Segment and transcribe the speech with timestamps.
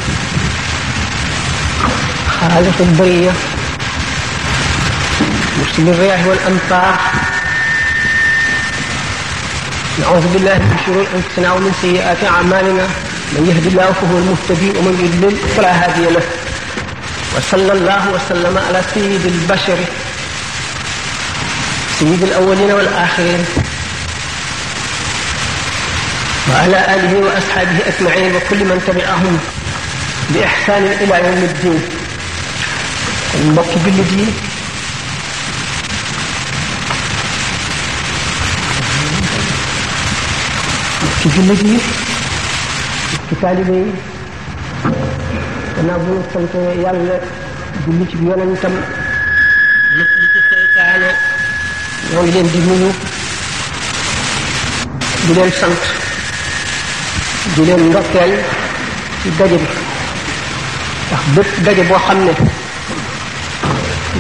[2.41, 3.31] خالق البرية
[5.59, 7.20] مرسل الرياح والأمطار
[10.01, 12.85] نعوذ بالله من شرور انفسنا ومن سيئات اعمالنا
[13.33, 16.23] من يهد الله فهو المهتدي ومن يضلل فلا هادي له
[17.37, 19.79] وصلى الله وسلم على سيد البشر
[22.01, 23.45] سيد الاولين والاخرين
[26.51, 29.35] وعلى اله واصحابه اجمعين وكل من تبعهم
[30.31, 31.81] باحسان الى يوم الدين
[33.49, 34.50] mbokki الذي
[41.21, 41.79] ci jullit yi
[43.29, 43.93] ci taalibe yi
[45.77, 47.17] gannaaw bu ñu sant yàlla
[47.85, 48.73] julli ci yonentam
[49.97, 51.11] lépp li ci seytaane
[52.11, 52.91] ñoo ngi leen di nuyu
[55.25, 55.81] di leen sant
[57.55, 58.33] di leen ndokkeel
[59.23, 59.67] ci daje bi
[61.07, 62.33] ndax bépp daje boo xam ne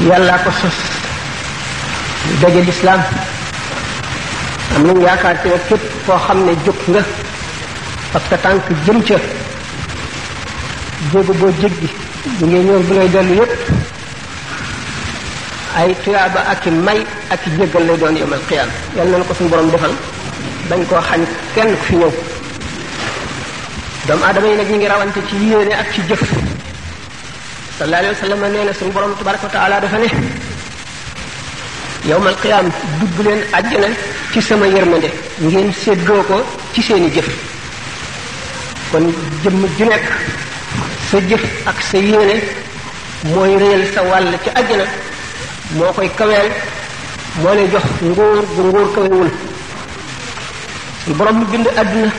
[0.08, 0.76] yàllaa ko sos
[2.42, 3.00] daje lislaam
[4.76, 7.02] am nañ yaakaar ci ne képp foo xam ne jóg nga
[8.12, 9.16] parce que tànk jëm ca
[11.12, 11.88] jógu boo jéggi
[12.38, 13.58] bu ngay ñëw bu ngay dellu yépp
[15.76, 19.34] ay tuyaaba ak i may ak i jéggal lay doon yomal xiyaam yàlla nañu ko
[19.34, 19.94] suñu borom defal
[20.70, 22.12] dañ koo xañ kenn ku fi ñëw
[24.06, 26.22] doomu aadama yi nag ñu ngi rawante ci yéene ak ci jëf
[27.78, 30.10] sallallahu alayhi wa nee na suñu borom tabaraka wa taala ne
[32.08, 32.66] yowmal qiyaam
[33.00, 33.90] dugg leen àjjana
[34.32, 35.10] ci sama yërmande
[35.42, 37.28] ngeen séddoo ko ci seeni jëf
[38.92, 39.08] kon
[39.44, 40.06] jëmm ju nekk
[41.10, 42.36] sa jëf ak sa yéene
[43.34, 44.86] mooy réyal sa wàll ci àjjana
[45.74, 46.48] moo koy kaweel
[47.42, 49.30] moo lay jox nguur gu nguur kawewul
[51.18, 52.12] borom bind àdduna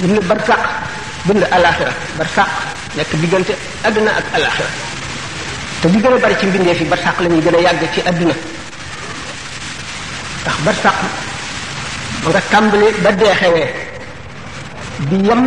[0.00, 0.64] bind barsàq
[1.24, 2.48] bind alaxira barsàq
[2.96, 3.52] nekk diggante
[3.84, 4.70] àdduna ak alaxira
[5.82, 8.00] te li gën a bari ci mbindeef yi barsàq la ñuy gën a yàgg ci
[8.08, 8.32] àddina
[10.44, 10.96] ndax ba sax
[12.24, 13.68] ba nga tàmbali ba dee xewee
[15.08, 15.42] di yem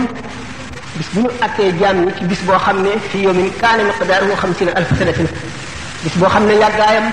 [0.97, 4.72] bis bu ñu attee jaam ci bis boo xam ne fi yawmin kaana miqdaaruhu xamsiina
[4.74, 5.28] alfa sanatin
[6.03, 7.08] bis boo xam ne yàggaayam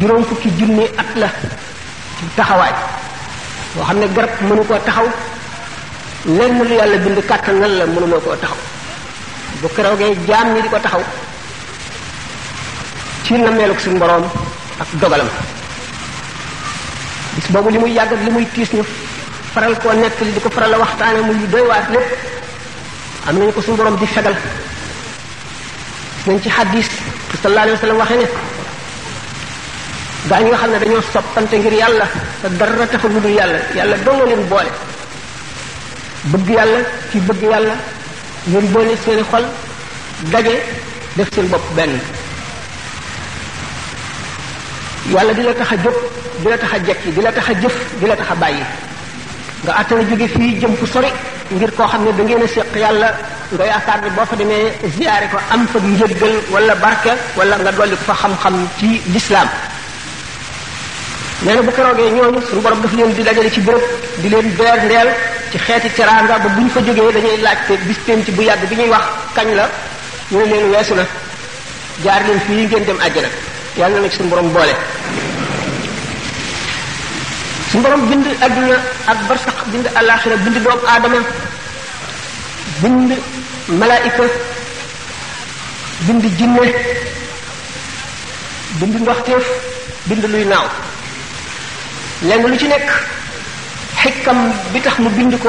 [0.00, 1.28] juróom fukki junni at la
[2.18, 2.72] ci taxawaay
[3.74, 5.08] boo xam ne garab mënu koo taxaw
[6.26, 8.60] lenn lu yàlla bind kàttanal la mënu moo koo taxaw
[9.60, 11.02] bu keroogee jaam ni di ko taxaw
[13.24, 13.50] ci na
[13.82, 14.22] suñu boroom
[14.80, 15.26] ak dogalam
[17.44, 18.82] bis boobu li muy yàgg li muy tiis ñu
[19.54, 22.16] faral koo nekk li di ko faral a waxtaane muy lu doy waar lépp
[23.28, 24.52] am nañu ko suñu borom di fegal gis
[26.26, 26.88] nañ ci xadis
[27.42, 28.16] sallallahu alayhi wa sallam waxee
[30.42, 32.06] nga xam ne dañoo soppante ngir yàlla
[32.40, 34.70] te dara taxul yàlla yàlla donga leen boole
[36.30, 36.78] bëgg yàlla
[37.10, 37.74] ci bëgg yàlla
[38.50, 39.44] ngeen boole seen xol
[40.32, 40.54] daje
[41.16, 41.94] def seen bopp benn
[45.12, 45.94] wala di la tax a jóg
[46.42, 48.64] di la tax a jekki di la tax a jëf di la tax a bàyyi
[49.64, 51.10] nga àttana jóge fii jëm fu sori
[51.50, 53.10] ngir koo xam ne da ngeen a séq yàlla
[53.52, 57.72] nga yaakaar ne boo fa demee ziyaare ko am fa njëggal wala barke wala nga
[57.72, 59.48] dolli ko fa xam-xam ci lislaam
[61.42, 63.84] nee na bu keroogee ñooñu suñu borom daf leen di dajale ci bërëb
[64.22, 65.08] di leen beer ndeel
[65.50, 68.74] ci xeeti teraanga ba bu ñu fa jógee dañuy laajte bis pénc bu yàgg bi
[68.76, 69.04] ñuy wax
[69.36, 69.68] kañ la
[70.30, 71.04] ñu ne leen weesu na
[72.02, 73.28] jaar leen fii ngeen dem àjjana
[73.76, 74.74] yàlla na ci suñu borom boole
[77.70, 78.76] suñu borom bind aduna
[79.06, 81.18] ak barsax bind alaxira bind doom aadama
[82.80, 83.10] bind
[83.78, 84.24] malaika
[86.06, 86.64] bind jinne
[88.78, 89.44] bind ndoxteef
[90.06, 90.66] bind luy naaw
[92.22, 92.88] lenn lu ci nekk
[94.00, 94.38] xikam
[94.72, 95.48] bi tax mu bind ko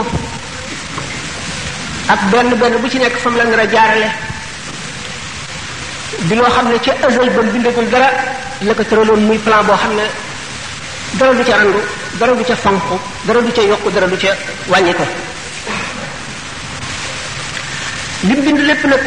[2.13, 4.07] ak benn benn bu ci nekk fam la nar jaarale
[6.27, 8.09] di loo xam ne ca ësal ba bindagul dara
[8.61, 10.05] la ko muy plan boo xam ne
[11.19, 11.81] dara du ca randu
[12.19, 12.81] dara du ca fanq
[13.27, 14.31] dara du ca yokk dara du ca
[14.71, 15.05] wàññi ko
[18.27, 19.03] lim bind lépp nag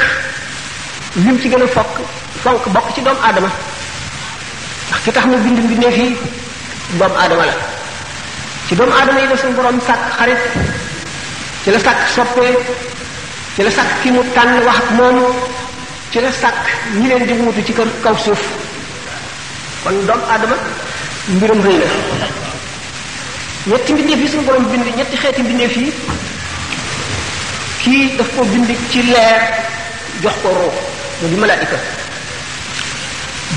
[1.24, 1.96] lim ci gën a fokk
[2.42, 3.50] fonk bokk ci doomu aadama
[4.88, 6.16] ndax ki tax na bind mbindeef yi
[6.98, 7.54] doomu aadama la
[8.68, 10.42] ci doomu aadama yi la suñu borom sàkk xarit
[11.62, 12.56] ci la sàkk soppee
[13.54, 15.18] ci la sàkk ki mu tànn wax ak moom
[16.10, 16.58] ci la sàkk
[16.98, 18.40] ñi leen di wuutu ci kaw suuf
[19.82, 20.56] kon doomu aadama
[21.34, 21.88] mbiram rëy la
[23.70, 25.92] ñetti mbindeef yi suñu borom bind ñetti xeeti mbindeef yi
[27.82, 29.40] kii daf ko bind ci leer
[30.22, 30.72] jox ko roo
[31.20, 31.76] mu di malaayika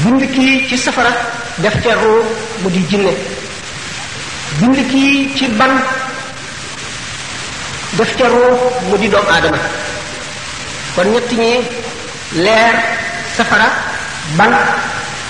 [0.04, 1.12] bind kii ci safara
[1.64, 2.24] def ca roo
[2.62, 3.14] mu di jinne
[4.60, 5.74] bind kii ci ban
[7.98, 8.54] def ca roo
[8.90, 9.58] mu di doomu aadama
[10.96, 11.54] kon ñetti ñi
[12.34, 12.76] leer
[13.36, 13.68] safara
[14.40, 14.56] ban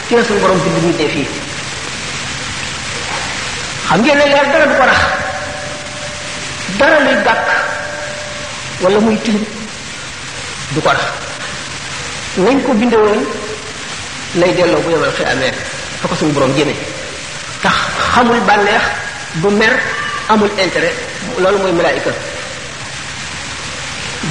[0.07, 1.27] ci la suñu borom bi diggante fii
[3.88, 5.00] xam ngeen ne leer dara du ko rax
[6.77, 7.48] dara luy gàkk
[8.81, 9.45] wala muy tilim
[10.75, 11.03] du ko rax
[12.38, 13.21] nañ ko bindewoon
[14.36, 15.53] lay delloo bu yemal xi amee
[16.01, 16.75] fa ko borom jëme
[17.62, 17.75] tax
[18.13, 18.81] xamul bànneex
[19.42, 19.74] du mer
[20.30, 20.94] amul intérêt
[21.39, 22.12] loolu mooy malaayika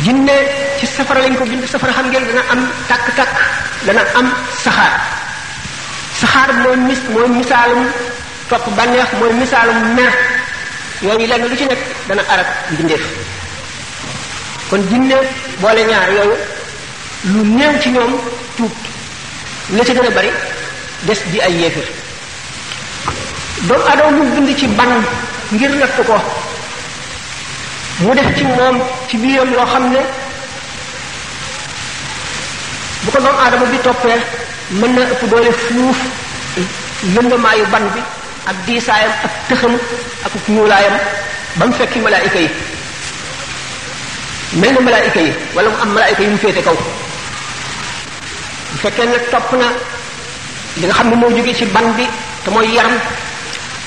[0.04, 0.36] jinne
[0.78, 3.34] ci safara lañ ko bind safara xam ngeen dana am tàkk-tàkk
[3.86, 4.26] dana am
[4.64, 4.92] saxaar
[6.20, 7.84] saxaar mooy mis mooy misaalum
[8.48, 10.12] topp bànneex mooy misaalum mer
[11.02, 11.78] yooyu lenn lu ci nekk
[12.08, 13.04] dana arab mbindeef
[14.70, 15.18] kon jinne
[15.60, 16.36] boole ñaar yooyu
[17.32, 18.12] lu néew ci ñoom
[18.56, 18.72] tuub
[19.76, 20.30] la ci gën bari
[21.06, 21.86] des di ay yéefir
[23.66, 24.90] doomu aadama bind ci ban
[25.52, 26.16] ngir natt ko
[28.00, 28.74] mu def ci moom
[29.08, 29.98] ci yoon loo xam ne
[33.04, 34.18] bu ko doomu aadama bi toppee
[34.70, 35.98] mën na ëpp doole fuuf
[37.14, 38.00] lëndamaayu ban bi
[38.48, 39.74] ak diisaayam ak tëxam
[40.24, 40.96] ak ñuulaayam
[41.56, 42.50] ba mu fekki malaayika yi
[44.56, 46.74] mel na malaayika yi wala mu am malaayika yi mu féete kaw
[48.72, 49.66] bu fekkee ne topp na
[50.80, 52.08] li nga xam ne moo jóge ci ban bi
[52.44, 52.96] te mooy yaram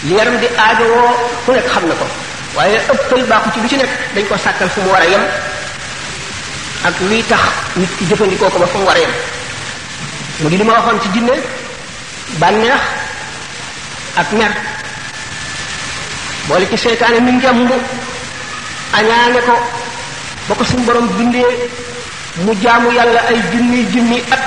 [0.03, 1.09] li yaram di aajowoo
[1.45, 2.05] ku nekk xam na ko
[2.55, 5.21] waaye ëppal baaxu ci lu ci nekk dañ koo sàkkal fu mu war a yem
[6.85, 7.41] ak luy tax
[7.75, 9.11] nit ki jëfandikoo ko ba fu mu war a yem
[10.41, 11.33] mu di li ma waxoon ci jinne
[12.41, 12.79] bànneex
[14.15, 14.51] ak mer
[16.45, 17.71] boole ci seytaane mi njàmb
[18.93, 19.55] añaane ko
[20.47, 21.67] ba ko suñu borom bindee
[22.43, 24.39] mu jaamu yàlla ay junni junni at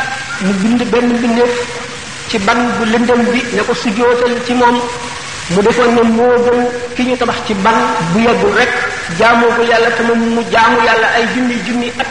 [0.43, 1.53] mu bind benn mbindeef
[2.29, 4.79] ci ban bu lëndëm bi ne ko sujjootal ci moom
[5.51, 6.63] mu defoon ne moo gën
[6.95, 7.77] ki ñu tabax ci ban
[8.13, 8.69] bu yàggul rek
[9.17, 12.07] jaamoo ko yàlla te mu jaamu yàlla ay junni junni at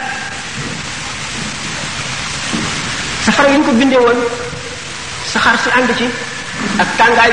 [3.24, 4.20] safara yi ñu ko bindee woon
[5.30, 6.06] saxaar si ànd ci
[6.80, 7.32] ak tàngaay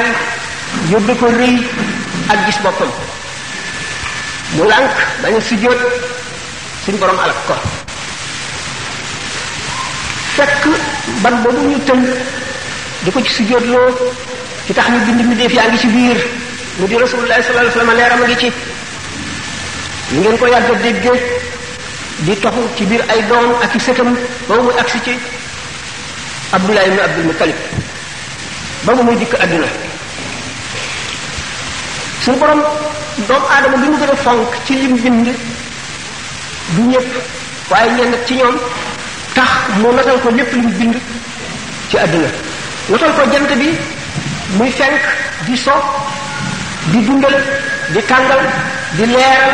[0.90, 1.56] yi ko rëy
[2.32, 2.90] ak gis boppam
[4.56, 4.92] mu lànk
[5.22, 5.80] dañu si jóot
[6.86, 7.54] suñ borom alak ko
[10.36, 10.64] fekk
[11.22, 12.06] ban boobu ñu tënk
[13.04, 16.18] di ko ci sujjóotloo ki tax ñu bind mbindeef yaa ngi ci biir
[16.80, 18.52] mu di rasulullah sallallahu alayhi wasallam leeram a ngi ci
[20.14, 21.12] ñu ngeen ko yàgg a dégge
[22.26, 24.16] di toxu ci biir ay doom ak i sëtam
[24.48, 25.14] ba muy agsi ci
[26.52, 27.56] abdullah ibn abdul muttalib
[28.84, 29.68] ba mu muy dikk àdduna
[32.24, 32.62] suñu borom
[33.28, 35.28] doomu aadama bi mu gën a fonk ci lim bind
[36.76, 37.10] du ñëpp
[37.70, 38.56] waaye ñenn ci ñoom
[39.34, 39.50] tax
[39.82, 40.96] mu notal ko lépp lim bind
[41.90, 42.30] ci àdduna
[42.88, 43.76] notal ko jant bi
[44.58, 45.02] muy fenk
[45.50, 45.74] di so
[46.94, 47.34] di dundal
[47.90, 48.42] di tàngal
[48.98, 49.54] di leeral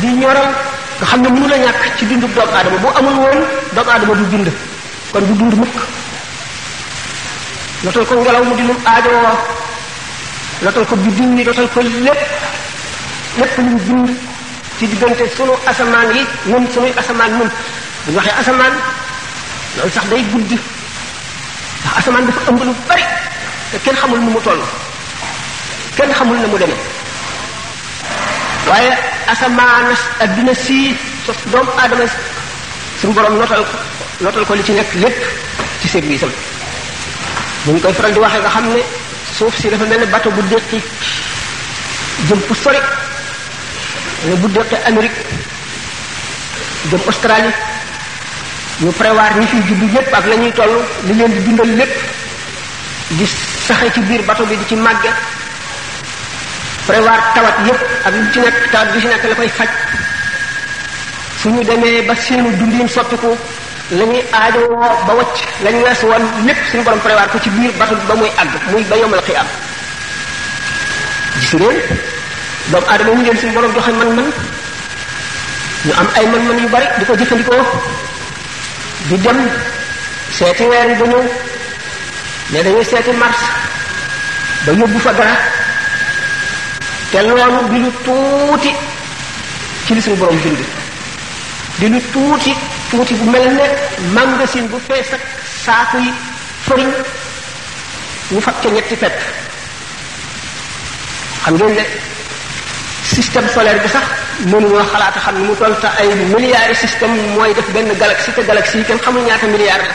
[0.00, 0.50] di ñoral
[0.96, 3.40] nga xam ne mënu la ñàkk ci dundu doomu adama bu amul woon
[3.74, 4.48] doomu aadama du dund
[5.12, 5.76] kon du dund mukk
[7.84, 9.34] lotal ko ngelaw mu di lum aajowoo
[10.64, 12.20] lotal ko biddiw yi lotal ko lépp
[13.36, 14.10] lépp lu bind
[14.78, 17.50] ci diggante sunu asamaan yi ñun sunuy asamaan ñun
[18.06, 18.74] bu ñu waxee asamaan
[19.76, 20.56] loolu sax day guddi
[21.80, 23.04] ndax asamaan dafa ëmb lu bari
[23.84, 24.60] kenn xamul nu mu toll
[25.96, 26.78] kenn xamul na mu demee
[28.68, 28.92] waaye
[29.28, 32.04] asamaan adduna sii sos doomu aadama
[33.00, 33.38] suñu borom
[34.20, 35.18] notal ko li ci nekk lépp
[35.82, 36.32] ci service am
[37.64, 38.82] bu ñu koy faral di waxee nga xam ne
[39.36, 40.78] suuf si dafa mel ni bato bu déqi
[42.28, 42.78] jëm fu sori
[44.24, 45.20] wala bu déqi Amérique
[46.90, 47.52] jëm Australie
[48.80, 50.74] ñu prévoir ñi fiy juddu ñépp ak lañuy ñuy toll
[51.06, 51.94] li leen di dundal lépp
[53.18, 53.36] gis
[53.66, 55.10] saxé ci biir bateau bi di ci màgge
[56.86, 59.68] prévoir tawat yépp ak lu ci nekk tawat bi ci nekk la koy faj
[61.42, 63.30] suñu demee ba seenu dundin sottiku
[63.98, 67.98] lañuy aajowoo ba wacc lañ wees woon lépp suñu borom prévoir ko ci biir bateau
[68.08, 69.46] ba muy àgg muy ba yomal xiyam
[72.74, 74.24] aadama ñu leen suñu borom joxe man man
[75.86, 77.66] ñu am ay man man yu bari di ko jëfandikoo
[79.08, 79.40] di dem
[80.38, 81.24] seeti weer yi ba ñëw
[82.62, 83.38] dañuy seeti mars
[84.74, 85.34] ba bu fa dara
[87.10, 88.70] te loolu di lu tuuti
[89.84, 90.58] ci li suñu borom bind
[91.78, 92.52] di lu tuuti
[92.90, 93.66] tuuti bu mel ne
[94.14, 95.22] magasin bu fees ak
[95.64, 96.10] saaku yi
[96.66, 96.90] fëriñ
[98.30, 99.14] mu fab ñetti fet
[101.44, 101.84] xam ngeen ne
[103.14, 104.04] système solaire bi sax
[104.50, 108.42] mënuñoo xalaat xam ni mu toll te ay milliards système mooy def benn galaxie te
[108.50, 109.94] galaxie yi kenn xamul ñaata milliards la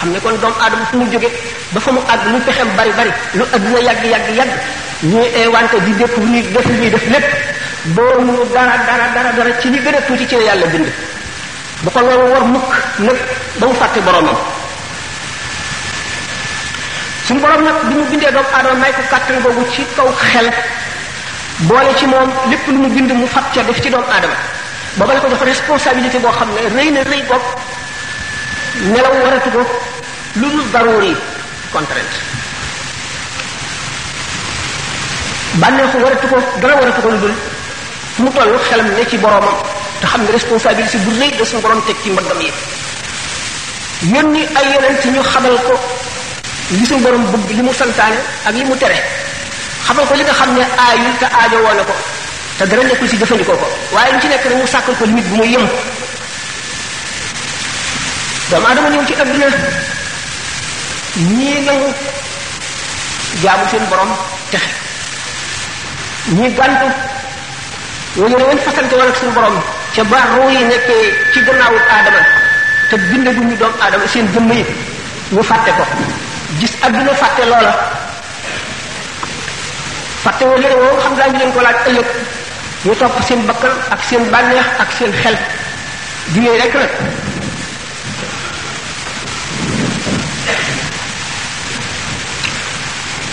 [0.00, 1.28] xam ne kon doomu adama fu mu jóge
[1.72, 4.52] ba fa mu àgg lu pexem bari bari lu adduna yàgg yàgg yàgg
[5.02, 7.26] ñuy eewante di découvrir def ñuy def lépp
[7.96, 10.88] boo mu dara dara dara dara ci li gën a tuuti ci yàlla bind
[11.82, 12.72] bu ko loolu war mukk
[13.06, 13.16] nag
[13.58, 14.36] ba mu fàtte boromam
[17.26, 20.50] suñu borom nag bi mu bindee doomu aadama may ko kàttan googu ci kaw xel
[21.68, 24.34] boole ci moom lépp lu mu bind mu fab ca def ci doomu aadama
[24.96, 27.44] booba la ko jox responsabilité boo xam ne rëy na rëy bopp
[28.84, 29.60] nelaw waratu ko
[30.36, 31.12] lu dul daruri
[31.72, 32.18] contrainte
[35.60, 37.34] bànneexu waratu ko dara waratu ko lu dul
[38.16, 39.56] fu mu toll xelam ne ci boromam
[40.00, 42.52] te xam ne responsabilité bu rëy da suñu borom teg ci mbaggam yi
[44.12, 45.74] yónni ay yonent ñu xamal ko
[46.76, 48.98] li suñu borom bëgg li mu santaane ak li mu tere
[49.88, 51.94] xamal ko li nga xam ne aayul te aajo woone ko
[52.58, 55.28] te dara nekkul ci jëfandikoo ko waaye lu ci nekk rek mu sàkkal ko limite
[55.30, 55.64] bu mu yem
[58.50, 59.46] doomu adama ñëw ci àdduna
[61.36, 61.88] ñii nangu
[63.42, 64.10] jaamu seen borom
[64.50, 64.68] texe
[66.30, 66.86] ñii gàntu
[68.16, 69.56] ñu ne wen fasante wala seen borom
[69.94, 72.22] ca ba ruu yi nekkee ci gannaawul aadama
[72.90, 74.64] te bind bu ñu doom aadama seen jëmm yi
[75.32, 75.84] ñu fàtte ko
[76.60, 77.74] gis àdduna fàtte loola
[80.24, 83.10] fàtte woo lëre woo xam daa ngi leen ko laaj ñu seen
[83.90, 84.30] ak seen
[84.78, 85.36] ak seen xel
[86.28, 86.72] di rek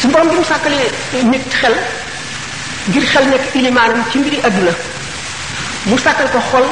[0.04, 0.90] su borom bi mu sàkkalee
[1.32, 1.76] nit xel
[2.92, 4.74] ngir xel nekk ilimaanam ci mbiri àdduna
[5.90, 6.66] mu sàkkal ko xol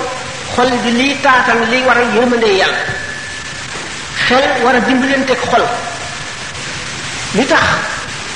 [0.56, 2.80] xol di liy taatam liy war a yërmandee yàlla
[4.28, 5.64] xel war a dimbalanteeg xol
[7.36, 7.64] li tax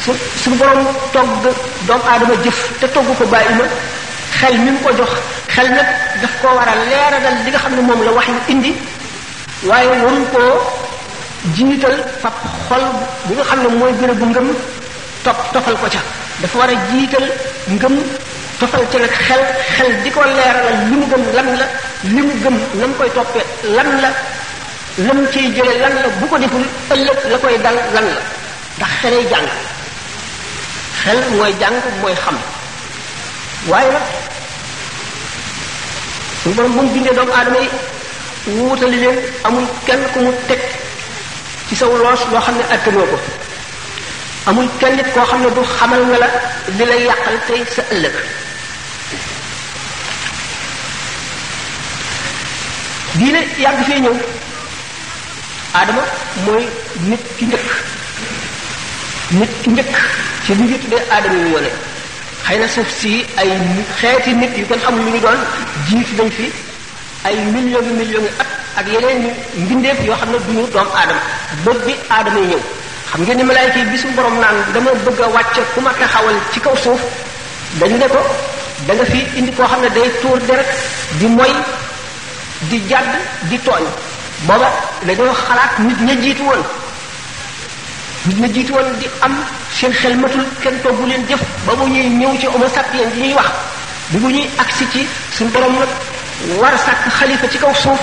[0.05, 0.11] su
[0.43, 0.81] su borom
[1.13, 1.43] togg
[1.87, 3.65] doomu aadama jëf te togg ko bàyyi ma
[4.39, 5.11] xel mi mu ko jox
[5.55, 5.89] xel nag
[6.21, 8.71] daf ko war a leeralal li nga xam ne moom la wax yu indi
[9.69, 10.55] waaye waruñ koo
[11.55, 12.33] jinital fab
[12.69, 12.83] xol
[13.27, 14.49] bi nga xam ne mooy gën a bu ngëm
[15.25, 16.01] topp tofal ko ca
[16.41, 17.25] dafa war a jiital
[17.73, 17.95] ngëm
[18.61, 19.41] tofal ca nag xel
[19.75, 21.65] xel di ko leeralal li mu gëm lan la
[22.13, 23.45] li mu gëm na mu koy toppee
[23.77, 24.09] lan la
[25.07, 28.21] lam ciy jële lan la bu ko deful ëllëg la koy dal lan la
[28.77, 29.47] ndax xelay jàng
[31.01, 32.37] xel mooy jàng mooy xam
[33.71, 34.05] waaye nag
[36.43, 37.69] suñu borom bu mu bindee doomu aadama yi
[38.57, 40.61] wuutali leen amul kenn ku mu teg
[41.67, 43.17] ci saw loos loo xam ne attanoo ko
[44.47, 46.27] amul kenn nit koo xam ne du xamal nga la
[46.77, 48.15] li lay yàqal tey sa ëllëg
[53.17, 54.13] diine yàgg fee ñëw
[55.79, 56.03] aadama
[56.45, 56.65] mooy
[57.09, 57.69] nit ki njëkk
[59.39, 59.95] nit ki njëkk
[60.45, 61.71] ci li ñu tuddee aadama yi wone
[62.47, 63.49] xëy na suuf si ay
[63.99, 65.41] xeeti nit yu kenn xamul lu ñu doon
[65.89, 66.51] jiitu dañ fi
[67.25, 68.49] ay millions yu millions at
[68.79, 69.27] ak yeneen
[69.61, 71.21] mbindeef yoo xam ne du ñu doom aadama
[71.65, 72.61] bët bi aadama yi ñëw
[73.15, 76.35] xam ngeen ni malaayka bi bisu borom naan dama bëgg a wàcce ku ma taxawal
[76.51, 77.01] ci kaw suuf
[77.79, 78.19] dañ ne ko
[78.87, 80.65] da nga fi indi koo xam ne day tuur deret
[81.19, 81.53] di moy
[82.69, 83.13] di jàdd
[83.49, 83.85] di tooñ
[84.47, 84.69] booba
[85.07, 86.61] dañoo xalaat nit ña jiitu woon
[88.25, 89.33] nit ña jiitu woon di am
[89.77, 93.21] seen xel matul kenn toggu leen jëf ba mu ñuy ñëw ci homo sapiens yi
[93.21, 93.49] ñuy wax
[94.09, 95.07] bi ñu ñuy agsi ci
[95.37, 95.89] suñ borom nag
[96.59, 97.99] war a sàkk xalifa ci kaw suuf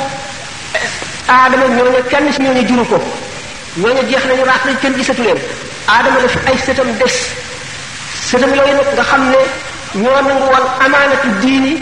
[1.29, 2.99] aadama ñoo ne kenn si ñoo ne juru ko
[3.77, 5.39] ñooñu jeex nañu raat nañ kenn gisatu leen
[5.93, 7.15] aadama la fi ay sëtam des
[8.29, 9.39] sëtam yooyu nag nga xam ne
[10.01, 11.73] ñoo nangu woon amaanatu diini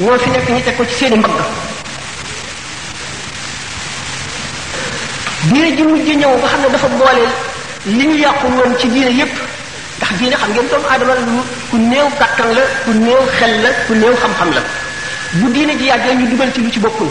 [0.00, 1.38] ñoo fi nekk ñu teg ko ci seeni mbagg
[5.50, 7.24] diine ji mujj ñëw nga xam ne dafa boole
[7.96, 9.34] li ñu yàqu woon ci diine yépp
[9.96, 11.14] ndax diine xam ngeen doomu aadama
[11.70, 14.62] ku néew kàttan la ku néew xel la ku néew xam-xam la
[15.38, 17.10] bu diine ji yàggee ñu dugal ci lu ci bokkul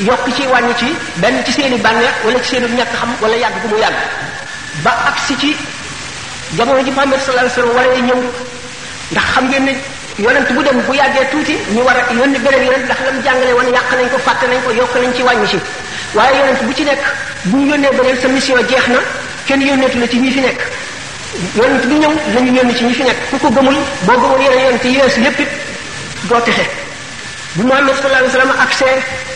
[0.00, 0.86] yokk ci wàññi ci
[1.22, 3.96] benn ci seeni bànneex wala ci seeni ñàkk xam wala yàgg bu mu yàgg
[4.82, 5.56] ba agsi ci
[6.56, 8.20] jamono ji Muhammad sallallahu alayhi wasallam waree ñëw
[9.10, 9.72] ndax xam ngeen ne
[10.18, 13.52] yonent bu dem bu yàggee tuuti ñu war a yónni beneen yonent ndax lam jàngale
[13.54, 15.58] woon yàq nañ ko fàtte nañ ko yokk nañ ci wàññi ci
[16.14, 17.02] waaye yonent bu ci nekk
[17.44, 19.00] bu ñu yónnee beneen sa mission jeex na
[19.46, 20.60] kenn yónneetu la ci ñi fi nekk
[21.56, 23.76] yonent bi ñëw lañu yónni ci ñi fi nekk ku ko gëmul
[24.06, 25.48] boo gëmul yeneen yonent yi weesu yépp it
[26.28, 26.64] doo texe
[27.56, 29.35] bu Muhammad sallallahu alayhi wasallam agsee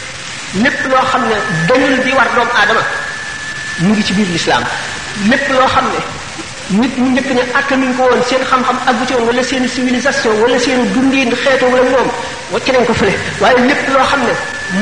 [0.55, 1.37] lépp loo xam ne
[1.69, 2.83] dañul di war doomu aadama
[3.79, 4.65] mu ngi ci biir lislaam
[5.31, 6.01] lépp loo xam ne
[6.81, 7.43] nit ñu njëkk ne
[7.81, 11.83] nuñ ko woon seen xam-xam aggu ci woon seen civilisation wala seen dundiin xeetu wala
[11.91, 12.09] moom
[12.53, 14.33] wacc nañ ko fële waaye lépp loo xam ne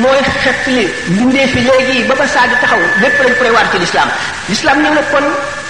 [0.02, 3.66] mooy xet li mbindee fi léegi ba ba saa di taxaw lépp lañ koy war
[3.72, 4.08] ci lislaam
[4.48, 5.24] lislaam ñëw na kon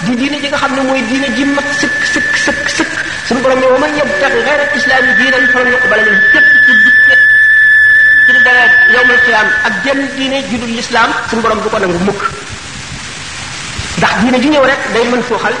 [0.05, 2.91] di diine ji nga xam ne mooy diine ji mat sëkk sëkk sëkk sëkk
[3.27, 6.97] suñu borom ne wa man yabtaqi ghayra al islaami diinan falan yuqbala min
[8.29, 12.21] suñu demee ak jenn diine ju dul lislaam suñu borom du ko nangu mukk
[13.97, 15.53] ndax diine ju rek day mën suuxal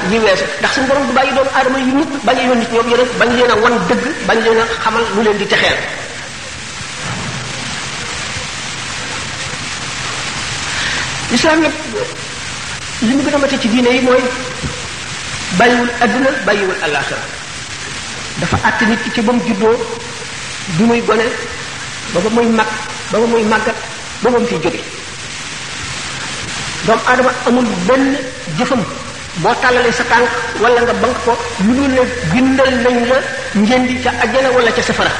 [0.59, 3.07] ndax suñu borom du bàyyi doomu aadama yu nit bañ a yónni ci ñoom yeneen
[3.19, 5.77] bañ a wan dëgg bañ leen xamal lu leen di texeel
[11.31, 11.59] lislaam
[13.01, 14.21] mu gën a mate ci diine yi mooy
[15.57, 17.21] bàyyiwul adduna bàyyiwul alaxira
[18.39, 19.75] dafa àtt nit ci ba mu juddoo
[20.77, 21.25] du muy gone
[22.13, 22.69] ba ba muy mag
[23.13, 23.77] ba ba muy màggat
[24.25, 24.81] ba ba mu fiy jóge
[26.85, 28.17] doomu aadama amul benn
[28.57, 28.81] jëfam
[29.43, 30.25] boo tàllalee sa tànk
[30.61, 32.01] wala nga bank ko lu dul ne
[32.33, 33.17] bindal nañ la
[33.61, 35.11] njëndi ca ajjana wala ca safara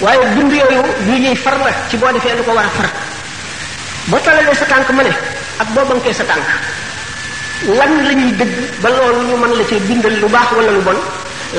[0.00, 2.88] waaye bind yooyu lii ñuy far la ci boo defee lu ko war a far
[4.10, 5.12] boo tàllalee sa tànk ma ne
[5.60, 6.46] ak boo bankee sa tànk
[7.78, 10.80] lan la ñuy dëgg ba loolu ñu mën la ci bindal lu baax wala lu
[10.86, 10.96] bon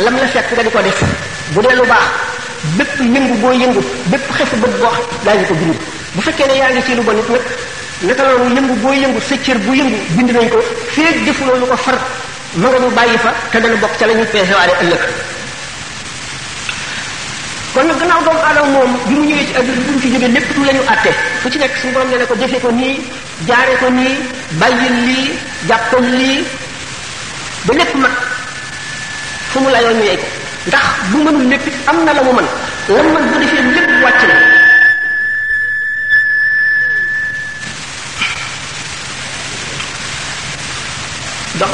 [0.03, 0.99] lam la fekk nga di ko def
[1.53, 2.09] bu dee lu baax
[2.77, 5.77] bépp yëngu boo yëngu bépp xefu bët boo xam yaa ko bind
[6.15, 7.29] bu fekkee ne yaa ngi ci lu bon nit
[8.15, 10.57] nag naka noonu yëngu boo yëngu sa bu yëngu bind nañ ko
[10.95, 11.95] feeg defuloo lu ko far
[12.55, 15.03] ma nga mu bàyyi fa te dana bokk ca la ñuy peesewaale ëllëg
[17.73, 19.47] kon nag gannaaw doomu aadama moom mu ñëwee
[20.01, 22.35] fi jógee lépp lu la ñu àtte fu ci nekk si borom ne ne ko
[22.35, 22.99] defee ko nii
[23.47, 24.17] jaaree ko nii
[24.59, 25.29] bàyyil lii
[25.67, 26.43] jàppal lii
[27.65, 28.15] ba lépp mag
[29.51, 32.45] fu mu layoon ñu ko ndax bu mënul lépp am na la mu mën
[32.95, 34.05] la mu mën bu defee lépp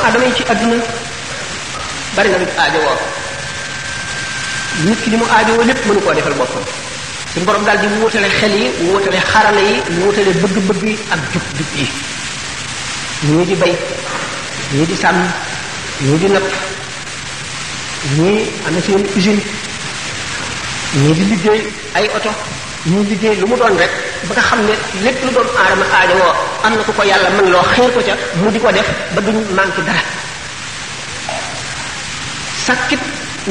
[0.08, 0.76] adama yi ci adduna
[2.16, 2.80] bari na lu aajo
[4.84, 6.64] woo ki li mu aajo woo lépp mënu koo defal boppam
[7.34, 11.70] suñu borom daal di wutale xel yi wutale xarala yi wutale bëgg-bëgg ak jub jub
[11.80, 11.88] yi
[13.32, 13.76] ñii di bay
[14.76, 15.18] ñii di sàmm
[16.08, 16.50] ñii di napp
[18.18, 19.40] ñii am na seen usine
[21.02, 21.62] ñii di liggéey
[21.94, 22.30] ay oto
[22.90, 23.92] ñii liggéey lu mu doon rek
[24.26, 24.74] ba nga xam ne
[25.06, 26.34] lépp lu doon aadama aajo woo
[26.66, 29.22] am na ku ko yàlla mën loo xeer ko ca mu di ko def ba
[29.22, 30.02] duñ manqué dara
[32.66, 33.02] sàkkit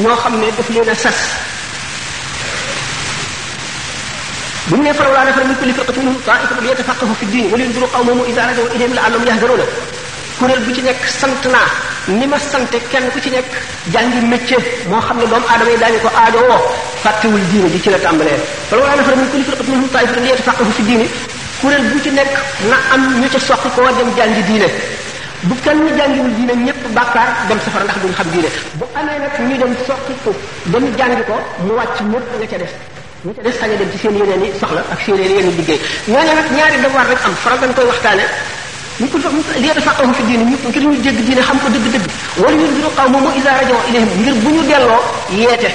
[0.03, 1.17] ñoo xam ne daf leen a sas
[4.67, 7.87] bu ñu nee faraw laa nafara min kulli firqatin minhum ta'ifatun fi diin wa liyunziru
[7.87, 9.63] qawmahum idha rajaw ilayhim la'allahum yahdaruna
[10.39, 11.71] kuréel bu ci nekk sant naa
[12.07, 13.45] ni ma sante kenn ku ci nekk
[13.93, 14.57] jàngi métier
[14.89, 16.59] moo xam ne doomu aadama yi daañu ko aajo woo
[17.03, 18.39] fàttewul diine ji ci la tàmbalee
[18.71, 21.07] wala wala nafara min kulli firqatin minhum ta'ifatun liyatafaqqahu fi diini
[21.61, 22.33] kuréel bu ci nekk
[22.69, 24.67] na am ñu ca soqi koo dem jàngi diine
[25.43, 29.19] bu kenn ñu jàngiwul diine ñëpp bàkkaar dem safara ndax duñ xam diine bu amee
[29.21, 30.31] nag ñu dem soqi ko
[30.73, 31.35] dem jàngi ko
[31.65, 32.73] mu wàcc ñëpp nga ca def
[33.25, 37.05] ñu ca des yeneen i soxla ak seen yeneen i liggéey ñooñu nag ñaari devoir
[37.09, 38.25] rek am faral dañ koy waxtaane
[39.01, 39.17] ñu ko
[39.57, 42.05] li yatafaqahu fi diini ñëpp ngir ñu dégg diine xam ko dëgg-dëgg
[42.37, 45.01] wala ñu diru xaw moom moo illa rajo ilayhim ngir bu ñu delloo
[45.39, 45.69] yeete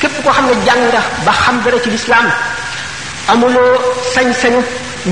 [0.00, 2.26] képp koo xam ne jàng nga ba xam dara ci lislaam
[3.28, 3.72] amuloo
[4.14, 4.60] sañ-sañu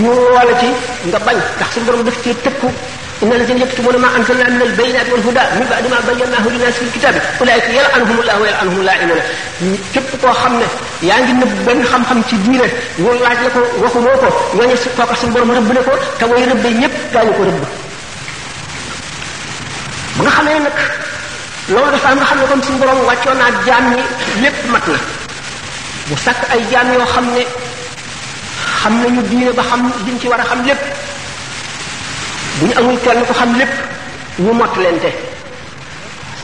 [0.02, 0.68] ñu wala ci
[1.08, 2.30] nga bañ ndax suñu borom def ci
[2.60, 2.68] ko
[3.24, 7.22] إن الذين يكتبون ما أنزلنا من البينات والهدى من بعد ما بيناه للناس في الكتاب
[7.40, 9.18] أولئك يلعنهم الله ويلعنهم لاعنون
[9.94, 10.66] كيف تقوى خمنا
[11.02, 14.28] يعني أن بن خم خم تدير ويوعد لك وخو موكو
[14.60, 15.84] يعني سفاق سنبور مرب لك
[16.20, 17.62] كوي رب يب كان يكو رب
[20.18, 20.78] من خمينك
[21.68, 23.96] لو رفع من خم لكم سنبور وواتيونا جامي
[24.42, 24.98] يب متنا
[26.12, 27.40] وساك أي جامي وخمنا
[28.82, 30.76] خمنا يدير بخم دينك ورخم يب
[32.60, 33.68] bu ñu amul kenn ko xam lépp
[34.38, 35.10] ñu mottalente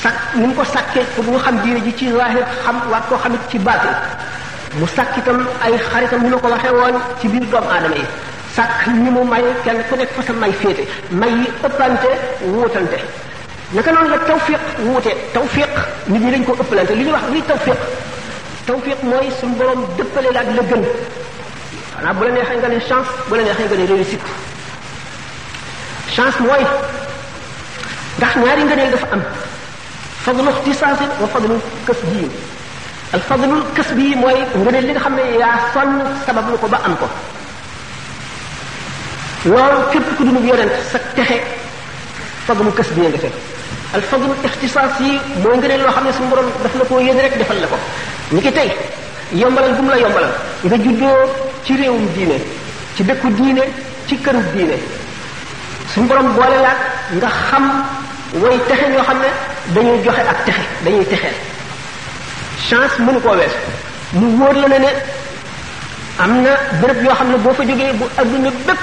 [0.03, 3.19] sàkk ni mu ko sàkkee pour ñu xam diine ji ci zahir xam waat koo
[3.23, 3.93] xamit ci baatin
[4.81, 8.03] mu sàkk itam ay xaritam ni ma ko waxee woon ci biir doomu aadama yi
[8.57, 12.11] sàkk ñi mu may kenn ku nekk fa sa may féete may yi ëppante
[12.43, 12.99] wuutante
[13.73, 15.71] naka noonu la tawfiq wuute tawfiq
[16.09, 17.79] nit ñi dañ ko ëppalante li ñuy wax luy tawfiq
[18.67, 20.85] tawfiq mooy suñu borom dëppale la ak la gën
[21.97, 24.27] xanaa bu la neexee nga ne chance bu la neexee nga ne réussite
[26.21, 26.65] chance mooy
[28.19, 29.23] ndax ñaari ngëneel dafa am
[30.25, 31.55] fadlu ixtisaasin wa fadlu
[31.87, 32.31] kasbiyin
[33.17, 35.93] al fadlu kasbi mooy ngëneel li nga xam ne yaa sonn
[36.27, 37.09] sabab lu ko ba am ko
[39.51, 41.39] loolu képp ku dunub yonent sa texe
[42.47, 43.37] fadlu kasbi nga fekk
[43.97, 47.21] al fadlu ixtisaas yi mooy ngëneel loo xam ne suñu borom daf la koo yéene
[47.23, 47.79] rek defal la ko
[48.33, 48.71] ni ki tey
[49.41, 50.33] yombalal gum la yombalal
[50.69, 51.21] nga juddoo
[51.65, 52.37] ci réewum diine
[52.97, 53.63] ci dëkku diine
[54.07, 54.79] ci këru diine
[55.95, 56.73] suñu borom boole la
[57.17, 57.65] nga xam
[58.43, 59.31] way texe ñoo xam ne
[59.75, 61.35] dañuy joxe ak texe dañuy texeel
[62.69, 63.55] chance mënu koo wees
[64.13, 64.91] mu wóor la ne ne
[66.19, 66.51] am na
[66.81, 68.79] béréb yoo xam ne boo fa jógee bu adduna bépp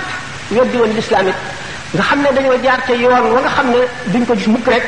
[0.51, 1.35] weddi woon lislaam it
[1.93, 3.79] nga xam ne dañoo jaar ca yoon wa nga xam ne
[4.11, 4.83] duñ ko gis mukk rek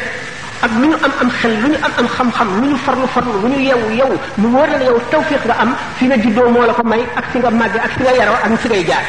[0.62, 3.34] ak lu ñu am am xel lu ñu am am xam-xam lu ñu farlu farlu
[3.44, 6.50] lu ñu yew yew mu wóor la ne yow tawfiq nga am fi nga juddoo
[6.50, 8.84] moo la ko may ak fi nga màgg ak fi nga yaroo ak fi ngay
[8.86, 9.06] jaar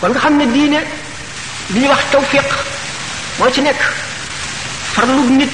[0.00, 0.80] kon nga xam ne diine
[1.72, 2.46] li ñuy wax tawfiq
[3.38, 3.78] moo ci nekk
[4.94, 5.50] farlu nit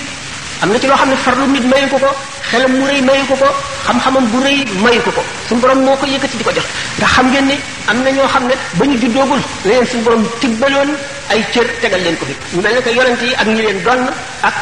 [0.63, 2.11] am na ci loo xam ne farlu nit mayu ko ko
[2.51, 3.47] xelam mu rëy mayu ko ko
[3.87, 6.65] xam-xamam bu rëy mayu ko ko suñu borom moo ko yëkkati di ko jox
[6.97, 7.55] ndax xam ngeen ni
[7.89, 10.91] am na ñoo xam ne ba ñu juddoogul leen suñu borom tibbaloon
[11.31, 13.83] ay cër tegal leen ko fi ñu mel ne que yonent yi ak ñi leen
[13.83, 14.03] doon
[14.43, 14.55] ak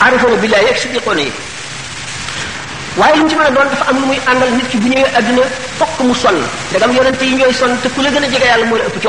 [0.00, 1.32] arifoona billaahi ak siddiqoona yi
[2.96, 4.88] waaye li mu ci mën a doon dafa am lu muy àndal nit ki bu
[4.88, 5.42] ñëwee adduna
[5.78, 6.38] fokk mu sonn
[6.70, 9.08] ndegam yonent yi ñooy sonn te ku la gën a yàlla moo la ëpp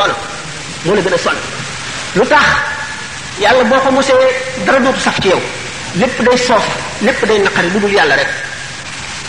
[0.85, 1.39] moo la gën a sonn
[2.15, 2.45] lu tax
[3.39, 4.25] yàlla boo ko mosee
[4.65, 5.41] dara dootu saf ci yow
[5.95, 6.65] lépp day soof
[7.01, 8.29] lépp day naqari lu dul yàlla rek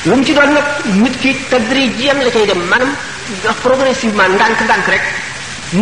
[0.05, 0.65] lu mu ci doon nag
[1.03, 2.93] nit ki tadri la cay dem maanaam
[3.63, 5.03] progressivement ndànk ndànk rek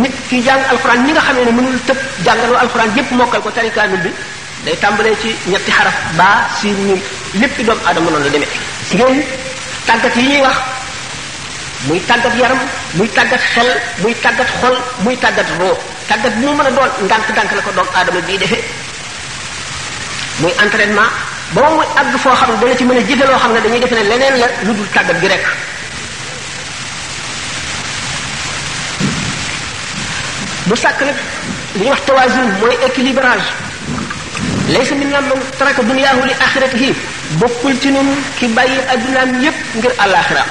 [0.01, 1.97] nit ki jàng alquran ni nga xamee ne mënul tëb
[2.63, 4.11] alquran yépp mokkal ko tarikaamil bi
[4.63, 7.01] day tàmbalee ci ñetti xaraf baa siin ñun
[7.41, 8.51] lépp doom aadama noonu la demee
[8.93, 10.57] ngeen yi wax
[11.87, 12.57] muy tàggat yaram
[12.93, 13.69] muy tàggat xel
[14.03, 15.73] muy tàggat xol muy tàggat roo
[16.07, 18.57] tàggat bu mu mën a doon ndànk-ndànk la ko doom aadama bii defe
[20.41, 21.11] muy entraînement
[21.53, 23.95] ba muy àgg foo xam ne ci mën a jëfe loo xam ne dañuy defe
[23.95, 25.45] ne leneen la lu dul tàggat gi rek
[30.65, 31.15] mu sàkk nag
[31.75, 33.49] li ñuy wax tawazun mooy équilibrage
[34.73, 36.93] laysa minna man taraka dunyaahu li axiratihi
[37.39, 40.43] bokkul ci ñun ki bàyyi addunaam yépp ngir àllaaxira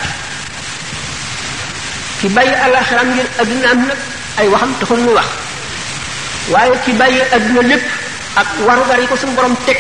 [2.25, 4.01] ki Allah alaxiraam ngir aduna am nag
[4.41, 5.27] ay waxam taxul ñu wax
[6.53, 7.85] waaye ki bàyyi aduna lépp
[8.41, 9.77] ak warugar yi ko suñu borom teg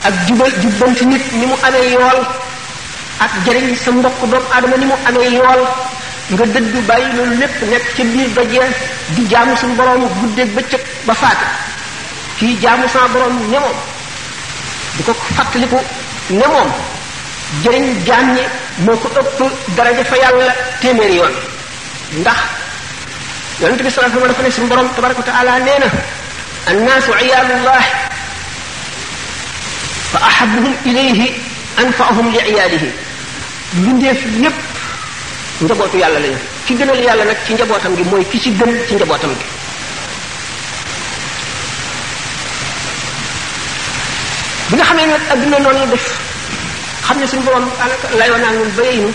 [0.04, 2.20] ak jubal jubbant nit ni mu amee yool
[3.24, 5.62] ak jëriñ sa mbokk doomu aadama ni mu amee yool
[6.36, 8.68] nga dëddu bàyyi loolu lépp nekk ca biir ba ya
[9.16, 11.14] di jaamu suñu borom guddeeg bëccëg ba
[12.40, 13.78] kii jaamu borom ne moom
[14.98, 15.80] di ko fàttaliku
[16.32, 16.72] ne moom
[17.64, 18.42] jëriñ jaam ñi
[18.86, 19.40] moo ko ëpp
[19.76, 21.34] daraja fa yàlla téeméeri yoon
[22.22, 22.38] ndax
[23.62, 25.90] yonent bi sallallahu alayhi wa sallam dafa ne suñu borom tabaraka wa taala nee na
[26.72, 27.84] annaasu iyaalullah
[30.12, 31.32] fa ahabuhum ilayhi
[31.78, 32.90] anfaahum li iyaalihi
[33.76, 34.58] mbindeef yépp
[35.62, 38.96] njabootu yàlla lañu ki gënal yàlla nag ci njabootam gi mooy ki ci gën ci
[38.96, 39.46] njabootam gi
[44.70, 46.08] bi nga xamee nag adduna noonu la def
[47.08, 49.10] xam ne suñu borom alaka layoo naa ñun bëree ñu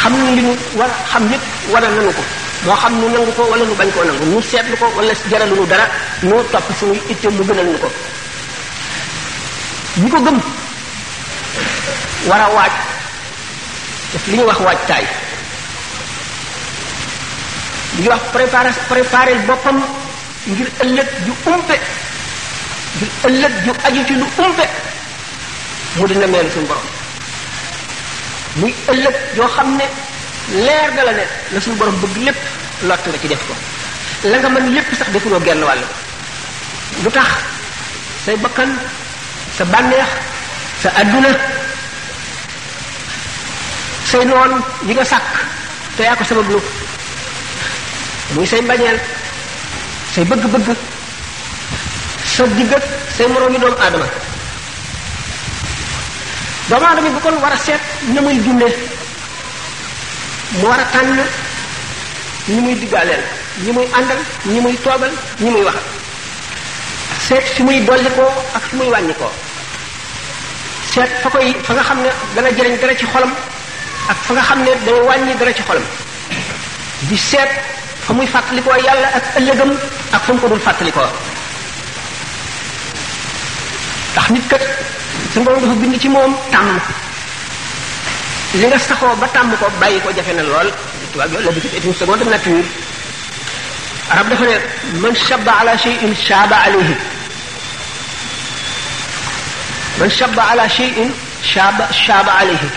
[0.00, 2.02] xam ne li ñu war xam yépp war a ko
[2.66, 5.66] moo xam nu nangu ko wala nu bañ koo nangu nu seetlu ko wala jaraluñu
[5.72, 5.86] dara
[6.28, 7.88] noo topp suñuy itte mu gënal ñu ko
[10.02, 10.38] ñi ko gëm
[12.30, 12.72] war a waaj
[14.26, 15.04] li ñuy wax waajtaay
[17.94, 19.76] li ñuy wax préparer préparer boppam
[20.50, 21.76] ngir ëllëg ju umpe
[22.96, 24.66] ngir ëllëg ju aju ci lu umpe
[25.98, 26.86] mu dina meel suñu borom
[28.56, 29.84] muy ëllëg yoo xam ne
[30.64, 32.36] leer na la ne la suñu borom bëgg lépp
[32.88, 33.54] lott nga ci def ko
[34.28, 35.82] la nga mën lépp sax defuloo genn wàll
[37.02, 37.28] lu tax
[38.24, 38.70] say bakkan
[39.56, 40.08] sa bànneex
[40.82, 41.28] sa àdduna
[44.10, 44.52] say noon
[44.86, 45.30] yi nga sàkk
[45.96, 46.24] te yaa ko
[48.34, 48.98] muy say mbañeel
[50.14, 50.76] say bëgg-bëgg
[52.24, 52.44] sa
[53.16, 54.06] say moroomi doomu aadama
[56.70, 57.82] doomu aadama bi kon war a seet
[58.14, 58.74] na muy dundee
[60.58, 61.20] mu war a tànn
[62.52, 63.22] ñi muy diggaaleel
[63.64, 64.20] ñi muy àndal
[64.52, 65.78] ñi muy toogal ñi muy wax
[67.26, 69.32] seet fi muy dollikoo ak fi muy wàññikoo
[70.92, 73.32] seet fa koy fa nga xam ne dana jëriñ dara ci xolam
[74.12, 75.84] ak fa nga xam ne day wàññi dara ci xolam
[77.08, 77.50] di seet
[78.06, 79.72] fa muy fàttalikoo yàlla ak ëllëgam
[80.12, 81.10] ak fa mu ko dul fàttalikoo
[84.12, 84.62] ndax nit kat
[85.32, 86.68] suñu borom dafa bind ci moom tàmm
[88.60, 90.68] li nga saxoo ba tàmm ko bàyyi ko jafe na lool
[91.12, 91.52] tubaab yooyu la
[101.02, 101.10] bi
[101.42, 102.72] c'est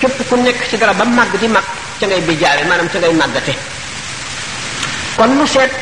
[0.00, 1.64] képp ku nekk ci dara ba màgg di màgg
[2.00, 3.54] ca ngay màggate
[5.16, 5.72] kon nu seet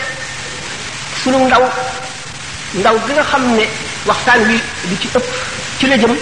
[1.23, 1.65] sunu ndaw
[2.81, 3.65] ndaw gi nga xam ne
[4.07, 4.57] waxtaan wi
[4.89, 5.25] di ci ëpp
[5.79, 6.15] ci la jëm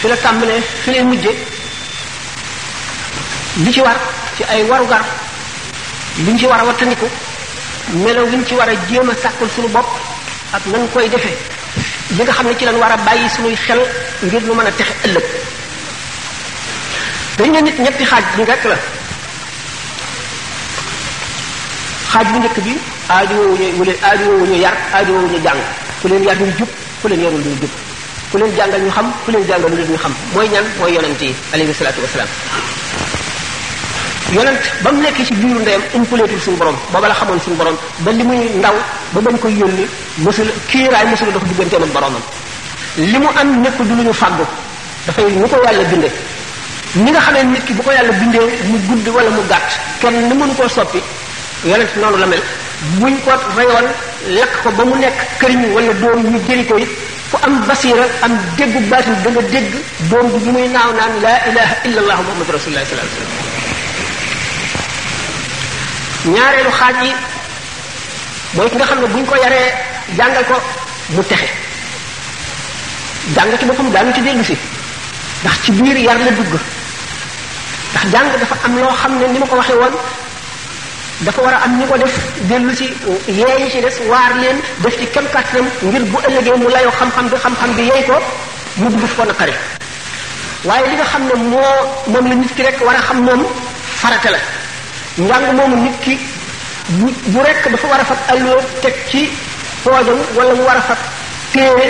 [0.00, 1.30] fi la tàmbalee fi lay mujje
[3.58, 3.96] li ci war
[4.36, 5.04] ci ay warugar
[6.24, 7.06] liñ ci war a wattandiku
[8.04, 9.86] melaw liñ ci war a jéem a sàkkal suñu bopp
[10.52, 11.36] ak nan koy defe
[12.16, 13.80] li nga xam ne ci leen war a bàyyi suñuy xel
[14.22, 15.24] ngir lu mën a texe ëllëg
[17.38, 18.76] dañ ne nit ñetti xaaj bu njëkk la
[22.12, 22.78] xaaj bu njëkk bi
[23.08, 25.62] aaju woowu ñu wule aaju ñu yar aaju ñu jàng
[26.00, 26.68] ku leen yar ñu jub
[27.02, 27.30] ku leen ñu
[28.30, 31.34] ku leen jàngal ñu xam ku leen jàngal ñu xam mooy ñan mooy yonent yi
[31.52, 32.28] alayhi salaatu wasalaam
[34.34, 37.76] yonent ba mu nekk ci biiru ndeyam umpuleetul suñu borom booba la xamoon siñ borom
[38.04, 38.74] ba li muy ndaw
[39.12, 39.84] ba bañ koy yónni
[40.18, 42.22] mosul kiiraay mosul dox digganteem ak boromam
[42.96, 44.44] li mu am nekk du lu ñu fàggu
[45.06, 46.12] dafay ñu ko yàlla bindee
[46.96, 49.68] ni nga xamee nit ki bu ko yàlla bindee mu gudd wala mu gàtt
[50.00, 51.00] kenn ni mënu koo soppi
[51.64, 52.42] yonent noonu la mel
[53.00, 53.86] buñ ko reyoon
[54.28, 56.88] lakk ko ba mu nekk këriñ wala doom ñu jëri ko it
[57.30, 59.68] ku am basira am déggu baatin da nga dégg
[60.10, 63.36] doom bi bu muy naaw naan laa ilaha illa allah muhammadu rasulullah sallallahu alayhi wasallam
[66.34, 67.12] ñaareelu xaaj yi
[68.54, 69.66] mooy ki nga xam ne buñ ko yaree
[70.16, 70.56] jàngal ko
[71.14, 71.48] mu texe
[73.34, 74.56] jàng ci boppam daanu ci dégg si
[75.42, 76.52] ndax ci biir yar la dugg
[77.92, 79.94] ndax jàng dafa am loo xam ne ni ma ko waxee woon
[81.24, 82.14] dafa war a am ñu ko def
[82.48, 82.84] dellu ci
[83.26, 86.92] yee ñi ci des waar leen def ci kem kàttanam ngir bu ëllëgee mu layoo
[86.92, 88.14] xam-xam bi xam-xam bi yey ko
[88.76, 89.52] mu dugg ko naqari
[90.64, 91.60] waaye li nga xam ne moo
[92.06, 93.42] moom la nit ki rek war a xam moom
[93.96, 94.38] farata la
[95.18, 96.18] njàng moomu nit ki
[96.88, 99.28] bu bu rek dafa war a fab alloo teg ci
[99.82, 100.98] poojam wala mu war a fab
[101.50, 101.86] téere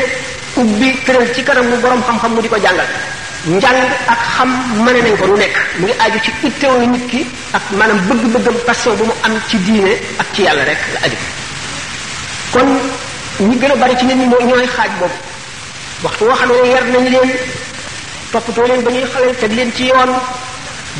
[0.56, 2.86] ubbi tëral ci kanam mu boroom xam-xam mu di ko jàngal
[3.48, 4.50] njàng ak xam
[4.84, 8.56] mëne nañ ko lu nekk mu ngi aju ci itteewu nit ki ak maanaam bëgg-bëggam
[8.66, 11.16] passion bu mu am ci diine ak ci yàlla rek la aju
[12.52, 12.68] kon
[13.48, 15.18] ñi gën a bari ci nit ñi mooy ñooy xaaj boobu
[16.02, 17.30] waxtu woo xam ne yar nañu leen
[18.32, 20.10] toppatoo leen ba ñuy xale teg leen ci yoon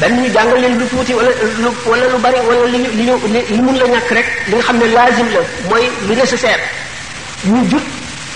[0.01, 1.29] benn ñu jàngal leen lu tuuti wala
[1.63, 3.17] lu wala lu bari wala li ñu li ñu
[3.51, 6.63] li mun la ñàkk rek li nga xam ne laazim la mooy lu nécessaire
[7.45, 7.83] ñu jub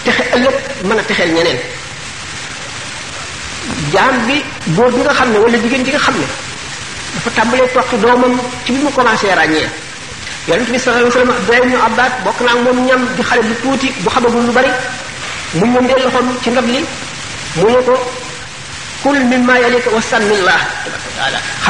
[0.04, 0.54] texe ëllëg
[0.88, 1.58] mën a texeel ñeneen
[3.92, 4.42] jaam bi
[4.76, 6.26] góor bi nga xam ne wala jigéen ji nga xam ne
[7.14, 9.68] dafa tàmbalee toq doomam ci bi mu commencé ràññee
[10.48, 12.12] yonent bi sallallahu alayhi wa sallam Abdullah ibn Abbas
[12.64, 14.70] moom ñam di xale bu tuuti bu xamagul lu bari
[15.58, 16.80] mu ñëw dee loxoom ci ndab li
[17.58, 17.94] mu ne ko
[19.02, 20.22] kul mimma yalika wa xam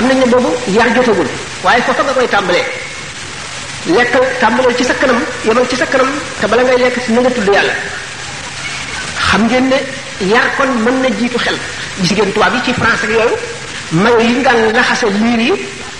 [0.09, 1.27] nañ ne boobu yar jotagul
[1.65, 2.67] waaye foofa nga koy tàmbalee
[3.97, 6.09] lekkal tàmbaleel ci sa kënam yemal ci sa kanam
[6.41, 7.75] te bala ngay lekk si na nga tudd yàlla
[9.31, 9.79] xam ngeen ne
[10.33, 11.59] yar kon mën na jiitu xel
[12.01, 13.37] jigéen tubaab yi ci france ak yooyu
[13.93, 15.53] mag yi ñu daan laxase liir yi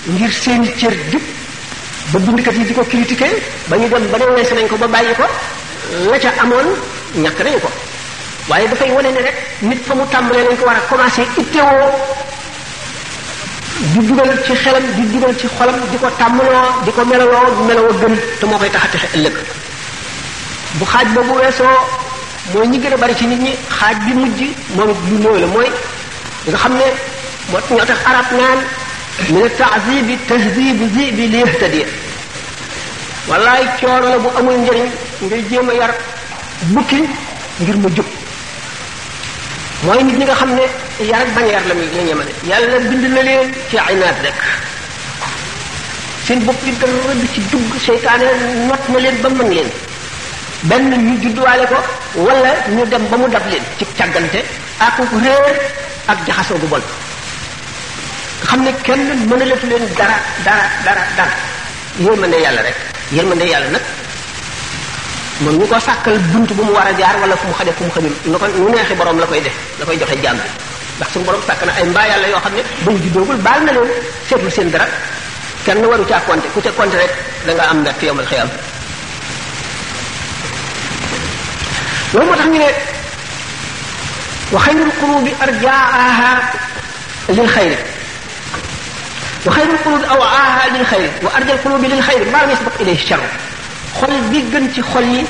[0.07, 1.23] ngir seen cër jub
[2.13, 3.27] ba bindkat yi di ko critiqué
[3.69, 5.25] ba ñu dem ba ne wees nañ ko ba bàyyi ko
[6.11, 6.69] la ca amoon
[7.17, 7.69] ñàkk nañ ko
[8.49, 11.87] waaye dafay wane ne rek nit fa mu tàmbalee lañ ko war a commencé ittewoo
[13.93, 16.09] di dugal ci xelam di dugal ci xolam di ko
[16.85, 19.35] di ko melawoo gën te moo koy texe ëllëg
[20.79, 22.12] bu xaaj boobu weesoo
[22.53, 24.41] mooy ñi gën a bari ci nit ñi xaaj bi mujj
[24.77, 25.69] moom bi mooy la mooy
[26.45, 26.87] li nga xam ne
[27.69, 28.61] moo tax arab naan
[29.31, 31.85] min taasibi tahdibu zibi li yahtadi
[33.29, 35.93] wallaay coono la bu amul njëriñ ngay jéem a yar
[36.75, 37.01] bukki
[37.63, 38.07] ngir mu jub
[39.85, 40.65] mooy nit ñi nga xam ne
[41.07, 44.37] yar ak bañ yar la ñu yemale yàlla bind ma leen ci aynaat rek
[46.27, 48.29] seen bopp bi dara du ci dugg seytaane
[48.69, 49.71] not na leen ba mën leen
[50.63, 51.75] benn ñu judduwaale ko
[52.23, 54.45] walla ñu dem ba mu dab leen ci càggante
[54.79, 55.59] ak réer
[56.07, 56.83] ak jaxasoo gu bon
[58.47, 61.31] xam ne kenn mënalatu leen dara dara dara dara
[62.05, 62.77] yërmande yàlla rek
[63.17, 63.83] yërmande yàlla nag
[65.41, 67.83] moom ñu ko sàkkal bunt bu mu war a jaar wala fu mu xamee fu
[67.85, 70.37] mu xamul na ko mu neexi borom la koy def la koy joxe jaam
[70.97, 73.61] ndax suñu borom sàkk na ay mbaa yàlla yoo xam ne ba ñu juddoogul baal
[73.65, 73.91] na leen
[74.29, 74.87] seetul seen dara
[75.65, 77.13] kenn waru caa compter ku ca compter rek
[77.47, 78.27] da nga am ndax fi yomal
[82.13, 82.67] loolu moo tax ñu ne
[84.53, 86.43] wa xayrul qurubi arjaaha
[87.29, 87.77] lil xayri
[89.47, 93.25] wa xayrul qurubi awaaha lil xayri wa arjal qurubi lil xayri maa yasbaq ilayhi charu
[93.99, 95.25] xol bi gën ci xol yi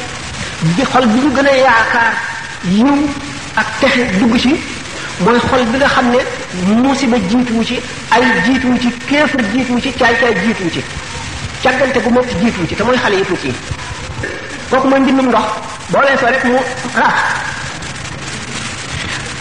[0.77, 2.13] bi xol bi ñu gën a yaakaar
[2.65, 3.09] yiw
[3.57, 4.57] ak texe dugg ci
[5.21, 6.19] mooy xol bi nga xam ne
[6.83, 7.77] musiba jiituwu ci
[8.11, 10.83] ay jiituwu ci kéefar jiituwu ci caay caay jiituwu ci
[11.63, 13.55] càggante gu mokk jiituwu ci te mooy xale yi tuuti yi
[14.71, 15.47] kooku mooy mbindum ndox
[15.91, 16.59] boo weesoo rek mu
[16.97, 17.19] raaf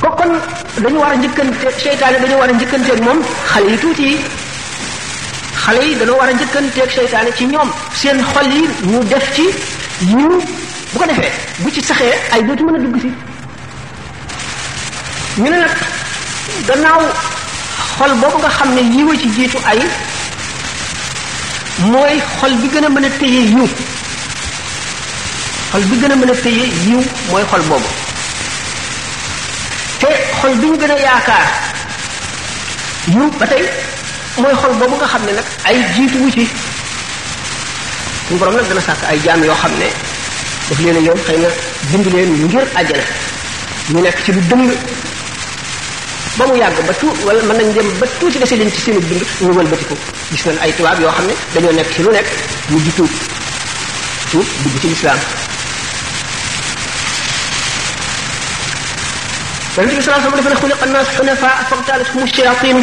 [0.02, 0.32] ko kon
[0.84, 3.20] dañu war a njëkkante seytaane dañu war a njëkkanteeg moom
[3.52, 4.18] xale yi tuuti yi
[5.64, 7.70] xale yi dañoo war a njëkkanteeg seytaane ci ñoom
[8.02, 9.46] seen xol yi ñu def ci
[10.12, 10.34] yiw
[10.94, 13.12] bu ko defee bu ci saxee ay dootu mën a dugg si
[15.42, 15.76] ñu ne nag
[16.68, 17.02] gannaaw
[17.98, 19.82] xol boobu nga xam ne yiw ci jiitu ay
[21.92, 23.70] mooy xol bi gën a mën a téye yiw
[25.72, 27.00] xol bi gën a mën a féye yiw
[27.32, 27.90] mooy xol boobu
[30.02, 30.10] te
[30.42, 31.46] xol bi ñu gën a yaakaar
[33.14, 33.64] yiw ba tey
[34.44, 38.82] mooy xol boobu nga xam ne nag ay jiitu wu ci suñu borom gën a
[38.88, 39.88] sàkk ay jaam yoo xam ne
[40.70, 41.50] daf leen a yoon xëy na
[41.92, 43.06] bind leen ngir àjjana
[43.92, 44.68] ñu nekk ci lu dëng
[46.38, 46.66] ba mu
[47.02, 49.96] tuut wala mën nañ dem ba tuuti dese leen ci seenu bind ñu wëlbatiku
[50.34, 52.28] gis nañ ay yoo xam ne dañoo nekk ci lu nekk
[52.72, 53.12] ñu ji tuub
[54.82, 55.20] ci lislaam
[59.78, 62.80] yonent bi sallallahu alayhi wa sallam dafa ne xuliqa an-naas xunafaa fagtaalathum ash-shayaatiin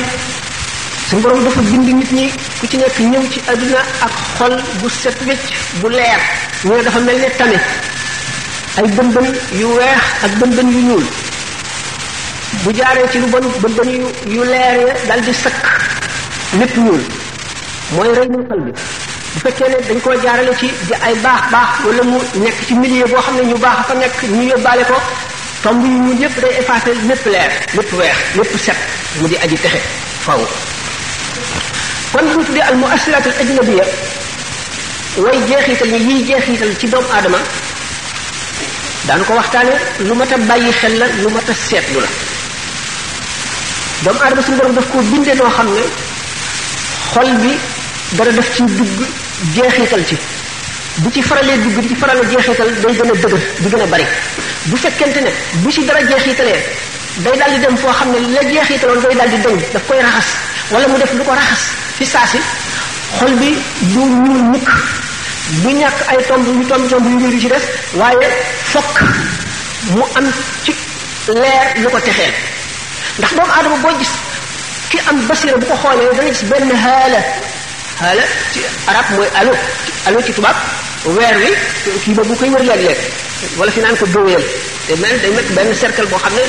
[1.08, 2.26] suñu borom dafa bind nit ñi
[2.60, 5.44] ku ci nekk ñëw ci adduna ak xol bu set wécc
[5.80, 6.20] bu leer
[6.64, 7.58] ñu ne dafa mel ne tame
[8.78, 9.26] ay bënbën
[9.60, 11.06] yu weex ak bënbën yu ñuul
[12.62, 15.58] bu jaaree ci lu bon bënbën yu yu leer ya dal di sakk
[16.58, 17.02] lépp ñuul
[17.94, 18.72] mooy rey mu xal bi
[19.32, 20.68] bu fekkee ne dañ koo jaarale ci
[21.06, 24.16] ay baax baax wala mu nekk ci milieu boo xam ne ñu baax fa nekk
[24.36, 24.96] ñu yóbbaale ko
[25.62, 28.76] tomb yu ñuul yëpp day effacé népp leer lépp weex lépp set
[29.20, 29.80] mu di aji texe
[30.24, 30.38] faw
[32.12, 33.84] kon bu ñu tuddee al muassiratul ajnabiya
[35.16, 37.38] way jeexital yi yiy jeexital ci doomu aadama
[39.08, 39.74] daan ko waxtaane
[40.06, 42.08] lu mat a bàyyi xel la lu mat a seetlu la
[44.02, 45.82] doomu aadama suñu borom daf ko bindee noo xam ne
[47.12, 47.52] xol bi
[48.12, 48.96] dara def ci dugg
[49.54, 50.16] jeexital ci
[51.04, 53.86] bu ci faralee dugg bu ci faralee jeexital day gën a dëgër di gën a
[53.86, 54.06] bari
[54.70, 55.30] bu fekkente ne
[55.62, 56.58] bu ci dara jeexitalee
[57.26, 60.28] day daal dem foo xam ne la jeexitaloon day daal di dem daf koy raxas
[60.70, 61.62] wala mu def lu ko raxas
[61.98, 62.38] fi saa si
[63.18, 63.50] xol bi
[63.94, 64.70] du ñuul mukk
[65.62, 67.64] du ñàkk ay tomb yu tomb tomb yu ngir yu ci def
[68.00, 68.28] waaye
[68.72, 68.96] fokk
[69.98, 70.26] mu am
[70.64, 70.72] ci
[71.40, 72.32] leer lu ko texeel
[73.18, 74.12] ndax doomu aadama boo gis
[74.90, 77.20] ki am basira bu ko xoolee dana gis benn haala
[78.00, 79.52] haala ci arab mooy alo
[80.06, 80.58] alo ci tubaab
[81.04, 81.50] weer wi
[82.04, 82.98] kii ba bu koy wër léeg léeg
[83.56, 84.42] wala fi naan ko gëwéyam
[84.86, 86.42] te mel day nekk benn cercle boo xam ne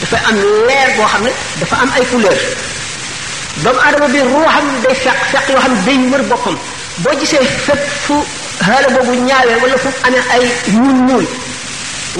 [0.00, 2.36] dafa am leer boo xam ne dafa am ay couleur
[3.62, 6.58] doomu aadama bi ruuxam day feq feq yoo xam day wër boppam
[7.02, 8.14] boo gisee fépp fu
[8.64, 11.26] xaala boobu ñaawee wala fu amee ay ñuul ñuul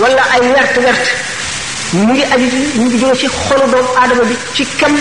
[0.00, 1.04] wala ay wert wert
[1.92, 4.94] mu ngi aju ci mu ngi jóge ci xolu doomu aadama bi ci kam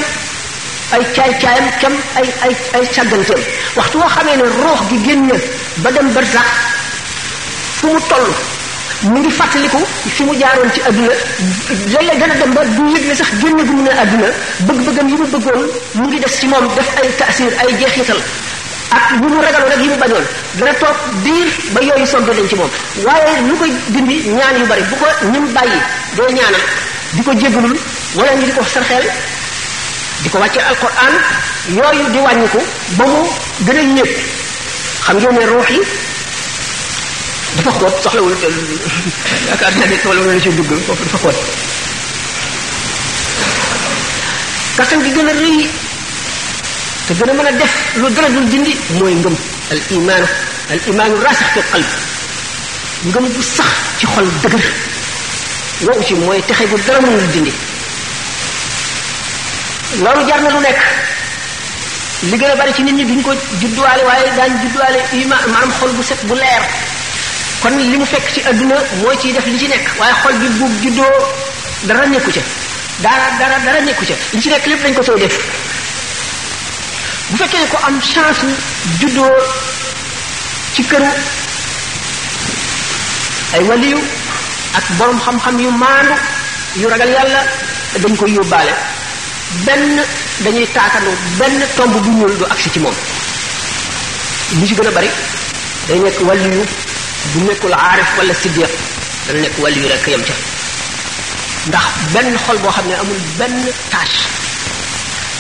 [0.92, 3.40] ay caay caayam kam ay ay ay sàgganteem
[3.78, 5.32] waxtu woo xamee ne ruux gi génn
[5.80, 6.44] ba dem barsax
[7.80, 8.28] fu mu toll
[9.12, 9.80] mu ngi fàttaliku
[10.16, 11.12] fi mu jaaroon ci adduna
[11.92, 14.28] léeg-léeg dem ba du yëg ne sax génn gu mu ne adduna
[14.68, 15.64] bëgg-bëggam yi mu bëggoon
[15.98, 18.18] mu ngi des ci moom def ay taasir ay jeexital
[18.98, 20.26] ak yi mu ragaloon ak yi mu bañoon
[20.60, 22.70] dana toog diir ba yooyu sombe nañ ci moom
[23.06, 25.80] waaye lu koy dindi ñaan yu bari bu ko ñim bàyyi
[26.16, 26.62] doo ñaanal
[27.16, 27.78] di ko jéggalul
[28.16, 29.06] wala ñu di ko sarxeel
[30.24, 31.14] di ko wàcce alquran
[31.78, 32.60] yooyu di wàññiku
[32.98, 33.22] ba mu
[33.66, 34.12] gën a yéeg
[35.06, 35.80] xam ngeen ne ruux yi
[37.56, 38.36] dafa xóot soxlawul
[39.54, 41.36] ak àddina bi wala wala ci dugg foofu dafa xóot
[44.78, 45.68] kattan gi gën a rëy
[47.08, 49.36] te gën a mën a def lu dara dul dindi mooy ngëm
[49.72, 50.28] al imaanu
[50.72, 51.90] al imaanu raasix fi qalb
[53.10, 54.66] ngëm bu sax ci xol dëgër
[55.86, 57.54] wow ci mooy texe bu dara mënul dindi
[60.04, 60.82] loolu jar na lu nekk
[62.30, 65.72] li gën a bari ci nit ñi duñ ko judduwaale waaye daañ judduwaale ima maanaam
[65.80, 66.62] xol bu set bu leer
[67.62, 70.48] kon li mu fekk ci adduna mooy ciy def li ci nekk waaye xol bi
[70.60, 71.16] bu juddoo
[71.90, 72.42] dara nekku ca
[73.02, 75.36] dara dara nekku ca li ci nekk lépp dañ ko tey def
[77.30, 78.46] bu fekkee ne ko am chance
[79.00, 79.36] juddoo
[80.76, 81.10] ci këru
[83.58, 83.98] ay waliyu
[84.78, 86.16] ak borom xam-xam yu maandu
[86.76, 87.42] yu ragal yàlla
[88.02, 88.74] dañ koy yóbbaale
[89.66, 89.96] benn
[90.44, 92.94] dañuy taakandoo benn tomb bu ñuul du agsi ci moom
[94.58, 95.10] ñu ci gën a bari
[95.88, 96.64] day nekk wàllu yu
[97.34, 98.70] bu nekkul aarif wala siddiq
[99.28, 100.34] dana nekk wàllu yu rek yam ca
[101.68, 103.60] ndax benn xol boo xam ne amul benn
[103.92, 104.22] tâche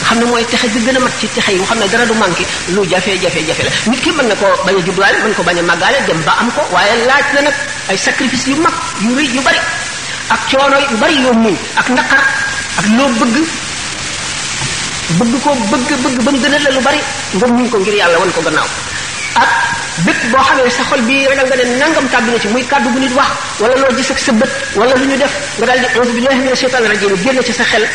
[0.08, 2.06] xam ne mooy texe bi gën a mat ci texe yi nga xam ne dara
[2.06, 2.46] du manqué
[2.76, 5.62] lu jafe-jafe-jafe la nit ki mën na ko bañ a judduwaale mën ko bañ a
[5.70, 7.54] màggaale dem ba am ko waaye laaj na nag
[7.90, 9.60] ay sacrifice yu mag yu rëy yu bari
[10.34, 12.24] ak coono yu bari yoo muñ ak naqar
[12.80, 13.60] ak loo bëgg
[15.20, 17.00] bëgg ko bëgg bëgg ba mu gënal la lu bari
[17.36, 18.68] nga muñ ko ngir yàlla wan ko gannaaw
[19.42, 19.50] ak
[20.06, 22.90] bépp boo xamee sa xol bi ragal nga ne nangam tàbbi na ci muy kàddu
[22.90, 25.80] bu nit wax wala loo gis ak sa bët wala lu ñu def nga daal
[25.80, 27.86] di auzu billahi mina shaytani rajim génn ci sa xel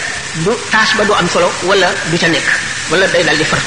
[0.45, 2.49] du tâche ba du am solo wala du ca nekk
[2.91, 3.63] wala day daal far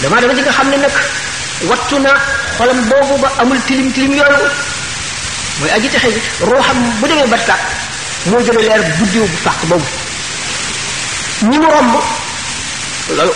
[0.00, 2.08] dama dama ji nga xam ne
[2.56, 4.48] xolam boobu ba amul tilim tilim yooyu
[5.60, 7.54] mooy aji texe ji ruuxam bu demee barta
[8.26, 10.05] moo gën a leer buddiw bu fàq boobu
[11.44, 11.94] ñi mu romb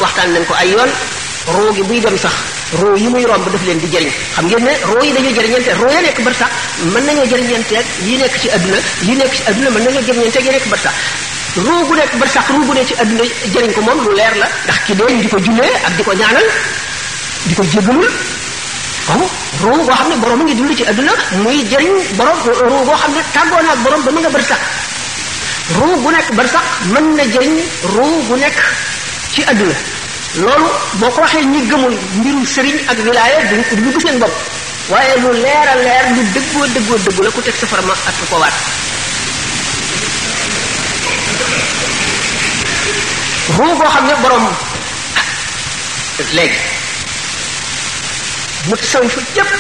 [0.01, 0.91] waxtaan nañ ko ay yoon
[1.57, 2.33] roo gi buy dem sax
[2.81, 5.73] roo yi muy romb daf leen di jëriñ xam ngeen ne roo yi dañoo jëriñante
[5.81, 6.49] roo ya nekk bar sax
[6.93, 10.51] mën nañoo jëriñanteeg yi nekk ci adduna yi nekk ci adduna mën nañoo jëriñanteeg yi
[10.51, 10.93] nekk bar sax
[11.67, 14.35] roo gu nekk bar sax roo gu ne ci adduna jëriñ ko moom lu leer
[14.37, 16.47] la ndax ki dee ñu di ko jullee ak di ko ñaanal
[17.45, 18.09] di ko jéggalul
[19.07, 19.23] kon
[19.63, 21.13] roo goo xam ne borom a ngi dund ci adduna
[21.45, 24.45] muy jëriñ borom roo goo xam ne tàggoo na ak borom ba mu nga bar
[24.49, 24.63] sax
[25.79, 27.59] ruu bu nekk ba sax mën na jëriñ
[27.95, 28.59] ruu bu nekk
[29.35, 29.75] ci àdduna
[30.43, 30.69] loolu
[31.01, 34.35] boo ko waxee ñi gëmul mbirum sëriñ ak wilaaya duñ ko dugg seen bopp
[34.91, 38.25] waaye lu leer a leer lu dëggoo dëggoo dëggu la ku teg safara ak ku
[38.31, 38.55] ko waat
[43.57, 44.47] ruu boo xam ne borom
[46.37, 46.59] léegi
[48.69, 49.51] mu tasawifu yépp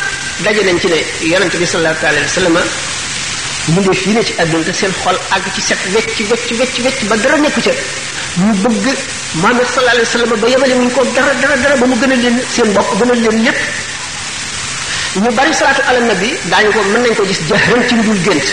[0.44, 2.62] daje nañ ci ne yonente bi sallallahu alayhi wa
[3.68, 6.74] mu def fii ne ci àdduna te seen xol àgg ci set wecc wecc wecc
[6.84, 7.72] wecc ba dara nekku ca
[8.36, 8.98] mu bëgg
[9.40, 12.12] Muhammad sallallahu alayhi wa sallam ba yemale wuñ ko dara dara dara ba mu gën
[12.14, 13.58] a leen seen bopp gën a leen lépp
[15.22, 18.20] ñu bari salaatu ala nabi daañu ko mën nañ ko gis jaxran ci lu dul
[18.26, 18.46] gént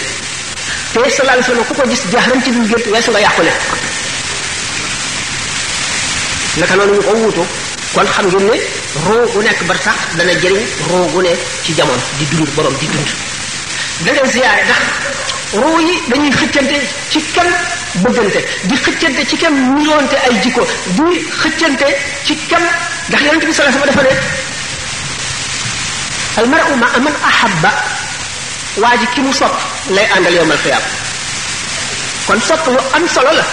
[0.93, 3.19] te sallallahu alayhi wa sallam ku ko gis jaxran ci lu dul gént weesu nga
[3.25, 3.51] yàqule
[6.59, 7.43] naka noonu ñu ko wuutu
[7.93, 8.55] kon xam ngeen ne
[9.07, 11.31] roo gu nekk barsax dana jëriñ roo gu ne
[11.63, 13.09] ci jamono di dund borom di dund
[14.05, 14.81] da ngay ziyaare ndax
[16.09, 16.75] dañuy xëccante
[17.11, 17.49] ci kan
[18.03, 18.39] bëggante
[18.69, 19.53] di xëccante ci kan
[20.27, 21.03] ay jikko di
[21.41, 21.87] xëccante
[22.25, 22.63] ci kan
[23.09, 23.97] ndax yonent bi sallallahu
[28.99, 29.55] ji ki mu sopp
[29.89, 30.07] lay
[32.25, 33.45] kon sopp lu solo la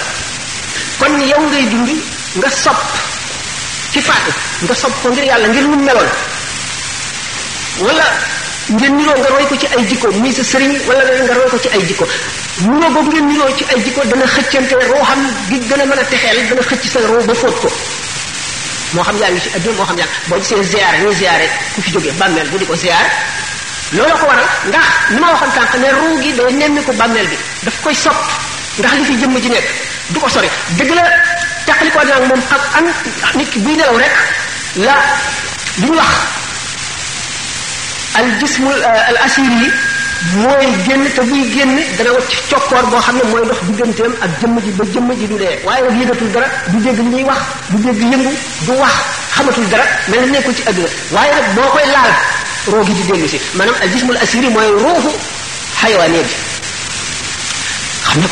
[0.98, 1.64] kon yow ngay
[2.34, 2.82] nga sopp
[3.92, 6.10] ci faatu nga sopp ko ngir yàlla ngir mu meloon
[7.78, 8.04] wala
[8.76, 11.46] ngeen niroo nga roy ko ci ay jikko muy sa sëriñ wala leneen nga roy
[11.54, 12.04] ko ci ay jikko
[12.66, 15.20] niroo boobu ngeen niroo ci ay jikko dana xëccante roo xam
[15.50, 17.68] gi gën a mën a texeel dana xëcc sa roo ba fóot ko
[18.94, 21.78] moo xam yaa ngi ci adduna moo xam yaa boo gisee ziare ñuy ziare ku
[21.84, 23.06] fi jógee bàmmeel bu di ko ziare
[23.94, 27.26] looloo ko waral ndax li ma waxoon sànq ne ruu gi day nemmi ko bàmmeel
[27.30, 28.18] bi daf koy sopp
[28.80, 29.68] ndax li fi jëmm ji nekk
[30.12, 30.50] du ko sori
[30.80, 31.04] dëgg la
[31.66, 32.90] teqali ko nag moom xam am
[33.38, 34.16] nit ki buy nelaw rek
[34.86, 34.96] la
[35.84, 36.42] li wax
[38.20, 39.70] الجسم آه، الاسيري
[40.34, 44.30] موي ген تا بوي ген دا نا وتي تيوكور بو خامي موي دوخ ديغنتيم اك
[44.42, 47.38] جيم جي با جيم جي دي دي واي رك يغاتول دارا دي ديغ لي واخ
[47.70, 48.30] دي ديغ ييمبو
[48.68, 48.92] دو واخ
[49.34, 50.54] خاماتول دارا مل
[51.12, 52.12] واي رك بوكاي لال
[52.68, 55.10] روغي دي ديلو سي مانام الجسم الاسيري موي روحو
[55.82, 56.26] حيوانيت
[58.04, 58.24] خامي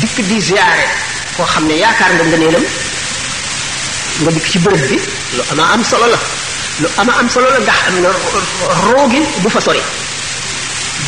[0.00, 0.86] ديك دي زياره
[1.36, 2.64] كو خامي ياكار دنيلم
[4.22, 4.58] نغ ديك
[4.90, 5.00] دي
[5.38, 6.16] لو انا ام صلو
[6.82, 7.78] lu ama am solo la ndax
[8.90, 9.78] roogi bu fa sori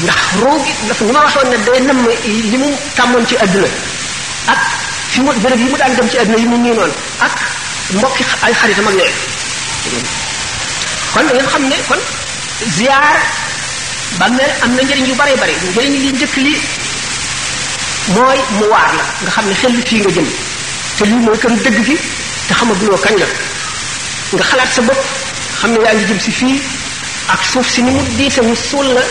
[0.07, 1.99] ndax roogi dafa ni ma waxoon ne day nam
[2.51, 3.67] li mu tàmmoon ci àdduna
[4.55, 4.59] ak
[5.13, 6.95] fi mu bërëb yi mu daan dem ci àdduna yi mu nii noonu
[7.27, 7.35] ak
[7.97, 9.19] mbokki ay xaritam ak yooyu
[11.13, 12.01] kon da ngeen xam ne kon
[12.77, 13.17] ziar
[14.19, 16.55] bàmmeel am na njëriñ yu bare bare njëriñ li njëkk li
[18.15, 20.29] mooy mu waar la nga xam ne xel fii nga jëm
[20.99, 21.97] te lii mooy kër dëgg gi
[22.49, 23.27] te xamaguloo kañ la
[24.37, 25.23] nga xalaat sa bopp
[25.61, 26.59] xam ne yaa ngi jëm si fii
[27.35, 29.03] ak suuf si ni mu diise mu suul la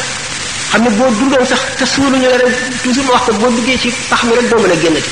[0.72, 3.80] xam ne boo dundoon sax te suuluñu la rek toujours ma wax ko boo duggee
[3.82, 5.10] ci pax mi rek doo mën a génnati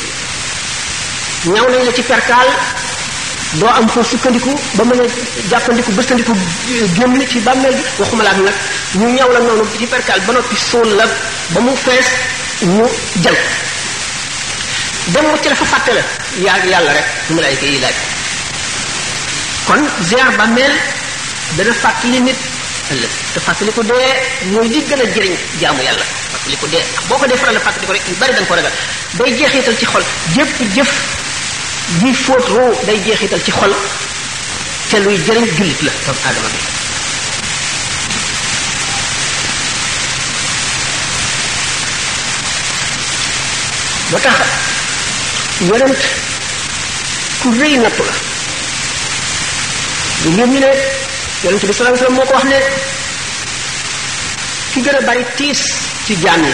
[1.53, 2.47] ñaw nañ la ci perkaal
[3.59, 5.03] boo am foo sukkandiku ba mën a
[5.49, 8.51] jàppandiku bëstandiku eh, génn ci bàmmeel bi waxuma la nag
[8.99, 11.05] ñu ñaw la noonu ci perkaal ba noppi suul la
[11.53, 12.05] ba mu fees
[12.75, 12.86] ñu
[13.23, 13.38] jël
[15.13, 16.03] dem mu ci dafa fàtte la
[16.45, 17.07] yaa yàlla rek
[19.67, 20.71] kon ziar bàmmeel
[21.58, 22.38] dana fàttali nit
[22.91, 24.12] ëllëg te fàttali ko dee
[24.52, 26.06] mooy li gën a jëriñ jaamu yàlla
[26.47, 28.56] li ko dee boo ko dee faral fàttali ko rek yu bari da nga ko
[28.56, 28.72] ragal
[29.18, 30.91] day jeexital ci xol jëpp jëf
[31.99, 33.76] ji fóot ruu day jeexital ci xol
[34.91, 36.60] te luy jëriñ jullit la doomu aadama bi
[44.12, 44.39] moo tax
[45.68, 46.02] yonent
[47.43, 48.16] ku rëy nattu la
[50.24, 50.99] du ngeen ñu ne
[51.44, 52.60] yonent bi sallallahu alayhi wasallam moo ko wax ne
[54.74, 55.62] ki gën a bari tiis
[56.06, 56.54] ci jaan yi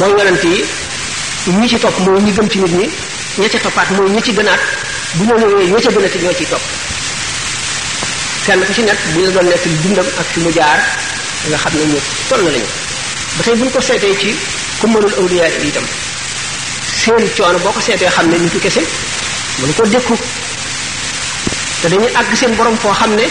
[0.00, 0.58] mooy yonent yi
[1.58, 2.88] ñi ci topp mooy ñi gëm ci nit ñi
[3.38, 4.58] ña ca toppaat mooy ñi ci gënaat
[5.16, 6.64] bu ñoo ñëwee ña ca gënaati ñoo ciy topp
[8.46, 10.78] kenn ku ci nekk bu ñu la doon nekk mu jaar
[11.48, 12.66] nga xam ne ñu toll lañu
[13.36, 14.30] ba tey bu ñu ko seetee ci
[14.80, 15.86] ku mënul awliya yi itam
[17.04, 18.82] seen coono boo ko seetee xam ne ñu ci kese
[19.60, 20.14] mënu ko dékku
[21.80, 23.26] te dañuy àgg seen borom foo xam ne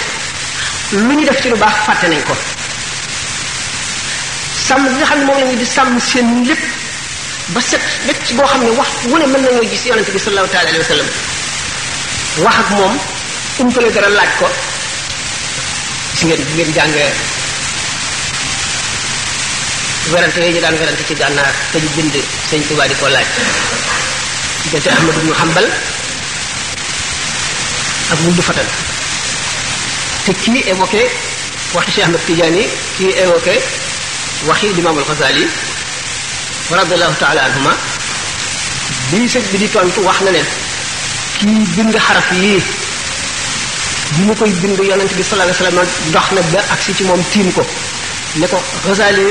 [0.92, 2.36] lu ñu def ci lu baax fàtte nañ ko
[4.68, 6.62] sàmm bi nga xam ne moom la di sàmm seen lépp
[7.48, 10.20] ba set lépp ci boo xam ne wax wu ne mën nañoo gis yonente bi
[10.20, 11.02] sallallahu taala alayhi
[12.44, 12.94] wax ak moom
[13.60, 14.48] umpale dara laaj ko
[16.20, 17.12] si ngeen bi ngeen jàngee
[20.12, 22.14] werante yooyu ñu daan werante ci gànnaar te ñu bind
[22.50, 23.26] sëñ Tuubaa di ko laaj
[24.64, 25.66] diggante ñu ibnu Hanbal
[28.12, 28.70] ak du Fatan
[30.26, 31.04] c'est qui évoqué
[31.76, 32.64] waxi cheikh ahmed tidiane
[32.98, 33.56] qui évoqué
[34.48, 35.46] waxi l'imam al-ghazali
[36.72, 37.74] radiyallahu ta'ala anhuma
[39.12, 40.48] bi seug bi di tontu wax na len
[41.38, 42.56] ki bind xaraf yi
[44.16, 47.22] bi mu koy bind yonent bi sallallahu alayhi wasallam dox na ba aksi ci mom
[47.32, 47.64] tim ko
[48.42, 48.58] ne ko
[48.88, 49.30] ghazali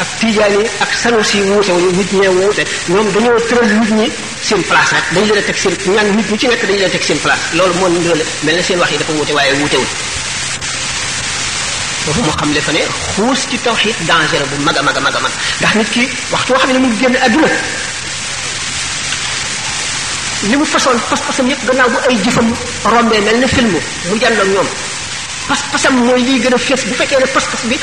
[0.00, 4.06] ak tijaan yi ak sanusi wuute wuñu nit ñee wuute ñoom dañoo tëral nit ñi
[4.46, 6.88] seen place nag dañ leen a teg seen ñaan nit ñi ci nekk dañ leen
[6.88, 9.52] a teg seen place loolu moo ndoole mel na seen wax yi dafa wuute waaye
[9.60, 9.88] wuutewul
[12.04, 12.82] foofu moo xam dafa ne
[13.14, 16.02] xuus ci tawxiid danger bu mag a mag a mag a mag ndax nit ki
[16.32, 17.48] waxtu woo xam ne mu ngi génn àdduna
[20.48, 22.48] li mu façon pas-pasam yëpp gannaaw bu ay jëfam
[22.92, 23.72] rombee mel na film
[24.08, 24.68] mu jàndoon ñoom
[25.48, 27.78] pas-pasam mooy lii gën a fees bu fekkee ne pas-pas bi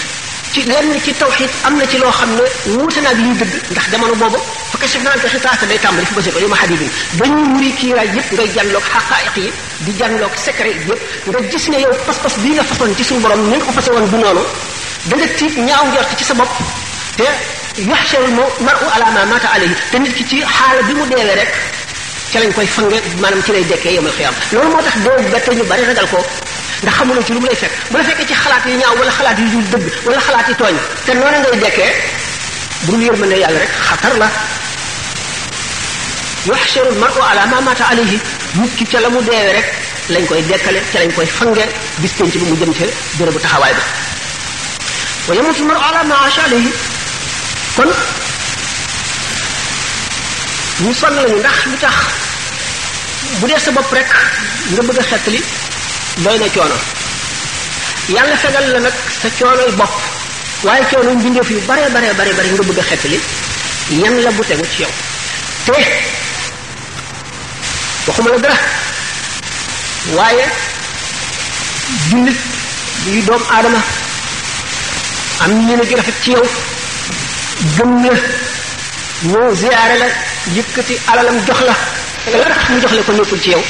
[0.54, 2.44] ci leer ci tawxid am na ci loo xam ne
[2.78, 4.38] wuute naag liy dëgg ndax jamono boobu
[4.72, 6.92] fa kasif naa ko xitaasa day tàmbali fi bësee ko yow ma xadidin
[7.22, 9.50] dañuy muri kiiraay yëpp ngay jànloog xaqaayiq yi
[9.86, 13.42] di jànloog secret yëpp nga gis ne yow pas-pas bii nga fasoon ci suñu borom
[13.50, 14.44] ni nga ko fase woon du noonu
[15.10, 16.52] da nga tiit ñaaw njort ci sa bopp
[17.18, 17.28] te
[17.90, 18.30] yaxsharu
[18.68, 21.52] maru ala ma mata alayhi te nit ki ci xaala bi mu deewee rek
[22.32, 25.50] ci lañ koy fange maanaam ci lay dekkee yomal xiyam loolu moo tax doo bette
[25.58, 26.22] ñu bari ragal ko
[26.84, 29.12] nga xamuloo ci lu mu lay fekk bu la fekkee ci xalaat yi ñaaw wala
[29.18, 30.76] xalaat yi dul dëgg wala xalaat yu tooñ
[31.06, 31.92] te noonu ngay jekkee
[32.86, 34.28] bu dul yërmande yàlla rek xatar la
[36.48, 38.20] yuhsharu al-mar'u ala ma mata alayhi
[39.04, 39.68] la mu deewe rek
[40.14, 41.66] lañ koy dekkale ca lañ koy fange
[42.04, 42.86] bis penc bi mu jëm ca
[43.18, 43.84] bërëbu taxawaay ba
[45.28, 46.56] wa yamutu al
[47.76, 47.92] kon
[50.84, 51.96] ñu sonn lañu ndax lu tax
[53.40, 54.10] bu dee sa bopp rek
[54.74, 55.42] nga bëgg a xettali
[56.22, 56.76] doy na coono
[58.16, 59.94] yàlla fegal la nag sa coonoy bopp
[60.66, 63.20] waaye coono mbindeef yu bare bare bare bare nga bëgg a xettali
[64.04, 64.92] yan la bu tegu ci yow
[65.66, 65.72] te
[68.06, 68.58] waxuma la dara
[70.18, 70.46] waaye
[72.10, 72.38] jullit
[73.14, 73.80] yu doom aadama
[75.40, 76.46] am ñeneen ju rafet ci yow
[77.78, 78.20] gëm la
[79.32, 80.06] ñoo ziyaare la
[80.58, 81.76] yëkkati alalam jox la
[82.38, 83.64] la tax mu jox la ko nekkul ci yow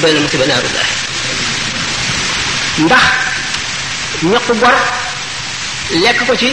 [0.00, 1.03] doy na musiba naaru laay
[2.82, 3.04] ndax
[4.22, 4.74] ñokku bor
[6.02, 6.50] lekk ko ci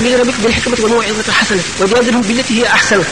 [0.01, 3.03] يضربك بالحكمة والموعظة الحسنة وجادلهم بالتي هي أحسن.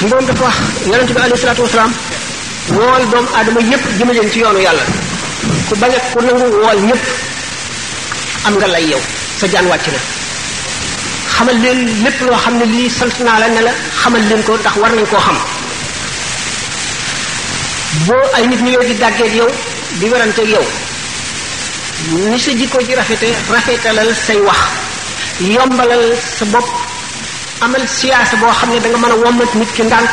[0.00, 0.50] سيدنا دفع
[0.92, 1.92] يا رب عليه الصلاة والسلام
[2.82, 4.82] wool doomu aadama yépp jëme ci yoonu yàlla
[5.68, 7.04] ku bañ a ku nangu wool ñépp
[8.46, 9.00] am nga lay yow
[9.40, 9.98] sa jaan wàcc na
[11.36, 13.72] xamal leen lépp loo xam ne lii sant naa la ne la
[14.02, 15.36] xamal leen ko ndax war nañ koo xam
[18.06, 19.50] boo ay nit ñi di dàggeeg yow
[19.98, 20.66] di weranteeg yow
[22.30, 24.58] ni sa jikko ji rafete rafetalal say wax
[25.56, 26.04] yombalal
[26.38, 26.66] sa bopp
[27.64, 30.10] amal siyaasa boo xam ne danga mën a wommat nit ki ndànk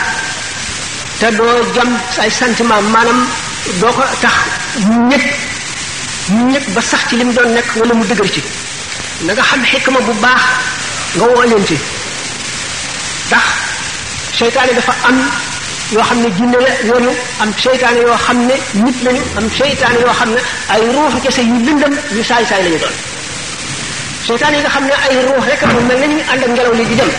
[1.19, 3.19] te doo jam say sentiment maanaam
[3.79, 4.37] doo ko tax
[4.85, 5.25] mu ñëkk
[6.31, 8.41] mu ñëkk ba sax ci li mu doon nekk wala mu dëgër ci
[9.25, 10.41] na nga xam xikma bu baax
[11.15, 11.77] nga woo leen ci
[13.27, 13.45] ndax
[14.39, 15.17] seytaane dafa am
[15.93, 17.11] yoo xam ne jinne la yoonu
[17.41, 20.39] am seytaane yoo xam ne nit lañu am seytaane xam ne
[20.73, 22.95] ay ruuxu kese yu lëndëm yu saay saay lañu doon
[24.27, 26.73] seytaane yi nga xam ne ay ruux rek a mel na ñuy ànd ak ngelaw
[26.79, 27.11] li di dem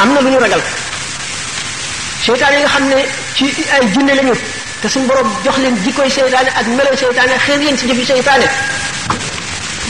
[0.00, 0.60] am na lu ñu ragal
[2.26, 3.04] شيطان يو خامني
[3.38, 3.46] شي
[3.76, 4.34] اي جين لا نيو
[4.82, 8.42] تا سن بروم جوخ لين ديكوي شيطان اك ملو شيطان خير لين سي جيف شيطان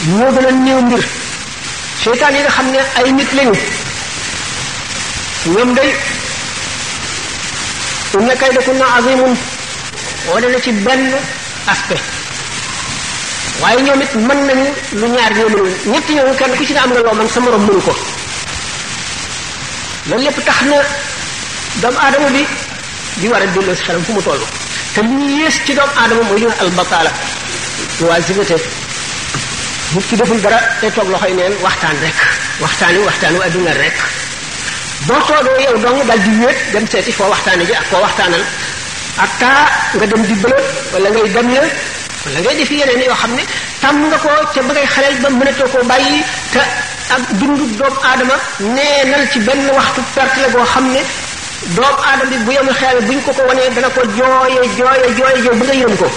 [0.07, 1.03] مو دا لن نيو ندير
[2.03, 3.55] شيطان يو خامني اي نيت لا نيو
[5.47, 5.91] نيوم داي
[8.15, 9.37] ان كايدا كنا عظيم
[10.29, 11.11] ولا لا سي بن
[11.73, 11.99] اسبي
[13.63, 14.59] waye ñoomit mën nañ
[14.99, 17.81] lu ñaar ñoomul ñett ñoo kenn ku ci am nga loo man sa morom mënu
[17.85, 17.93] ko
[20.09, 20.77] lan lépp tax na
[21.81, 22.43] doomu aadama bi
[23.21, 24.41] di war a delloo si xelam fu mu toll
[24.93, 27.11] te li yées ci doomu aadama mooy li nga albataala
[28.07, 28.55] waa zibete
[29.93, 32.19] nit ki deful dara te toog loxoy neen waxtaan rek
[32.63, 33.93] waxtaan wi waxtaan wi adduna rek
[35.07, 38.43] boo toogee yow dong dal di wéet dem seeti foo waxtaane ji ak koo waxtaanal
[39.23, 39.61] ak taa
[39.95, 40.59] nga dem di bële
[40.93, 41.63] walla ngay dem la
[42.23, 43.43] wala ngay def yeneen yoo xam ne
[43.81, 46.19] tàmm nga ko ca ba ngay xaleel ba mënatoo koo bàyyi
[46.53, 46.59] te
[47.15, 48.35] ak dundu doomu aadama
[48.75, 51.01] neenal ci benn waxtu perte la boo xam ne
[51.73, 55.37] doomu aadama bi bu yemul xel buñ ko ko wanee dana ko jooye jooye jooye
[55.45, 56.07] jooye ba nga yëm ko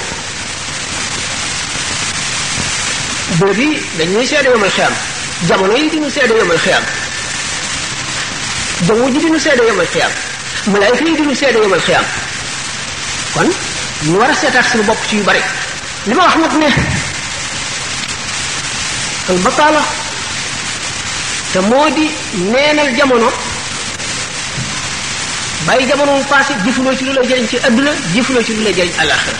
[3.38, 4.92] bërëb yi dañuy seede yomul xel
[5.48, 6.82] jamono yi dinu seede yomul xel
[8.86, 10.10] jaww ji dinu seede yomul xel
[10.72, 12.04] malaayka yi dinu seede yomul xel
[13.34, 13.48] kon
[14.10, 15.42] ñu war a seetaat suñu bopp ci yu bari
[16.06, 16.68] li ma wax nag ne
[19.30, 19.82] al bataala
[21.52, 22.06] te moo di
[22.52, 23.47] neenal jamono
[25.68, 28.94] bàyyi jamono passé jëfuloo ci lu la jëriñ ci adduna jëfuloo ci lu la jëriñ
[29.02, 29.38] àllaaxira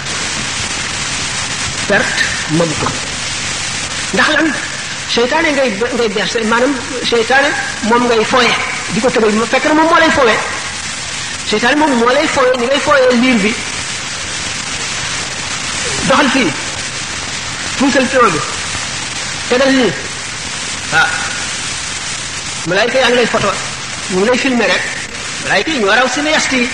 [1.89, 2.23] perte
[2.59, 2.87] mënu ko
[4.15, 4.49] ndax lan
[5.15, 6.73] seytaane ngay ngay beex maanaam
[7.11, 7.49] seytaane
[8.95, 10.37] di ko tëgal fekk na moom moo lay fooye
[11.51, 12.29] seytaane moom moo lay
[12.87, 13.53] fooye liir bi
[16.09, 16.51] doxal fii
[17.81, 18.41] funkal pion bi
[19.49, 19.93] tegal lii
[20.93, 21.11] waaw ah.
[22.69, 23.51] malaayika yaa ngi lay photo
[24.11, 24.77] ñu ngi lay
[25.45, 26.67] malaayka yi ñoo raw seen yast yi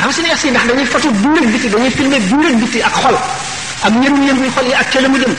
[0.00, 3.16] raw seen ndax dañuy foto biir ak biti dañuy filmer biir ak biti ak xol
[3.84, 5.34] ak yëngu-yëngu xol yi ak ca la mu jëm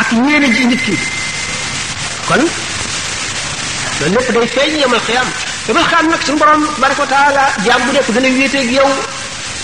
[0.00, 0.96] ak ñeene ji nit ki
[2.28, 2.40] kon
[4.00, 5.28] loolu lépp day feeñ yamal xiyaam
[5.68, 7.02] yamal xiyaam nag suñu borom baraka
[7.86, 8.90] bu nekk dana wéeteeg yow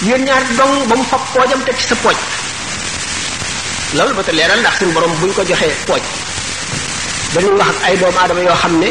[0.03, 1.05] yéen ñaar dong ba mu
[1.67, 2.17] teg ci sa pooj
[3.95, 4.61] loolu ba te leeral
[4.95, 6.03] borom buñ ko joxee pooj
[7.35, 8.89] dañuy wax ak ay doomu aadama yoo xam ne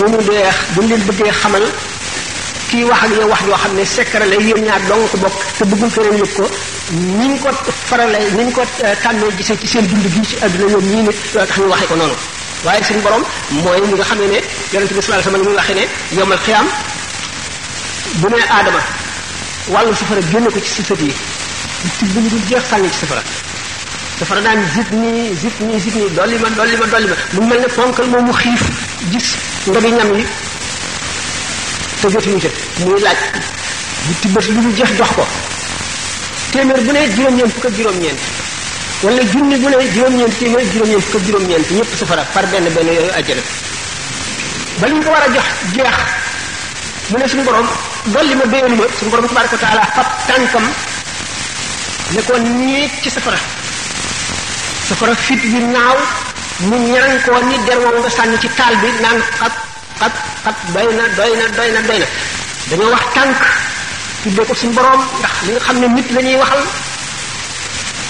[0.00, 1.64] bu ñu dee bu ñu leen bëggee xamal
[2.70, 5.36] kii wax ak yow wax yoo xam ne sekkara la yéen ñaar dong ko bokk
[5.58, 6.44] te bëggul keneen yëg ko
[6.90, 7.48] ni ñu ko
[7.88, 8.62] faralee ni ñu ko
[9.02, 11.86] tànnee gisee ci seen dund gi ci àdduna ñoom ñii nit loolu tax ñu waxee
[11.92, 12.16] ko noonu
[12.64, 13.24] waaye suñu borom
[13.62, 14.38] mooy li nga xam ne ne
[14.72, 15.84] yonente bi sallallahu alayhi wasallam mu waxee ne
[16.16, 16.66] yowmal xiyam
[18.20, 18.82] bu ne aadama
[19.72, 21.12] wàllu safara génn ko ci sifat yi
[21.98, 23.22] ci bu ñu dul jeex sànni ci safara
[24.18, 27.40] safara daan zit nii zit nii zit nii dolli ma dolli ma dolli ma mu
[27.50, 28.62] mel ne fonkal moom mu xiif
[29.12, 29.28] gis
[29.66, 30.24] ndogi ñam yi
[32.00, 32.48] te jotuñu ca
[32.80, 33.18] muy laaj
[34.06, 35.26] bu tibbat lu ñu jeex dox ko
[36.52, 38.20] téeméer bu ne juróom-ñeent fukk ak juróom-ñeent
[39.02, 43.10] wala junni bu ne juróom-ñeent téeméer juróom-ñeent fukk juróom-ñeent ñëpp safara par benn benn yooyu
[43.12, 43.42] àjjana
[44.80, 45.44] ba ñu ko war a jox
[45.74, 45.94] jeex
[47.10, 47.68] mu ne suñu borom
[48.06, 50.64] dolli ma béyoon ma suñu borom tabaraka taala fab tànkam
[52.16, 53.36] ne ko ñeeg ci safara
[54.88, 55.96] safara fit bi naaw
[56.68, 59.54] mu ñaan ko ni der woowu nga sànni ci taal bi naan xat
[60.00, 60.12] xat
[60.44, 62.06] xat doy na doy na doy na doy na
[62.68, 63.38] dañoo wax tànk
[64.22, 66.60] tuddee ko suñu boroom ndax li nga xam ne nit la ñuy waxal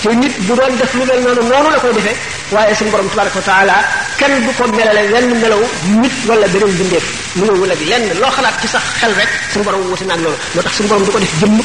[0.02, 2.16] te nit bu doon def lu mel noonu noonu la koy defee
[2.50, 3.76] waaye suñu borom tabaraka wa taala
[4.18, 5.62] kenn du ko melale lenn melaw
[6.02, 9.64] nit wala beneen bindeef mënoo wala bi lenn loo xalaat ci sax xel rek suñu
[9.64, 11.62] borom si naag loolu moo tax suñu borom du ko def jëmm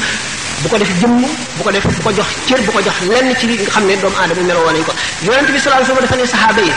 [0.64, 1.14] bu ko def jëmm
[1.58, 3.94] bu ko def bu ko jox cër bu ko jox lenn ci li xam ne
[4.00, 4.92] doomu aadama melowoo nañ ko
[5.26, 6.72] yonent bi sallallahu alayhi wasallam dafa ne saxaaba yi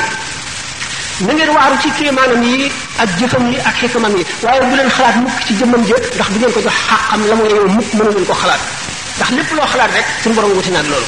[1.28, 2.72] na ngeen waaru ci kéemaanam yi
[3.04, 6.28] ak jëfam yi ak xikmam yi waaye bu leen xalaat mukk ci jëmmam jë ndax
[6.34, 8.62] bu ngeen ko jox xaqam la mu yow mukk mënu ko xalaat
[9.18, 11.08] ndax lépp loo xalaat rek suñu borom wuti naag loolu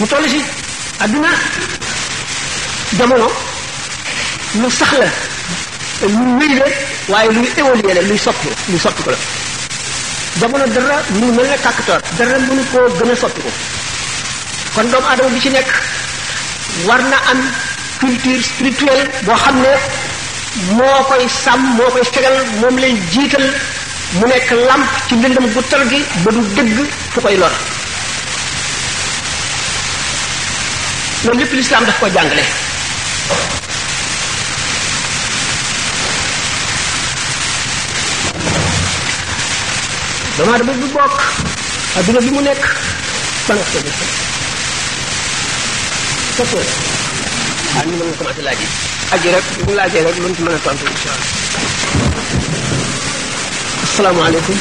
[0.00, 0.40] mu toll ci
[1.02, 1.30] adduna
[2.98, 3.28] jamono
[4.60, 4.92] lu sax
[6.06, 6.64] luy wéy la
[7.08, 9.16] waaye luy évoluer la luy soppi luy soppi ko la
[10.40, 13.48] jamono dara mu ngi mel ne kàkkutoor dara gën a soppi ko
[14.74, 15.70] kon doomu aadama bi ci nekk
[16.86, 17.40] war na am
[18.00, 19.74] culture spirituelle boo xam ne
[20.76, 23.42] moo koy sàmm moo koy fegal moom lay jiital
[24.20, 26.78] mu nekk làmp ci lëndëm gu gi ba du dëgg
[27.12, 27.50] fu koy lor
[31.24, 32.66] loolu lépp lislaam daf ko jàngale
[40.38, 41.14] doomu aadama bi bokk
[41.98, 42.62] adduna bi mu nekk
[43.46, 43.88] ban ak tëdd
[46.36, 46.52] tëdd
[47.78, 48.68] ah ni mën nga commencé laaj yi
[49.16, 51.10] aji rek bu laajee rek mën ci mën a tontu incha
[54.04, 54.60] allah asalaamaaleykum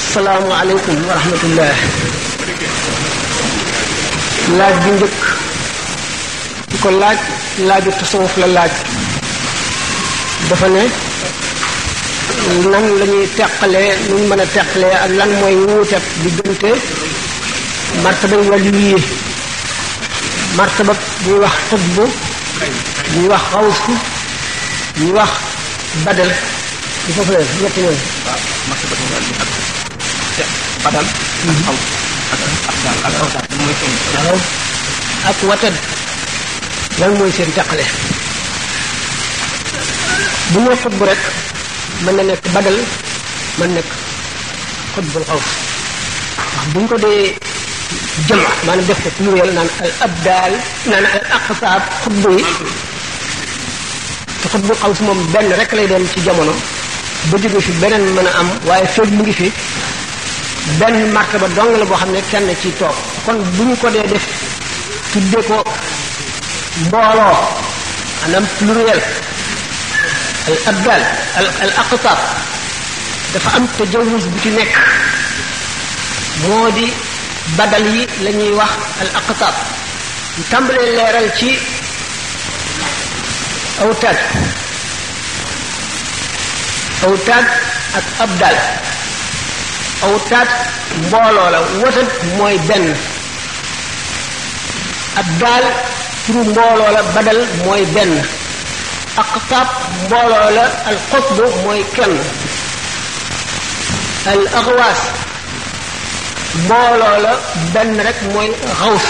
[0.00, 1.74] asalaamaaleykum wa rahmatullah
[4.62, 5.30] laaj bi njëkk
[6.82, 7.16] ko laaj
[7.68, 8.70] laaju tasawuf la laaj
[10.50, 10.84] dafa ne
[12.72, 12.78] nan la
[13.10, 16.70] ñuy teqalee nu mën a teqalee ak lan mooy wuute diggante
[18.04, 18.96] martaba wàllu yi
[20.58, 20.94] martaba
[21.26, 22.04] ñuy wax xutbu
[23.16, 23.92] ñuy wax xawsu
[25.00, 25.30] ñuy wax
[26.04, 26.32] badal
[27.04, 27.80] di foofu la ñetti
[30.84, 31.06] badal.
[35.28, 35.72] ak xaw
[37.00, 37.84] lan mooy seen jàqale
[40.52, 41.20] bu ñu xutbu rek
[42.04, 42.76] mën na nekk badal
[43.58, 43.88] mën nekk
[44.94, 45.44] xutbul xawf
[46.54, 47.22] wax bu ñu ko dee
[48.28, 50.52] jama maanaam def ko pluriel naan al abdal
[50.90, 52.44] naan al aqsaab xutbu yi
[54.42, 56.52] te xutbul xawf moom benn rek lay doon ci jamono
[57.30, 59.46] ba jóge fi beneen mën a am waaye feeg mu ngi fi
[60.80, 64.06] benn martaba dong la boo xam ne kenn ci toog kon bu ñu ko dee
[64.12, 64.26] def
[65.12, 65.58] tuddee ko
[66.86, 67.34] mbooloo
[68.26, 69.00] anam pluriel
[70.48, 71.02] al abdal
[71.40, 72.18] al al aqtab
[73.32, 74.72] dafa am tajawuz bu ci nekk
[76.44, 76.86] moo di
[77.56, 78.72] badal yi la wax
[79.02, 79.54] al aqtab
[80.36, 81.50] ñu tàmbalee leeral ci
[83.82, 84.18] awtaad
[87.06, 87.46] awtaad
[87.98, 88.56] ak abdal
[90.08, 90.48] awtaad
[91.04, 92.86] mbooloo la watat mooy benn
[95.22, 95.64] abdal
[96.32, 98.12] turu mbolo la badal mooy benn
[99.22, 99.68] aqtab
[100.04, 102.12] mbolo la al qutb moy ken
[104.32, 105.00] al aghwas
[106.64, 107.32] mbolo la
[107.72, 108.48] ben rek moy
[108.80, 109.06] ghaus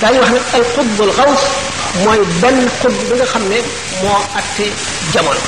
[0.00, 1.42] tay wax nag al qutb al ghaus
[2.04, 3.58] moy ben qutb bi nga xamne
[4.02, 4.66] mo atte
[5.12, 5.42] jamono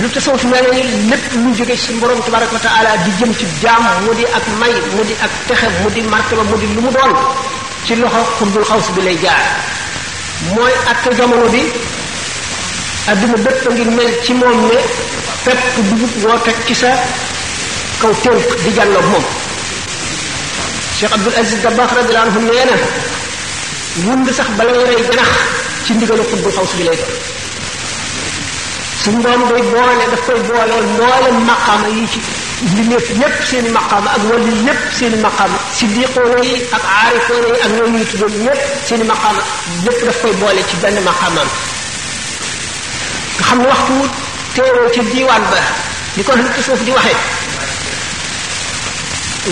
[0.00, 3.84] lu tasawuf nee nañu lépp lu jóge ci borom tabaraka taala di jëm ci jaam
[4.06, 7.14] mudi ak may mudi ak texe mudi martaba mudi lu mu doon
[7.84, 9.42] ci loxo xutbul xaws bi lay jaar
[10.54, 11.62] mooy ak jamono bi
[13.10, 14.78] adduna bépp a ngi mel ci moom ne
[15.44, 16.92] pepp dugub woo teg ci sa
[18.64, 19.24] di jànnoog moom
[20.98, 22.76] Cheikh Abdul Aziz Dabakh radiyallahu anhu nee na
[24.06, 25.28] wund sax bala ngay rey janax
[25.84, 27.16] ci ndigalu xutbul xaws bi lay doon
[29.02, 31.38] su ndoom day boole daf koy booleel mboolem
[32.70, 37.58] li nekk lépp seen maqam ak wali lépp seen maqam siddiqoona yi ak aarifoona yi
[37.66, 39.36] ak ñooñu tuddoon ñëpp seen maqam
[39.84, 41.48] lépp daf koy boole ci benn maqamam
[43.36, 43.96] nga xam ne waxtu
[44.54, 45.60] teewoo ci diiwaan ba
[46.16, 47.14] li ko ci suuf di waxe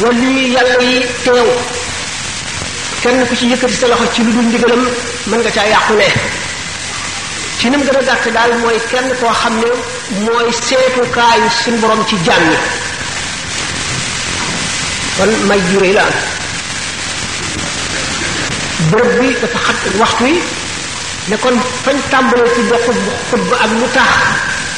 [0.02, 1.48] wali yàlla yi teew
[3.02, 4.84] kenn ku ci yëkkati sa loxo ci lu dul ndigalam
[5.28, 6.08] mën nga caa yàqule
[7.58, 9.70] ci nim gën a gàtt daal mooy kenn koo xam ne
[10.24, 12.58] mooy seetukaayu suñ borom ci jàmm yi
[15.20, 16.12] kon may juree la am
[18.92, 20.38] bërëb bi dafa xat waxtu yi
[21.28, 24.12] ne kon fañ tàmbalee ci doxut bu xut ba ak lu tax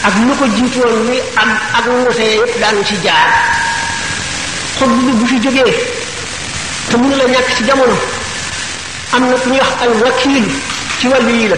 [0.09, 3.27] ak lu ko jiitoon ni am ak ngute yëpp lu ci jaar
[4.79, 5.73] xut bi bu fi jógee
[6.91, 7.97] te mënu la ci jamono
[9.15, 10.45] am na ku ñuy wax al wakiil
[10.99, 11.57] ci wàllu yi la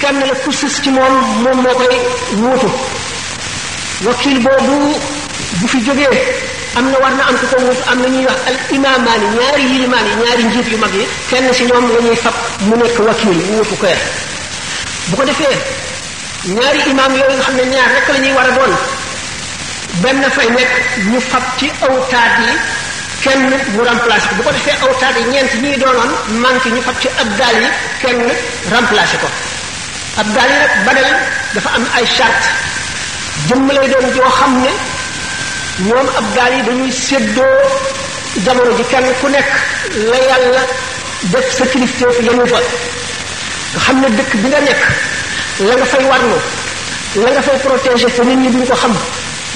[0.00, 1.96] kenn la ku sës ci moom moom moo koy
[2.42, 2.68] wuutu
[4.06, 4.76] wakiil boobu
[5.60, 8.38] bu fi jógee am na war na am ku ko wuutu am na ñuy wax
[8.46, 12.34] al imaamaani ñaari yilimaani ñaari njiit yu mag yi kenn ci ñoom la ñuy fab
[12.68, 13.86] mu nekk wakiil wuutu ko
[15.08, 15.58] bu ko defee
[16.54, 18.72] ñaari imaam yooyu nga xam ne ñaar rek la ñuy war a doon
[20.02, 20.70] benn fay nekk
[21.10, 22.50] ñu fab ci awtaat yi
[23.24, 23.42] kenn
[23.74, 27.08] mu remplacé ko bu ko defee awtaat yi ñeent ñuy doonoon manque ñu fab ci
[27.08, 27.68] ab abdal yi
[28.02, 28.18] kenn
[28.70, 29.28] remplacé ko
[30.22, 31.10] abdal yi nag badal
[31.54, 32.46] dafa am ay charte
[33.48, 34.70] jëmm lay doon joo xam ne
[35.86, 37.56] ñoom ab gaal yi dañuy séddoo
[38.44, 39.48] jamono ji kenn ku nekk
[40.10, 40.62] la yàlla
[41.32, 44.82] def sa kilifteef yamu fa nga xam ne dëkk bi nga nekk
[45.66, 46.38] la nga fay warlu
[47.24, 48.94] la nga fay protégé te nit ñi duñ ko xam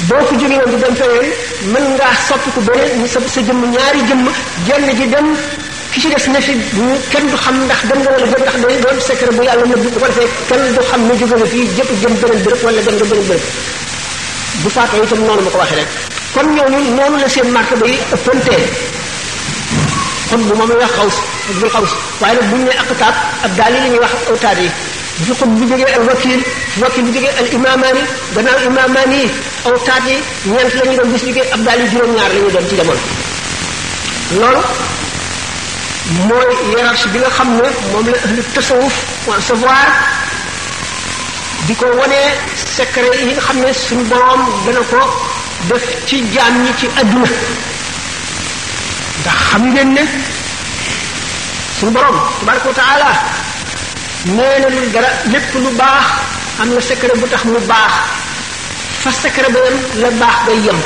[0.09, 1.29] boo fi jóge woon di dem fa feneen
[1.73, 4.25] mën ngaa soppi ko beneen ñu sa sa jëmm ñaari jëmm
[4.67, 5.29] jenn ji dem
[5.93, 6.55] ki ci des ne fi
[7.13, 9.83] kenn du xam ndax dem nga wala dem ndax day doon secret bu yàlla nëbb
[9.85, 12.81] bu ko defee kenn du xam ne jóge nga fii jëpp jëm beneen bërëb wala
[12.89, 13.45] dem nga beneen bërëb
[14.63, 15.89] bu faatoo itam noonu ma ko waxee rek
[16.35, 18.63] kon ñooñu noonu la seen marque bay ëppantee
[20.29, 21.17] xut bu moom la wax xaws
[21.51, 21.91] ak bul xaws
[22.21, 24.69] waaye nag bu ñu nee aqtaab ak daal la ñuy wax awtaat yi
[25.19, 26.41] bu fi xut bu jógee al wakil
[26.83, 28.03] wakil bu jógee al imamaani
[28.35, 29.31] gannaaw imamaani yi
[29.71, 30.17] awtaat yi
[30.51, 30.73] ñeent
[31.67, 33.03] la yi juróom la ñu doon ci jamono
[34.39, 34.63] loolu
[36.29, 38.95] mooy hiérarchie bi nga xam ne moom la ahlu tasawuf
[39.29, 39.89] wa savoir
[41.67, 42.21] di ko wone
[42.77, 45.01] secret yi nga xamne ne suñu borom dana ko
[45.69, 47.31] def ci jamm ñi ci aduna
[49.21, 50.03] ndax xam ngeen ne
[51.79, 53.11] suñu borom tabaraka taala
[54.37, 56.07] neena lu dara lépp lu baax
[56.61, 57.93] am na secret bu tax mu baax
[59.03, 60.79] fa secret ba yem la baax bay yem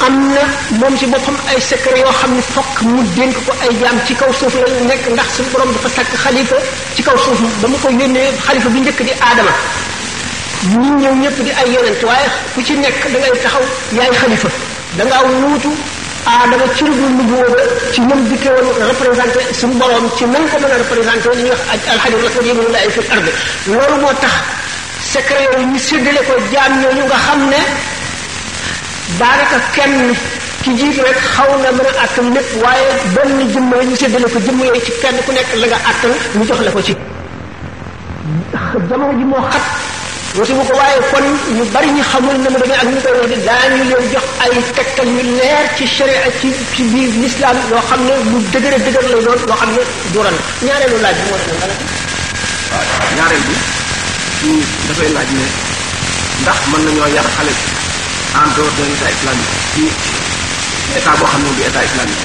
[0.00, 0.42] am na
[0.78, 4.14] moom ci boppam ay secret yoo xam ne fokk mu dénk ko ay jaam ci
[4.14, 6.56] kaw suuf la nekk ndax suñu borom dafa takk xalifa
[6.96, 9.52] ci kaw suuf ba mu ko yónnee xalifa bi njëkk di aadama
[10.74, 13.64] ñu ñëw ñëpp di ay yonent waaye ku ci nekk da ngay taxaw
[13.96, 14.48] yaay xalifa
[14.96, 15.70] da ngaa wuutu
[16.26, 17.60] aadama ci lu lu booba
[17.92, 21.50] ci ñoom dikkee woon représenté suñu borom ci nan ko mën a représenté li ñuy
[21.50, 23.30] wax alxajarul aswad yéminu laay fi ardi
[23.68, 24.34] loolu moo tax
[25.12, 27.60] secret yooyu ñu séddale ko jaam ñooñu nga xam ne
[29.18, 30.16] daanaka kenn
[30.64, 34.28] ci jiitu rek xaw na mën a àttan lépp waaye benn jëmm rek ñu séddale
[34.32, 36.94] ko jëmm yooyu ci kenn ku nekk la nga àttan ñu jox la ko ci
[38.88, 39.64] jamono ji moo xat
[40.38, 41.26] wasibu ko waaye kon
[41.56, 44.26] ñu bari ñu xamul na mu demee ak ñu koy wax di daañu leen jox
[44.42, 48.78] ay tegtal yu leer ci sharia ci ci biir l'islam loo xam ne lu dëgëra
[48.84, 49.82] dëgër lay doon loo xam ne
[50.12, 51.68] duran ñaareelu laaj bi moo tax nga
[52.72, 53.56] waaw ñaareel bi
[54.40, 54.50] ci
[54.88, 55.46] dafay laaj ne
[56.42, 57.73] ndax mën nañoo yar xale bi
[58.34, 59.86] en dehors de l'état islamique ci
[60.98, 62.22] état boo xam ne du état islamique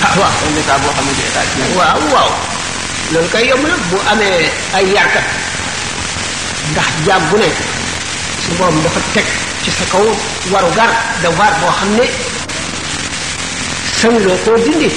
[0.06, 0.12] ah,
[1.78, 1.78] waaw
[2.14, 2.30] waaw
[3.12, 5.26] loolu kay yomb na bu amee ay yàrkat
[6.72, 7.58] ndax jaam bu nekk
[8.44, 9.24] su borom dafa teg
[9.64, 10.06] ci sa kaw
[10.52, 10.90] waru gar
[11.60, 12.37] boo xam ne
[14.00, 14.90] xewloo koo dindi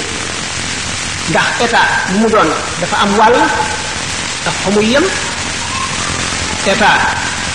[1.30, 2.48] ndax état bu mu doon
[2.80, 3.36] dafa am wàll
[4.40, 5.04] ndax fa muy yem
[6.72, 6.96] état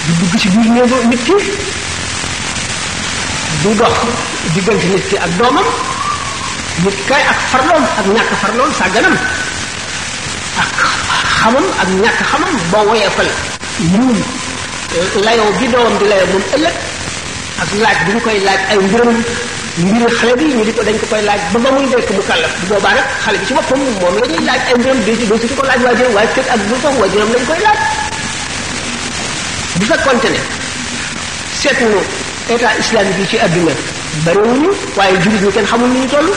[0.08, 1.36] du dugg ci biir néegu nit ki
[3.64, 3.96] du dox
[4.54, 5.68] diggante nit ki ak doomam
[6.84, 9.16] nit kay ak farloom ak ñàkk farloom sàgganam
[10.64, 10.72] ak
[11.40, 13.30] xamam ak ñàkk xamam boo woyeefal
[13.92, 14.18] ñun
[15.26, 16.76] layoo bi doomam di layoo moom ëllëg
[17.64, 19.22] ak laaj bi ñu koy laaj ay mbiram
[19.86, 22.66] mbiri xale bi ñu dañ ko koy laaj ba ba muy nekk mu kàllaf bu
[22.74, 25.38] boobaa nag xale bi ci boppam moom la ñuy laaj ay mbiram dee ci doo
[25.38, 27.80] si ko laaj waajuram waaye fekk ak bu foofu waajuram lañ koy laaj
[29.78, 30.40] bu fekkonte ne
[31.62, 32.00] seetlu
[32.54, 33.74] état islamique yi ci àdduna
[34.26, 36.30] bariwuñu waaye jullit ñi kenn xamul ni ñu toll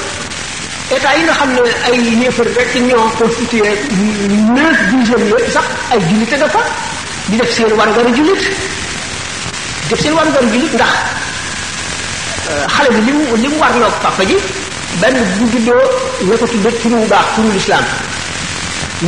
[0.97, 3.73] état yi nga xam ne ay yéefar rek ñoo constitué
[4.53, 6.63] neuf dixième yëpp sax ay jullit a nga fa
[7.29, 8.43] di def seen warugaru jullit
[9.89, 10.93] def seen warugaru jullit ndax
[12.75, 14.37] xale bi li mu li mu war loog papa ji
[15.01, 15.83] benn bu juddoo
[16.27, 17.85] nga ko tudde turu bu baax turu lislaam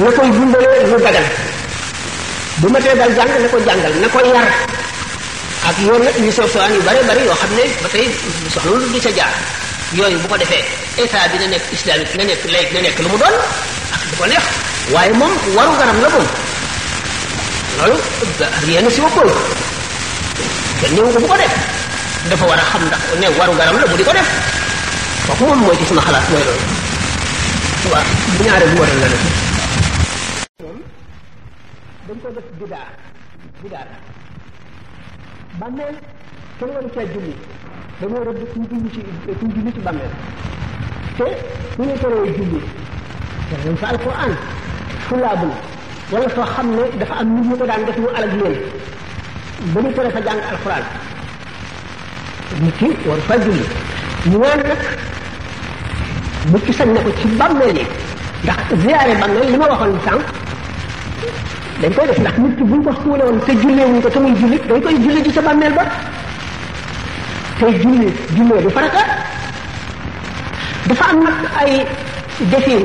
[0.00, 1.26] nga koy dundalee lu dagan
[2.60, 4.48] bu ma tee dal jàng na ko jàngal na ko yar
[5.68, 5.96] ak yu
[6.86, 8.06] bare bari yoo xam ne ba tey
[8.54, 9.00] soxlawul di
[9.98, 10.64] yooyu bu ko defee
[11.00, 13.36] état bi na nekk islamique na nekk laïque na nekk lu mu doon
[13.94, 14.44] ak du ko neex
[14.92, 16.26] waaye moom waru garam la moom
[17.78, 17.96] loolu
[18.66, 19.28] rien ne si wa koy
[20.80, 21.54] kenn bu ko def
[22.30, 24.28] dafa war a xam ndax ne waru garam la mu di ko def
[25.26, 26.70] kooku moom mooy ci sama xalaat mooy loolu
[27.92, 28.06] waaw
[28.38, 29.22] bu ñaare bu waral la dañ
[32.22, 32.86] ko def bidaa
[33.62, 33.96] bidaa la
[35.58, 35.96] bàmmeel
[36.58, 37.34] kenn waru caa julli
[38.00, 38.36] dañoo teree
[41.74, 42.54] julli
[43.50, 43.98] te ñoom fa
[45.08, 45.50] fu laabul
[46.12, 48.60] wala foo xam ne dafa am nit ñu daan def ñu alag leen
[49.74, 50.82] ba ñu tere fa jàng alquran
[52.60, 53.64] nit ki war faa julli
[54.28, 54.78] ñu ñaan nag
[56.50, 57.86] mucc sañ na ko ci bàmmeel yi
[58.44, 60.20] ndax ziyaare bàmmeel li ma waxoon sànq
[61.80, 64.18] dañ koy def ndax mi ki buñ ko suule woon te jullee wuñ ko te
[64.18, 65.84] muy julli dañ koy julli ji ca bàmmeel ba
[67.58, 69.02] te julli jullee du farata
[70.86, 71.86] dafa am nag ay
[72.40, 72.84] défi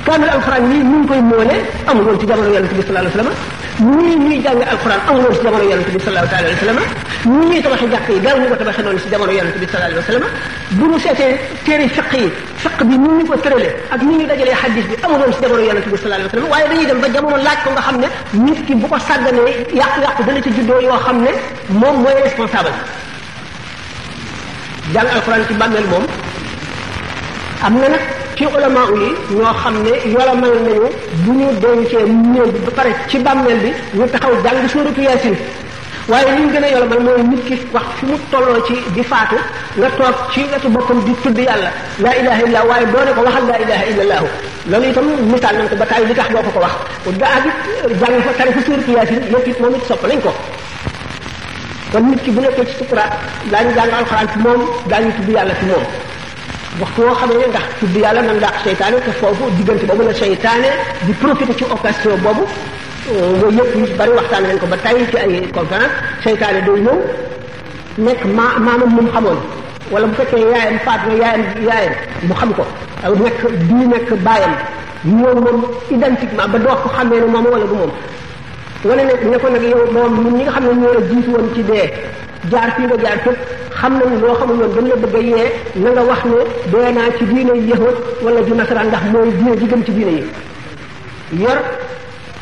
[0.08, 1.56] kaamil alquran yi ñu ngi koy moone
[1.86, 5.34] amul woon ci jamono yonente bi sallallahu alayhi wasallam ñii ñuy jàng alquran amul woon
[5.36, 6.80] ci jamono yonente bi sallallahu alayhi wasallam
[7.26, 9.90] ñi ñuy tabaxi jàkk yi daaw ñu ko tabaxi noonu ci jamono yonente bi sallallahu
[9.92, 10.24] alayhi wasallam
[10.78, 11.32] bu ñu seetee
[11.64, 14.96] téere fiq yi fiq bi ni ñu ko tëralee ak ni ñu dajalee hadis bi
[15.04, 17.58] amul woon ci jamono yonente bi sallallahu alayhi wasallam waaye dañuy dem ba jamono laaj
[17.64, 18.08] ko nga xam ne
[18.44, 21.32] nit ki bu ko sàgganee yàqu-yàqu dana ci juddoo yoo xam ne
[21.68, 22.72] moom mooy responsable
[24.94, 26.06] jàng alquran ci bàmmeel moom
[27.62, 28.00] am na nag
[28.36, 30.88] ci ulama yi ñoo xam ne yola mal nañu
[31.24, 35.34] bu ñu dencee néew bi ba pare ci bàmmeel bi ñu taxaw jàng suuratu yaasin
[36.08, 39.02] waaye li ñu gën a yola mal mooy ki wax fi mu tolloo ci di
[39.02, 39.34] faatu
[39.74, 43.46] nga toog ci wetu boppam di tudd yàlla laa ilaha illa waaye doone ko waxal
[43.50, 44.28] laa ilaha illa allaahu
[44.70, 46.74] loolu itam misaal nañ ko ba taay li tax boo ko ko wax
[47.18, 50.32] daa it jàng fa tari fa suuratu yaasin lépp it moom it sopp lañ ko
[51.92, 53.12] kon nit ki bu nekkee ci sukuraat
[53.50, 55.84] daañu jàng alxuraan ci moom daañu tudd yàlla ci moom
[56.80, 60.14] waxtu woo xam ne ndax tudd yàlla man dàq seytaane te foofu diggante boobu la
[60.22, 60.68] seytaane
[61.06, 65.16] di profité ci occasion boobu euh, yooyu yëpp yu bari waxtaan ko ba tey ci
[65.22, 66.98] ay conférence seytaane day ñëw
[68.06, 69.38] nekk maa maamam mu xamoon
[69.92, 71.14] wala bu fekkee yaayam faat na
[71.68, 71.94] yaayam
[72.28, 72.64] mu xam ko
[73.24, 74.54] nekk di nekk baayam
[75.04, 75.60] ñëw moom
[75.96, 77.92] identiquement ba doo ko xamee ne moom wala du moom
[78.84, 81.88] wane ne ne ko nag yow moom ñun xam ne ñoo la jiitu ci dee
[82.50, 83.36] jaar fii nga jaar fépp
[83.80, 86.38] xam nañu loo xamul woon dañ la bëgg a yee na nga wax ne
[86.72, 90.10] dee naa ci diine yahud wala ju nasaraan ndax mooy diine ji gëm ci diine
[90.12, 90.24] yi
[91.42, 91.58] yor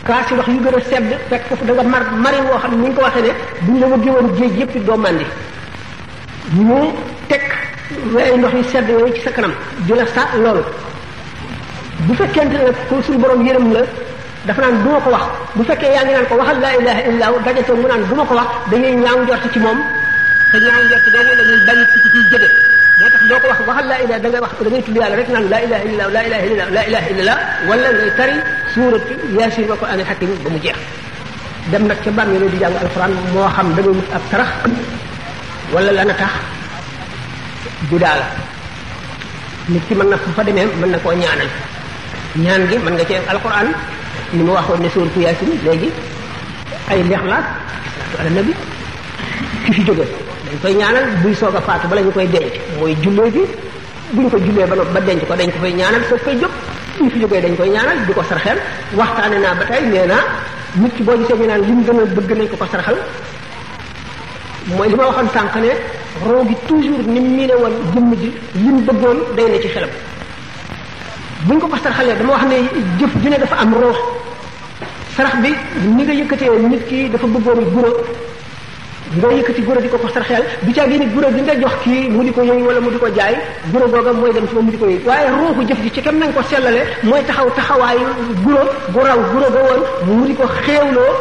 [0.07, 2.76] kaasi wax yu gën a sedd fekk foofu da nga mar mari woo xam ne
[2.76, 3.32] ni nga ko waxee ne
[3.66, 5.24] buñ la wëggee woon géej yëpp doo màndi
[6.57, 6.78] ñu
[7.28, 7.42] teg
[8.20, 9.53] ay ndox yu sedd yooyu ci sa kanam
[9.86, 10.62] di la sa loolu
[12.07, 13.82] bu fekkente ne nag ko suñu borom yërëm la
[14.47, 15.22] dafa naan duma ko wax
[15.59, 18.22] bu fekkee yaa ngi naan ko waxal laa ilaha illa hu daje mu naan duma
[18.24, 19.78] ko wax dañuy ñaaw njort ci moom
[20.53, 22.49] te ñaaw njort boobu la ñuy bañ ci ci jëge moo
[23.11, 25.28] tax doo ko wax waxal laa ilaha da ngay wax da ngay tudd yàlla rek
[25.34, 27.34] naan laa ilaha illa laa ilaha illa laa ilaha illa
[27.68, 28.34] wala ngay tari
[28.72, 30.78] suuratu yaasin wa ko anil hakim ba mu jeex
[31.70, 34.51] dem nag ca bàmmeel di jàng alquran moo xam da ngay wut ab tarax
[35.74, 36.32] wala lana tax
[37.90, 38.26] bidaa la
[39.72, 41.51] nit ki mën na fa demee mën na koo ñaanal
[42.44, 43.74] ñaan gi mën nga cee alquran
[44.33, 45.91] li mu waxoon ne sóor yaasin léegi
[46.91, 47.47] ay leex laat
[48.18, 48.53] ala nabi
[49.64, 50.05] ki fi jóge
[50.49, 53.41] dañ koy ñaanal buy soog a faatu bala ñu koy denc mooy jullee bi
[54.12, 56.51] buñ ko jullee ba ba denc ko dañ ko fay ñaanal soog koy jóg
[56.99, 58.59] buñ fi jógee dañ koy ñaanal di ko sarxel
[58.95, 60.24] waxtaane naa ba tey nee naa
[60.77, 62.97] nit ci boo gisee ñu naan li gën a bëgg nañ ko ko sarxal
[64.74, 65.70] mooy li ma waxoon sànq ne
[66.27, 69.91] roo gi toujours ni mu miine woon jëmm ji li bëggoon day na ci xelam
[71.45, 72.57] buñ ko ko sarxalee dama wax ne
[72.99, 73.97] jëf ju ne dafa am roox
[75.16, 75.53] sarax bi
[75.97, 77.93] ni nga yëkkatee nit kii dafa bëggoon guro
[79.16, 82.09] nga yëkkati guro di ko ko sarxeel du caa génne guro bi nga jox kii
[82.09, 83.34] mu di ko yëy wala mu di ko jaay
[83.72, 86.01] guro googa mooy dem ci moom mu di ko yëy waaye ruuxu jëf ji ci
[86.03, 88.07] kam nañ ko sellale mooy taxaw taxawaayu
[88.45, 88.62] guro
[88.93, 89.82] bu raw guro ga woon
[90.18, 91.14] mu di ko xéewloo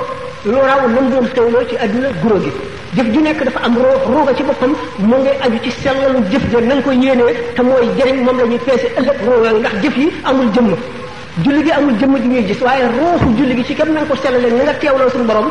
[0.46, 2.52] lu raw nam doon xéewloo ci àdduna guro gi
[2.96, 6.44] jëf ju nekk dafa am ruux ruuga ci boppam mu ngi aju ci sellalu jëf
[6.54, 8.60] ja na nga ko yéenee te mooy jëriñ moom la ñuy
[11.66, 14.48] gi amul jëmm ji ñuy gis waaye ruuxu julli gi ci kam na ko sellale
[14.52, 15.48] na nga teewloo suñu borom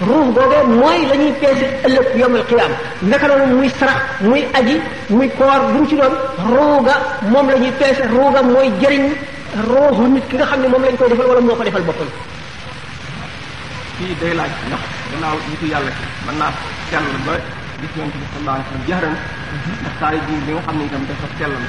[0.00, 2.70] ruux googee mooy la ñuy peese ëllëg yowmal qiyaam
[3.02, 4.80] naka noonu muy sarax muy aji
[5.10, 6.14] muy koor bu mu ci doon
[6.50, 6.94] ruuga
[7.30, 9.04] moom la ñuy peese ruuga mooy jëriñ
[9.68, 12.08] ruuxu nit ki nga xam ne moom lañ koy defal wala moo ko defal boppam
[13.98, 15.92] fii day laaj ndax gannaaw nitu yàlla
[16.26, 16.50] mën naa
[16.90, 17.32] sell ba
[17.80, 19.16] gis yonent bi sallallahu alayhi wa sallam jaxran
[19.82, 21.68] ndax taali bi li nga xam ne itam dafa sell na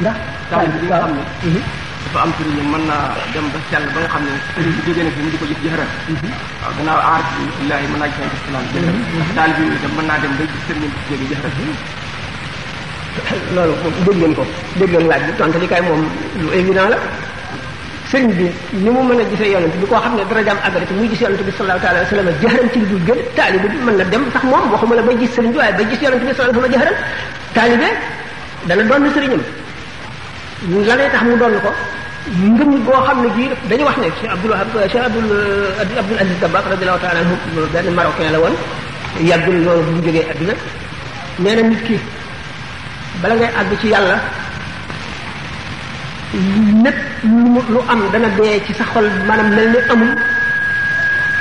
[0.00, 0.16] ndax
[0.50, 1.62] taali bi li nga xam ne mhm.
[2.04, 5.04] dafa am sëriñ mën naa dem ba sell ba nga xam ne sëriñ bi jógee
[5.06, 6.30] na fi mu di ko gis jaxran mhm.
[6.62, 9.26] waaw gannaaw aar bi billahi mën naa gis yonent bi sallallahu alayhi wa sallam ndax
[9.36, 11.72] taali bi itam mën naa dem ba gis sëriñ bi jóge jaxran mhm.
[13.54, 13.74] loolu
[14.06, 14.42] dégg ngeen ko
[14.80, 16.00] dégg ngeen laaj bi tontu li kay moom
[16.42, 16.98] lu évident la
[18.10, 20.94] sëriñ bi ni mu mën a gisee yonent bi koo xam ne darajaam àggale ci
[20.94, 23.76] muy gis yonent bi sallallahu alayhi wa sallam jaxaram ci lu dul gën taalibe bi
[23.84, 26.22] mën na dem sax moom waxuma la bay gis sëriñ bi waaye bay gis yonent
[26.24, 26.82] bi sallallahu alayhi wa
[27.52, 27.96] sallam jaxaram
[28.68, 31.70] dana doon sëriñam la tax mu doon ko
[32.56, 35.28] ngëm boo xam ne gii dañu wax ne Cheikh Abdoul Wahab Cheikh Abdoul
[36.00, 37.34] Abdoul Aziz Dabakh radiyallahu ta'ala anhu
[37.72, 38.54] benn marocain la woon
[39.28, 40.54] yàggul loolu bu mu jógee adduna
[41.40, 41.96] nee na nit ki
[43.22, 44.16] bala ngay àgg ci yàlla
[46.34, 50.14] lépp lu lu am dana dee ci sa xol maanaam mel ni amul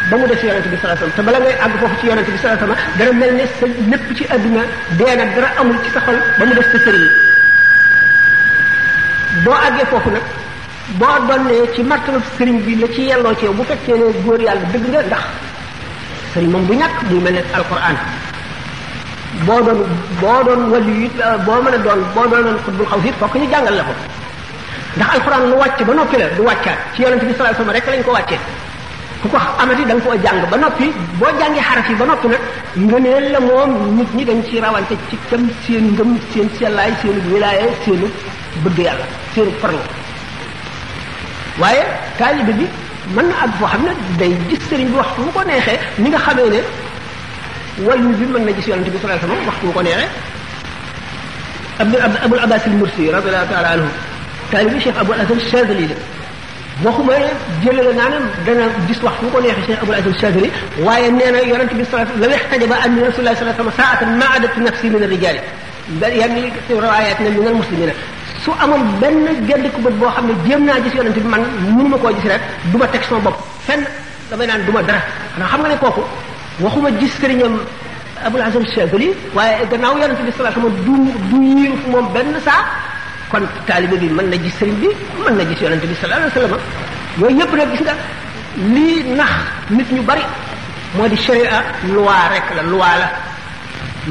[0.09, 2.31] ba mu def yonente bi sallallahu alayhi wasallam te bala ngay àgg foofu ci yonente
[2.31, 4.61] bi sallallahu alayhi wasallam dana mel ni sa lépp ci àdduna
[4.97, 7.03] dee na dara amul ci sa xol ba mu def sa sëriñ
[9.43, 10.23] boo àggee foofu nag
[10.99, 14.39] boo donnee ci martaba sëriñ bi la ci yelloo ci yow bu fekkee ne góor
[14.41, 15.23] yàlla dëgg nga ndax
[16.33, 17.97] sëriñ moom bu ñàkk muy mel ne alquran
[19.45, 19.81] boo doon
[20.21, 21.15] boo doon wàllu it
[21.45, 23.93] boo mën a doon boo doonoon xutbul xaw it fokk ñu jàngal la ko
[24.97, 27.77] ndax alquran lu wàcc ba noppi la du wàccaat ci yonente bi sallallahu alayhi wasallam
[27.77, 28.39] rek lañ ko wàccee
[29.21, 30.87] ku ko amati da nga koo jàng ba noppi
[31.17, 32.41] boo jàngee xaraf yi ba noppi nag
[32.87, 36.91] nga ne la moom nit ñi dañ ci rawante ci kam seen ngëm seen sellaay
[37.01, 38.07] seenu wilaaya seenu
[38.63, 39.79] bëgg yàlla seenu farlu
[41.61, 41.81] waaye
[42.17, 42.65] taalibe bi
[43.15, 44.95] mën na àgg foo xam ne day gis sëriñ bi
[45.35, 46.59] ko neexee ni nga xamee ne
[47.85, 50.09] wayu bi mën na gis yonente bi sallallahu alayhi ko neexee
[51.79, 53.89] abdul abdul abbas al mursi radiyallahu ta'ala anhu
[54.51, 55.95] taalibi cheikh abou azam chadli la
[56.83, 57.13] waxuma
[57.63, 60.49] jël la naanam dana gis wax fu ko neexee cheikh abou azam chadli
[60.83, 63.73] waaye nee na yonente bi sallallahu alayhi wasallam la yahtajaba an rasulullah sallallahu alayhi wasallam
[63.79, 65.41] sa'atan ma adat nafsi min ar-rijali
[66.21, 67.93] yani fi riwayatna min al-muslimina
[68.43, 71.43] su amul benn gënd ku bët boo xam ne jéem naa gis yonente bi man
[71.67, 72.41] mënuma koo gis rek
[72.71, 73.37] du ma teg sama bopp
[73.67, 73.83] fenn
[74.29, 75.01] damay naan du ma dara
[75.33, 76.01] xanaa xam nga ne kooku
[76.63, 77.55] waxuma gis sëriñam
[78.27, 82.33] abul azam chadli waaye gannaaw yonente bi sallallahu alayhi wasallam du du yiir moom benn
[82.47, 82.61] saa
[83.30, 84.88] kon talibé bi mën na gis sëriñ bi
[85.25, 86.59] mën na gis yonente bi sallallahu alayhi wasallam
[87.19, 87.93] yooyu yëpp nag gis nga
[88.73, 89.32] lii nax
[89.69, 90.21] nit ñu bari
[90.95, 91.63] moo di sharia
[91.93, 93.09] loi rek la loi la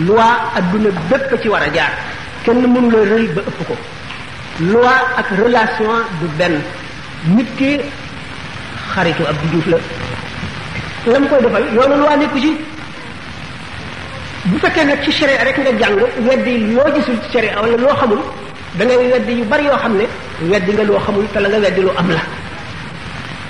[0.06, 1.92] loi adduna bépp ci war a jaar
[2.44, 3.74] kenn mënu la rëy ba ëpp ko
[4.72, 6.60] loi ak relation du benn
[7.28, 7.80] nit ki
[8.94, 9.78] xaritu ab juuf la
[11.12, 12.52] lam koy defal yoonu loi nekku ci
[14.44, 15.98] bu fekkee nag ci sharia rek nga jàng
[16.28, 18.22] weddi loo gisul ci sharia wala loo xamul
[18.76, 20.06] da ngay yu bari yoo xam ne
[20.50, 22.20] weddi nga loo xamul te la nga weddi loo am la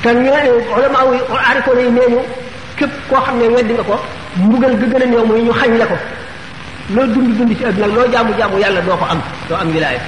[0.03, 0.31] te ñu
[0.79, 2.19] ulama yi aarifoon yi nee ñu
[2.77, 3.99] képp koo xam ne weddi nga ko
[4.37, 5.97] mbugal gi gën a néew mooy ñu xañ la ko
[6.95, 9.69] loo dund dund ci ak àdduna loo jaamu jaamu yàlla doo ko am doo am
[9.75, 9.99] wilaaya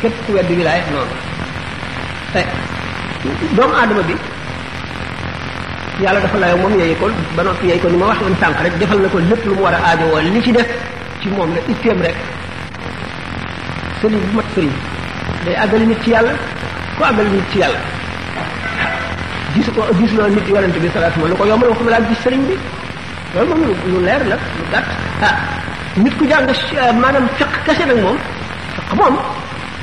[0.00, 1.14] képp ku weddi wilaaya noonu
[2.32, 2.46] te eh,
[3.56, 4.14] doomu aadama bi
[6.00, 8.60] yàlla dafa layo moom yeyi ko ba noppi yeyi ko ni ma wax woon sànq
[8.62, 10.68] rek defal na ko lépp lu mu war a aajowoo li ci def
[11.20, 12.14] ci moom la itteem rek
[14.02, 14.70] sëriñ bu mat sëriñ
[15.44, 16.32] day àggal nit ci yàlla
[16.96, 17.78] ku àggal nit ci yàlla
[19.54, 22.40] gisu ko gis naa nit yonent bi salaatu lu ko yombal waxuma laa gis sëriñ
[22.48, 22.54] bi
[23.34, 24.84] loolu moom lu leer la lu gàtt
[25.26, 25.34] ah
[26.02, 26.46] nit ku jàng
[27.02, 28.16] maanaam fiq kese nag moom
[28.76, 29.16] fiq moom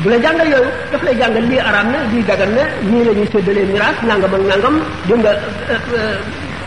[0.02, 3.12] bu la jàngal yooyu daf lay jàngal lii araam na lii dagan na nii la
[3.18, 4.76] ñuy séddalee miraas nangam ak nangam
[5.08, 6.18] dégg nga euh, euh,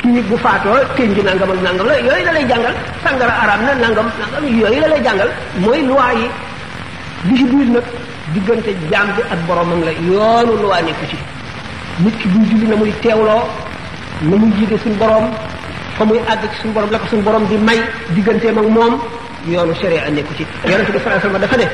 [0.03, 2.75] kii bu faatoo téñ gi nangam ak nangam la yooyu la lay jàngal
[3.05, 5.31] sàngara araam na nangam nangam yooyu la lay jàngal
[5.63, 6.29] mooy loi yi
[7.27, 7.83] li ci biir nag
[8.33, 11.17] diggante jaam bi ak boromam la yoonu luwaa nekku ci
[12.05, 13.43] nit ki buy julli na muy teewloo
[14.23, 15.27] na muy yéege suñu borom
[15.97, 17.81] fa muy àgg ci suñu borom la ko suñu borom di may
[18.15, 18.99] digganteem ak moom
[19.47, 21.67] yoonu sharia nekku ci yonente bi sallallahu alayhi wasallam dafa ne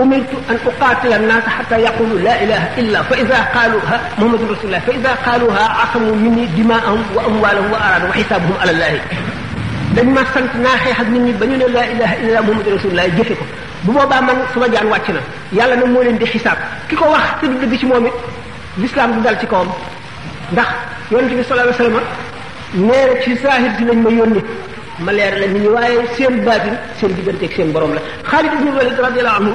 [0.00, 4.92] umirtu an uqatila annaasa xata yaqulu la ilaha illa fa ida qaaluha muhammadun rasulullah fa
[4.98, 8.98] ida qaaluha aqamu minni dimaahum wa amwalahum wa araadu wa xisaabuhum ala allahi
[9.94, 12.70] dañ ma sant naa xeex ak nit ñi ba ñu ne laa ilaha illallah muhammadu
[12.76, 13.44] rasulullah jëfe ko
[13.84, 15.20] bu boobaa man suma jaan wàcc na
[15.52, 16.58] yàlla na moo leen di xisaab
[16.88, 18.12] ki ko wax te du dëgg ci moom it
[18.78, 19.68] l'islam du dal ci kawam
[20.52, 20.66] ndax
[21.10, 22.02] yonente bi sallallahu alayhi wasallam
[22.74, 24.42] nee na ci saahir si lañ ma yónni
[25.00, 28.68] ma leer la mu ñi waaye seen baatin seen digganteeg seen borom la Xaalid ibn
[28.76, 29.52] Walid radiyallahu anhu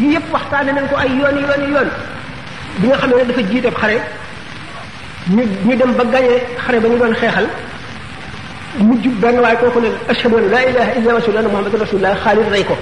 [0.00, 1.88] yii yëpp waxtaane nañ ko ay yoon yoon yoon
[2.78, 4.00] bi nga xam ne dafa jiite xare
[5.30, 7.46] ñu ñu dem ba gañee xare ba ñu doon xeexal
[8.84, 12.14] mu jub benn waaye kooku ne ashhadu an la ilaha illa rasul anna muhammadur rasulullah
[12.24, 12.74] xaalid rey ko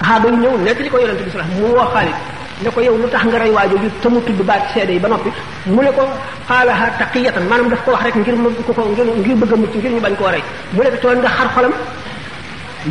[0.00, 2.14] sahaaba yi ñëw nekk li ko yonente bi salaam mu woo xaalid
[2.62, 4.98] ne ko yow lu tax nga rey waajo ju te mu tudd baat seede yi
[4.98, 5.30] ba noppi
[5.66, 6.02] mu ne ko
[6.48, 8.34] xaalaha taqiyatan maanaam daf ko wax rek ngir
[8.66, 10.42] ko ko ngir ngir bëgg a mucc ngir ñu bañ koo rey
[10.72, 11.72] mu ne ko toon nga xar xolam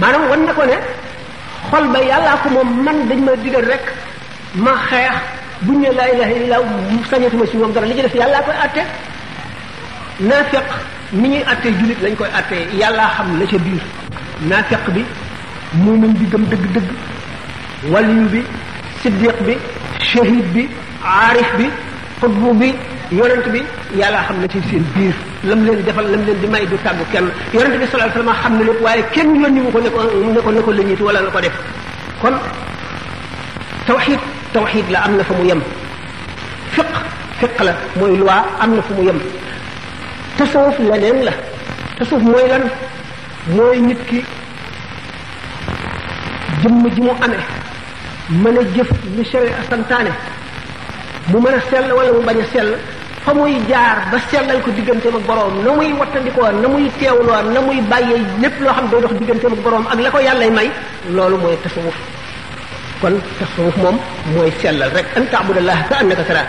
[0.02, 0.78] maanaam wan na ko ne
[1.70, 3.84] xol ba yàllaa ko moom man dañ ma digal rek
[4.64, 5.16] ma xeex
[5.66, 6.56] buñ ne laa ilaha illa
[7.12, 8.82] sañatuma si moom dara li ci def yàllaa koy atte
[10.28, 10.70] naafiq
[11.14, 13.81] ni ñuy attee julit lañ koy attee yàlla xam la ca biir
[14.49, 15.06] naafiq bi
[15.84, 16.90] muumin bi gëm dëgg dëgg
[17.91, 18.41] waliyu bi
[19.03, 19.53] siddiq bi
[19.99, 20.68] shahid bi
[21.06, 21.69] aarif bi
[22.19, 22.73] xutbu bi
[23.11, 23.61] yonent bi
[23.95, 25.14] yàlla xam na ci seen biir
[25.44, 28.35] lam leen defal lam leen di may du tàggu kenn yonent bi sallallahu alayhi wasallam
[28.41, 30.84] xam na lépp waaye kenn yónni mu ko ne ko ne ko ne ko la
[30.84, 31.53] ñiiti wala la ko def
[32.23, 32.35] kon
[33.85, 34.19] tawxid
[34.52, 35.61] tawxid la am na fa mu yem
[36.72, 36.91] fiq
[37.40, 39.19] fiq la mooy loi am na fu mu yem
[40.38, 41.34] tasawuf leneen la
[41.97, 42.64] tasawuf mooy lan
[43.55, 44.19] mooy nit ki
[46.64, 47.43] jëmm ji mu amee
[48.41, 50.11] mën a jëf li sharia santaane
[51.30, 52.69] mu mën a sell wala mu bañ a sell
[53.26, 57.41] fa muy jaar ba sellal ko digganteem ak boroom na muy wattandikoo na muy teewloo
[57.53, 60.19] na muy bàyyee lépp loo xam ne day dox digganteem ak boroom ak la ko
[60.19, 60.69] yàllay may
[61.15, 61.97] loolu mooy tasawuf
[63.01, 63.97] kon tasawuf moom
[64.34, 66.43] mooy sellal rek an taabudallah ka annaka tara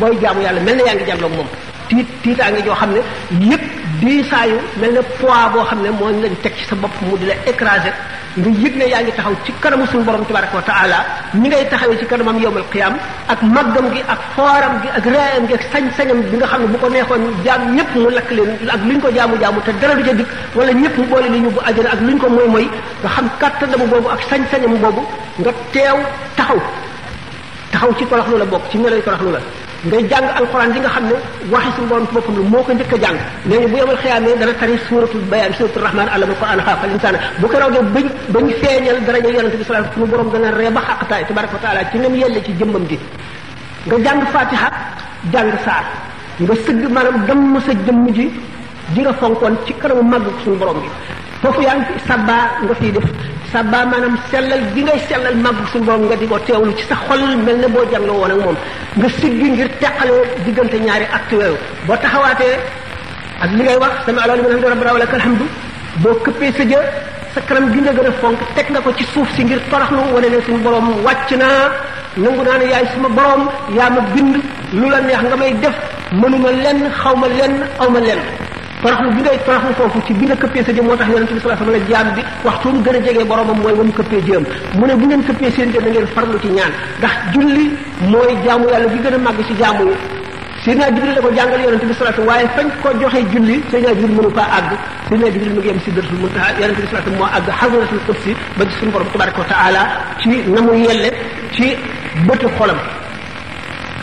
[0.00, 1.48] booy jaamu yàlla mel na yaa ngi jàlloog moom
[1.90, 3.02] tiit tiitaange joo xam ne
[3.50, 3.64] lépp
[4.00, 7.26] diisaayu mel ne poids boo xam ne moo lañ teg ci sa bopp mu di
[7.30, 7.94] la écraser
[8.38, 10.98] nga yëg ne yaa ngi taxaw ci kanamu suñu borom tabaraka wa taala
[11.40, 12.94] ñi ngay taxawee ci kanamam yowmal qiyam
[13.32, 16.66] ak màggam gi ak fooram gi ak reeyam gi ak sañ-sañam bi nga xam ne
[16.72, 19.94] bu ko neexoon jaam ñëpp mu lakk leen ak luñ ko jaamu jaamu te dara
[19.94, 22.48] du ca dikk wala ñëpp mu boole li ñu bu ajana ak luñ ko moy
[22.54, 22.66] moy
[23.02, 25.02] nga xam kàttanamu boobu ak sañ-sañam boobu
[25.38, 25.96] nga teew
[26.36, 26.60] taxaw
[27.72, 29.40] taxaw ci toroxlu la bokk ci meloy toroxlu la
[29.84, 31.14] ngay jàng alxuraan li nga xam ne
[31.50, 33.96] wax suñu borom ci boppam la moo ko njëkk a jàng nee na bu yemal
[34.02, 38.06] xiyaamee dana tari suuratul bayaan suuratul rahmaan allama al-qur'aan xalaqal insaana bu ko roogee bañ
[38.34, 41.54] bañ feeñal daraja yonente bi sallallahu alayhi wasallam suñu borom dana ree ba xaqtaay tabaraka
[41.56, 42.14] wa taala ci nam
[42.46, 42.96] ci jëmbam ji
[43.86, 44.68] nga jàng fatiha
[45.32, 45.84] jàng saar
[46.46, 48.26] nga sëgg maanaam damm sa jëmm ji
[48.94, 50.88] di nga fonkoon ci kanamu màgg suñu borom bi
[51.42, 53.04] foofu yaa ngi fi sabba nga fiy def
[53.62, 56.94] baa maanaam sellal gi ngay sellal màggu suñu borom nga di ko teewlu ci sa
[57.06, 58.56] xol mel ne boo janloo woon ak moom
[58.96, 61.56] nga siggi ngir teqaloo diggante ñaari acte yooyu
[61.86, 62.56] boo taxawaatee
[63.42, 65.46] ak li ngay wax sami alaa liman hamdu rabbana wa lakal hamdu
[66.02, 66.80] boo këppee sa jë
[67.34, 70.00] sa kanam gi nga gën a fonk teg nga ko ci suuf si ngir toroxlu
[70.14, 71.70] wane ne suñu borom wàcc naa
[72.16, 74.36] nangu naa ne yaay suma borom yaa ma bind
[74.72, 75.74] lu la neex nga may def
[76.12, 78.18] mënuma lenn xaw ma lenn aw ma lenn
[78.86, 81.40] toroxlu bi ngay toroxlu foofu ci bi nga këppee sa jëm moo tax yonente bi
[81.40, 84.42] sallallahu alayhi jaam bi waxtu mu gën a jegee boromam mooy wamu këppee jëm
[84.78, 87.66] mu ne bu ngeen këppee seen jëm na ngeen farlu ci ñaan ndax julli
[88.12, 89.96] mooy jaamu yàlla bi gën a màgg ci jaamu yi
[90.64, 91.94] Seydina Jibril la ko jàngal yonente bi
[92.26, 94.70] waaye fañ ko joxee julli Seydina Jibril mënu faa àgg
[95.08, 98.02] Seydina Jibril mu ngi yem sidratul muntaha yonente bi sallallahu alayhi wasallam moo àgg xasaratul
[98.06, 99.82] qudsi ba ci suñu borom tabaraka wa taala
[100.20, 101.10] ci na mu yelle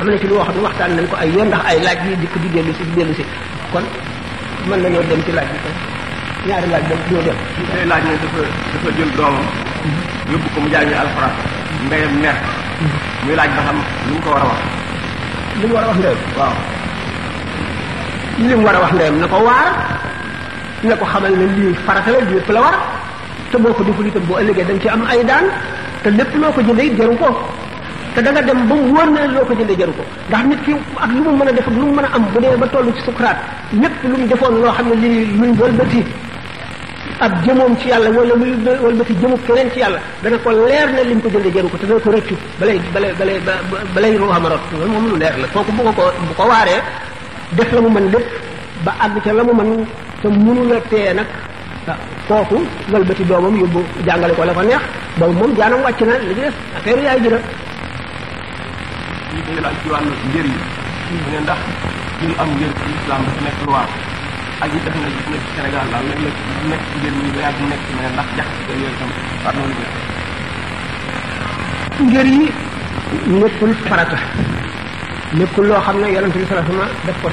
[0.04, 2.96] wax waxtaan nañ ko ay yoon ndax ay laaj yi dikk di dellu si di
[3.00, 3.24] dellu si
[3.72, 3.84] kon
[4.70, 5.74] man mën nañoo dem ci laaj bi sax
[6.48, 7.38] ñaari laaj dem ñoo dem.
[7.74, 8.42] bu laaj ne dafa
[8.74, 9.96] dafa jël doom mm-hmm.
[10.32, 11.34] yóbbu ko mu jàngi alxuraan.
[11.86, 12.36] ndeyam mer.
[12.36, 12.94] Mm-hmm.
[13.26, 13.78] muy laaj ba xam
[14.08, 14.60] lu mu ko war a wax.
[15.62, 15.66] li
[18.56, 18.78] mu war a wax ndeyam.
[18.78, 19.68] waaw mu war a wax ndeyam na ko waar
[20.84, 22.76] na ko xamal ne lii farata la lépp la war
[23.52, 25.46] te boo ko deful itam boo ëllëgee da ci am ay daan
[26.04, 27.28] te lépp loo ko jëndee jaru ko.
[28.14, 30.74] te da dem ba mu wóor na loo ko jënde jaru ko ndax nit ki
[31.04, 32.86] ak lu mu mën a def lu mu mën a am bu dee ba toll
[32.96, 33.38] ci sukuraat
[33.82, 36.02] lépp lu mu defoon loo xam ne lii luñ wëlbati
[37.26, 38.52] ab jëmoom ci yàlla wala luy
[38.86, 41.78] wëlbati jëmu keneen ci yàlla dana ko leer ne li mu ko jënde jaru ko
[41.78, 43.40] te dana ko rëccu balay balay balay
[43.96, 46.80] balay ruuxam rot loolu moom lu leer la kooku bu ko bu ko waaree
[47.52, 48.28] def la mu mën lépp
[48.84, 49.88] ba àgg ca la mu mën
[50.22, 51.26] te mënu la tee nag
[52.28, 52.62] kooku
[52.92, 54.82] wëlbati doomam yóbbu jàngale ko la ko neex
[55.18, 57.38] boobu moom jaanam wàcc na li ci des affaire yaay ji la
[59.34, 59.34] yi day njër
[62.22, 62.50] yi am
[64.62, 66.08] ak yi def na na
[71.96, 72.42] ci yi ba
[73.34, 74.18] nekkul farata
[75.34, 77.30] nekkul loo xam ne yonente bi sallallahu alayhi wa sallam daf ko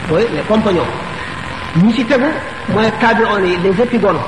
[0.08, 0.92] mooy les compagnons
[1.82, 2.24] ñi ci tegu
[2.70, 4.20] mooy tabi'un yi les épigones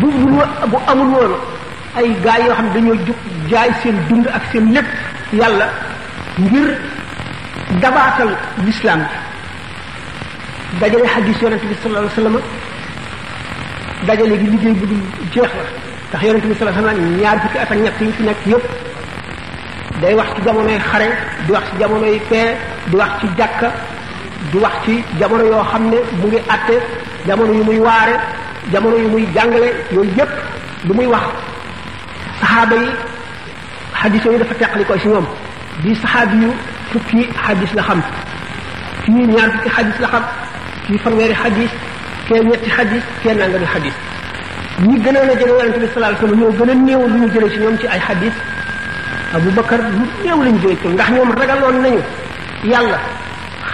[0.00, 0.40] bu bu
[0.86, 1.34] amul woon
[1.96, 3.16] ay gaay yoo xam ne dañoo jug
[3.48, 4.86] jaay seen dund ak seen lépp
[5.32, 5.68] yàlla
[6.38, 6.76] ngir
[7.80, 8.36] dabaatal
[8.66, 9.00] l'islam
[10.80, 12.38] dajale xadis yonent bi sallallahu alayhi wasallam
[14.06, 15.64] dajale liggéey bu dul jeex la
[16.10, 18.64] ndax yonent bi ñaar fukki at ak ñett yi fi nekk yépp
[20.00, 21.08] day wax ci jamonoy xare
[21.46, 22.54] di wax ci jamonoy paix
[22.90, 23.72] di wax ci jàkka
[24.52, 26.74] di wax ci jamono yoo xam ne mu ngi àtte
[27.26, 28.14] jamono yu muy waare
[28.72, 30.30] jamono yu muy jàngale yooyu yépp
[30.86, 31.24] lu muy wax
[32.40, 32.90] saxaaba yi
[33.94, 35.26] xadis yooyu dafa teqali ko ci ñoom
[35.82, 36.52] bi saxaabi yu
[36.92, 38.02] fukki xadis la xam
[39.04, 40.22] fii ñaar fukki xadis la xam
[40.88, 41.70] kii fanweeri xadis
[42.28, 43.94] kee ñetti xadis kee nangami xadis
[44.86, 47.50] ñi gënoon a ne yonente bi sallallahu alayhi ñoo gën a néew lu ñu jëlee
[47.54, 48.34] ci ñoom ci ay xadis
[49.36, 52.00] Abu Bakar lu néew lañu jëlee ci ndax ñoom ragaloon nañu
[52.72, 52.98] yàlla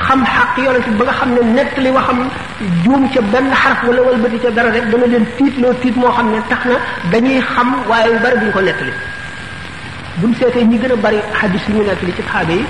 [0.06, 2.18] xam xaq yonente ba nga xam ne nett li waxam
[2.82, 6.10] juum ca benn xaraf wala walbati ca dara rek dana leen tiit loo tiit moo
[6.16, 6.76] xam ne tax na
[7.12, 8.92] dañuy xam waaye yu bari duñ ko nettali
[10.20, 12.64] buñ seetee ñi gën a bari xadis yu ñu nettali ci saxaaba yi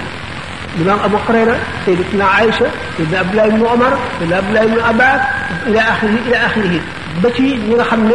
[0.80, 1.56] الإمام أبو هريرة
[1.86, 5.20] سيدتنا عائشة سيدنا عبد الله بن عمر سيدنا عبد الله بن عباس
[5.66, 6.80] إلى آخره إلى آخره
[7.24, 8.14] بشي نيغا خامني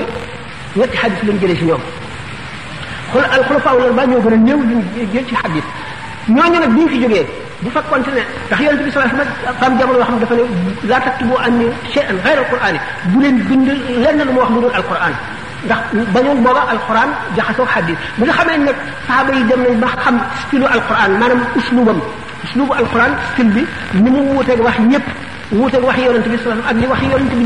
[0.78, 1.80] نيت حديث لم جيري نيوم
[3.14, 4.60] خول الخلفاء ولا با نيو غن نيو
[5.14, 5.64] جيل سي حديث
[6.30, 7.26] نيو ني نك بي في جوغي
[7.64, 8.22] بو فك كونت ني
[8.52, 9.30] تخ يالنتي صلى الله عليه وسلم
[9.62, 10.40] قام جابر وخم دافني
[10.84, 13.68] لا تكتبوا اني شيئا غير القران بو لين بند
[14.08, 15.14] لن لو وخم دون القران
[15.68, 15.82] ndax
[16.16, 18.78] bañu boba alquran jaxaso hadith bu nga xamé nak
[19.08, 20.66] sahaba yi dem nañ ba xam stilu
[22.44, 25.02] اسلوب القران سلبي نمو ووتك واخ نيب
[25.54, 26.88] ووتك واخ يونس بي صلى الله عليه وسلم ني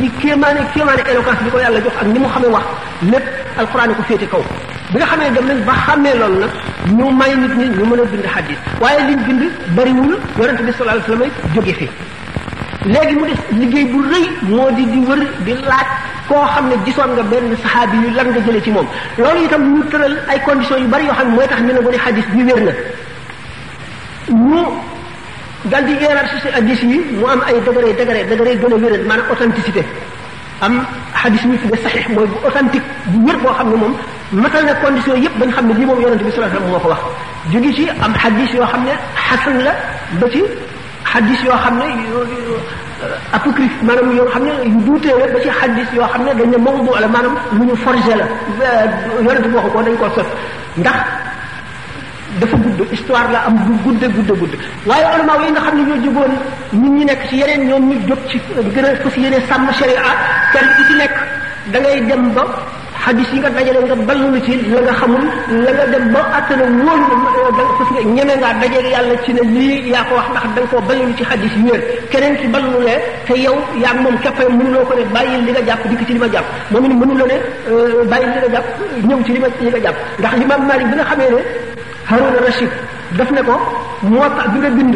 [0.06, 2.64] واخ كيمان كيمان الوكاس ديكو يالا جوخ اك نيمو خامي واخ
[3.12, 3.22] نيب
[3.62, 4.38] القران كو فيتي كو
[4.94, 6.48] بيغا خامي دم نان با خامي لول نا
[6.98, 9.44] نيو ماي نيت ني نيو مانا بيند حديث وايي لين بيند
[9.78, 11.88] بري وول يونس بي صلى الله عليه وسلم جوغي إيه في
[12.94, 14.26] legi mu def liggey bu reuy
[14.56, 15.88] modi di wër di laaj
[16.30, 18.88] ko xamne gisoon nga ben sahabi yu lan nga jele ci mom
[19.24, 22.28] lolou itam ñu teural ay condition yu bari yo xamne moy tax ñu ne hadith
[22.36, 22.76] bi wër
[24.34, 24.60] ñu
[25.66, 29.06] dal di yeeraat si hadis yi mu am ay degré degré degré gën a wéral
[29.08, 29.84] maanaam authenticité
[30.62, 33.94] am hadis ñu tuddee saxiix mooy bu authentique bu wér boo xam ne moom
[34.44, 36.72] matal na condition yëpp ba nga xam ne lii moom yonente bi si alayhi wasallam
[36.72, 37.00] moo ko wax
[37.52, 39.72] jóge ci am hadis yoo xam ne xasan la
[40.20, 40.44] ba ci
[41.14, 45.50] hadis yoo xam ne euh, apocryphe maanaam yoo xam ne yu duutee la ba ci
[45.50, 49.48] xaddis yoo xam ne dañ ne mawdu la maanaam lu ñu forgé la euh, yonent
[49.48, 50.28] bi waxu ko dañ ko sos
[50.76, 50.98] ndax
[52.40, 54.54] dafa gudd histoire la am bu gudde gudde gudd
[54.90, 56.34] waaye ulama yi nga xam ne ñoo jógoon
[56.82, 58.40] nit ñi nekk ci yeneen ñoom ñu jóg ci
[58.74, 60.02] gën a fas yéene sàmm sharia
[60.54, 61.16] kenn ku ci nekk
[61.72, 62.44] da ngay dem ba
[63.06, 65.24] hadis yi nga dajale nga ballalu ci la nga xamul
[65.64, 69.42] la nga dem ba attana wóolu da fas nga ñeme ngaa dajee yàlla ci ne
[69.54, 72.48] lii yaa ko wax ndax da nga koo ballalu ci hadis yi wér keneen ki
[72.48, 72.94] ballalu le
[73.28, 76.20] te yow yaa moom keppay mënuloo ko ne bàyyi li nga jàpp dikk ci li
[76.20, 77.38] ma jàpp moom it mënuloo ne
[77.70, 78.66] euh, bàyyi li nga jàpp
[79.08, 81.73] ñëw ci li ma li nga jàpp ndax li ma Maalik bi nga xamee ne
[82.08, 82.70] Harun Rashid
[83.18, 83.56] daf ne ko
[84.04, 84.96] moo tax bi nga bind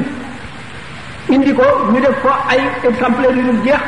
[1.30, 3.82] indi ko ñu def ko ay exemplaires yu dul jeex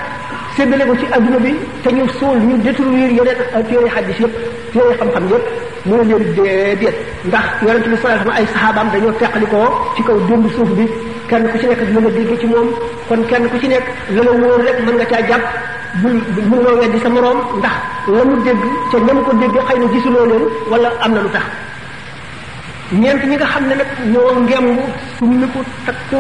[0.56, 4.36] séddale ko ci adduna bi te ñu suul ñu détruire yeneen euh, téere xaddis yëpp
[4.74, 5.46] téere xam-xam yëpp
[5.86, 9.58] mu ne leen déedéet ndax yonent bi sallallahu alayhi wasallam ay saxaabaam dañoo teqali ko
[9.96, 10.86] ci kaw démb suuf bi
[11.28, 12.70] kenn ku ci nekk mën nga dégg ci moom
[13.10, 13.84] kon kenn ku ci nekk
[14.16, 15.44] la la wóor rek mën nga caa jàpp
[16.02, 16.18] bul
[16.50, 17.76] bul loo weddi sa moroom ndax
[18.16, 21.22] la mu dégg ca ña mu ko dégg xëy na gisuloo leen wala am na
[21.22, 21.48] lu tax
[22.92, 24.82] ñeent ñi nga xam ne nag ñoo ngembu
[25.20, 26.20] summi ko tag ko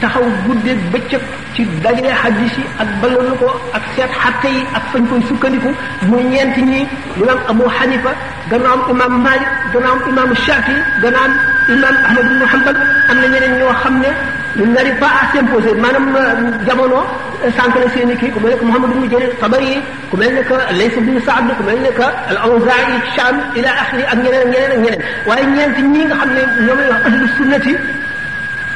[0.00, 1.20] taxaw guddeeg bëccëg
[1.54, 5.68] ci dajale xaddis yi ak ballalu ko ak seet xatte yi ak fañ koy sukkandiku
[6.08, 6.86] muy ñeent ñi
[7.18, 8.12] dana am Abu Xanifa
[8.50, 11.32] dana am imam Malik dana am imam Shafi dana am
[11.68, 12.76] imam Ahmad ibn Hanbal
[13.10, 14.08] am na ñeneen ñoo xam ne
[14.56, 17.04] n'arrive pas à s'imposer maanaam euh, jamono
[17.44, 19.78] euh, sànq na seen i kii ko mel ne que mu ibn Jarir Tabari
[20.10, 24.02] ku mel ne que Lays ibn Saad ko ma ne que al-Awzaa'i Sham ila axiri
[24.02, 27.04] ak ñeneen ak ñeneen ak ñeneen waaye ñeent ñi nga xam ne ñoom la wax
[27.06, 27.74] ahlu sunnati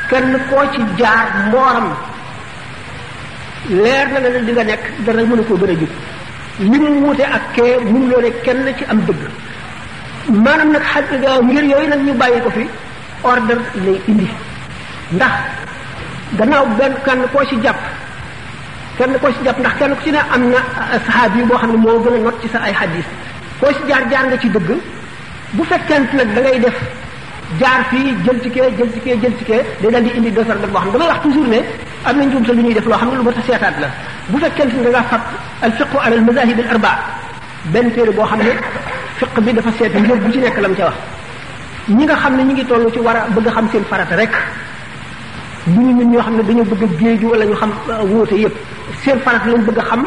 [0.09, 1.93] kenn koo ci jaar mbooram
[3.71, 5.91] leer na la di nga nekk dara mën a koo gën a jub
[6.71, 9.23] li mu wute ak kee mun loo ne kenn ci am dëgg
[10.29, 11.05] maanaam nag xaj
[11.43, 12.67] ngir yooyu nag ñu bàyyi ko fi
[13.25, 14.29] ordre lay indi
[15.13, 15.37] ndax
[16.39, 17.77] gannaaw benn kenn koo ci jàpp
[18.97, 20.59] kenn koo ci jàpp ndax kenn ku ci ne am na
[21.05, 23.05] saxaab yi boo xam ne moo gën a not ci sa ay xadis
[23.61, 24.71] koo ci jaar jaar nga ci dëgg
[25.53, 26.77] bu fekkent nag da ngay def
[27.61, 30.57] jaar fii jël ci kee jël ci kee jël ci day daal di indi defar
[30.57, 31.59] boo xam ne damay wax toujours ne
[32.05, 33.89] am na njuumte lu ñuy def loo xam ne lu ma ta seetaat la
[34.29, 35.21] bu fekkent da nga fab
[35.63, 36.81] al fiqu ala al mazahib al
[37.65, 38.53] benn téere boo xam ne
[39.19, 40.95] fiq bi dafa seet ngir bu ci nekk lam ca wax
[41.89, 44.33] ñi nga xam ne ñi ngi toll ci war a bëgg xam seen farata rek
[45.67, 48.55] lu ñu ñoo xam ne dañoo bëgg a géeju wala ñu xam euh, wóote yépp
[49.03, 50.01] seen faraf lañ bëgg a xam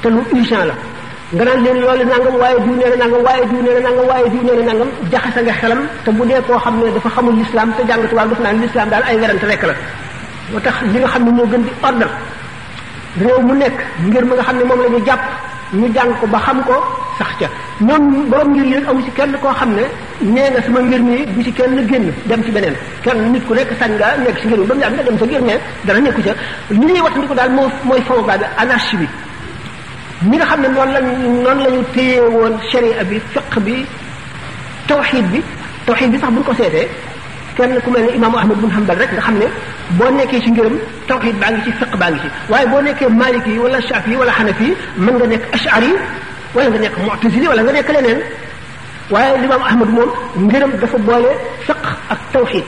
[0.00, 0.74] te lu urgent la
[1.32, 4.06] nga naan leen loolu nangam waaye diw nee na nangam waaye diw nee na nangam
[4.10, 4.72] waaye diw nee na
[5.12, 8.28] jaxase nga xelam te bu dee koo xam ne dafa xamul l'islam te jàng tubaab
[8.30, 9.74] dafa naan l'islam daal ay werante rek la
[10.52, 12.06] moo tax li nga xam ne moo gën di ordre
[13.20, 13.72] réew mu nekk
[14.06, 15.20] ngir mi nga xam ne moom la ñu jàpp
[15.74, 16.76] ñu jàng ko ba xam ko
[17.18, 17.46] sax ca
[17.80, 19.82] ñoom borom ngir yéen amu ci kenn koo xam ne
[20.20, 23.54] nee nga sama ngir mi bu ci kenn génn dem ci beneen kenn nit ku
[23.54, 25.54] nekk sañ nga nekk ci ngir mi ba mu yàgg nga dem sa ngir ne
[25.84, 26.32] dara nekku ca
[26.70, 29.06] li ñuy wax ndi ko daal moo mooy fawgaabi anarchie bi
[30.30, 31.04] mi nga xam ne noonu lañ
[31.42, 33.84] noonu la ñu téye woon sharia bi fiq bi
[34.88, 35.40] tawxid bi
[35.86, 36.88] tawxid bi sax buñ ko seetee
[37.56, 39.46] kenn ku mel ne imaamu ahmad bun hanbal rek nga xam ne
[39.98, 40.76] boo nekkee ci ngërëm
[41.08, 44.10] tawxid baa ngi ci fiq baa ngi ci waaye boo nekkee maliki yi wala shafi
[44.10, 44.72] yi wala xanafi yi
[45.04, 45.96] mën nga nekk ashari yi
[46.60, 48.20] wala nga nekk mu'tazili wala nga nekk leneen
[49.12, 50.10] waaye limaam ahmad moom
[50.46, 51.30] ngërëm dafa boole
[51.66, 51.82] fiq
[52.14, 52.64] ak tawxid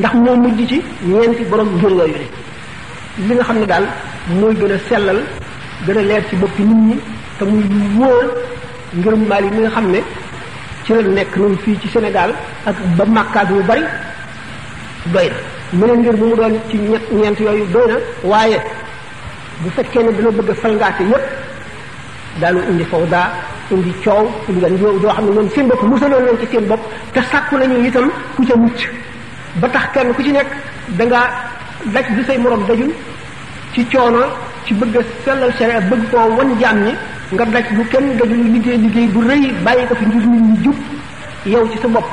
[0.00, 0.78] ndax moo mujj ci
[1.10, 2.20] ñeenti borom ngër yooyu
[3.28, 3.86] li nga xam ne daal
[4.38, 5.18] mooy gën a sellal
[5.84, 6.96] gën a leer ci boppi nit ñi
[7.38, 7.64] te muy
[7.98, 8.24] wóor
[8.98, 10.00] ngërëm maali mi nga xam ne
[10.84, 12.30] ci la nekk noonu fii ci Sénégal
[12.66, 13.82] ak ba màkkaat bu bari
[15.12, 15.36] doy na
[15.72, 16.76] mu ne ngir bu mu doon ci
[17.14, 18.60] ñeent yooyu doy na waaye
[19.62, 21.24] bu fekkee ne dina bëgg a falngaate yépp
[22.40, 23.20] daanu indi fawda
[23.70, 26.66] indi coow indi nga ñëw doo xam ne ñoom seen bopp musaloon leen ci seen
[26.66, 28.88] bopp te sàkku nañu itam ku ca mucc
[29.60, 30.46] ba tax kenn ku ci nekk
[30.86, 31.04] da
[31.92, 32.92] daj du say morom dajul
[33.74, 34.20] ci coono
[34.64, 36.94] ci bëgg a sellal sharia bëgg koo wan jaam ñi
[37.30, 40.62] nga daj bu kenn dajul liggéey liggéey bu rëy bàyyi ko fi ngir nit ñi
[40.62, 40.76] jub
[41.46, 42.06] yow ci sa bopp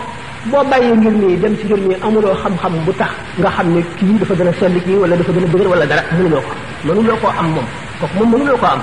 [0.51, 3.81] bo baye ngir ni dem ci ngir nii amuloo xam-xam bu tax nga xam ne
[3.97, 6.51] ki dafa gëna a sell kii wala dafa gëna dëgër wala dara mënu ko
[6.87, 7.67] mënu koo am mom
[7.99, 8.81] kooku mom mënu koo am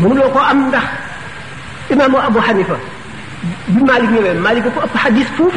[0.00, 0.82] mënu koo am ndax
[1.92, 2.76] imam abu hanifa
[3.68, 5.54] bi malik ñewé malik ko ëpp hadith fuuf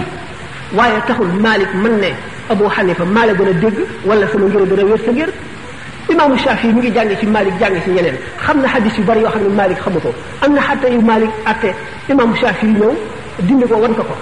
[0.75, 2.11] waye taxul malik man ne
[2.49, 5.29] abu hanifa mala gëna dégg wala sama ngir dara wér sa ngir
[6.11, 8.15] imam shafi mi ngi jàng ci malik jàng ci ñeneen
[8.45, 10.11] xam na hadith yu bari yoo xam ne malik xamu ko
[10.41, 11.73] am na xatte yu malik até
[12.09, 12.91] imam shafi ñëw
[13.43, 14.15] dindi ko wan ko ko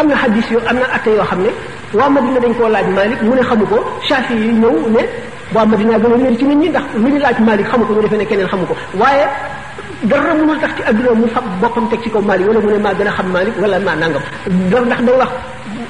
[0.00, 1.50] am na hadis yo am na atte yoo xam ne
[2.14, 3.64] madina dañ ko laaj malik mu ne xamu
[4.08, 5.02] shafi yi ñëw ne
[5.54, 8.16] wa madina gën a ci nit ñi ndax lu ñu laaj malik xamuko ñu defé
[8.16, 9.26] ne keneen xamuko waye waaye
[10.04, 12.78] dara mënul tax ci aduna mu fab boppam tek ci ko malik wala mu ne
[12.78, 14.22] maa gën xam malik wala ma nangam
[14.70, 15.30] do ndax do wax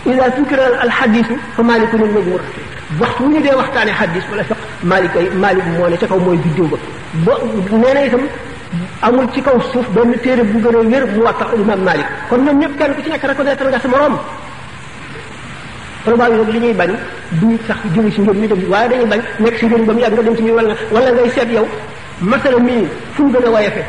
[0.07, 1.27] ila sukra al hadis
[1.57, 2.41] fa malikun al majmur
[3.01, 6.37] wax wu ñu dé waxtane hadis wala sax malik malik mo ne ci kaw moy
[6.37, 6.79] biddiw ba
[7.25, 7.33] ba
[7.81, 8.21] nee itam
[9.03, 12.39] amul ci kaw suuf benn téere bu gën a wér mu wattaxul imam Malik kon
[12.45, 14.19] ñoom ñëpp kenn ku ci nekk reconnaître nga sa morom
[16.05, 16.91] probable nag li ñuy bañ
[17.41, 20.01] duñ sax jóge si ngeen ñu dem waaye dañuy bañ nekk si ngeen ba mu
[20.01, 21.67] yàgg nga dem ci ñu wala wala ngay seet yow
[22.21, 23.85] masala mii fu mu gën a woyefe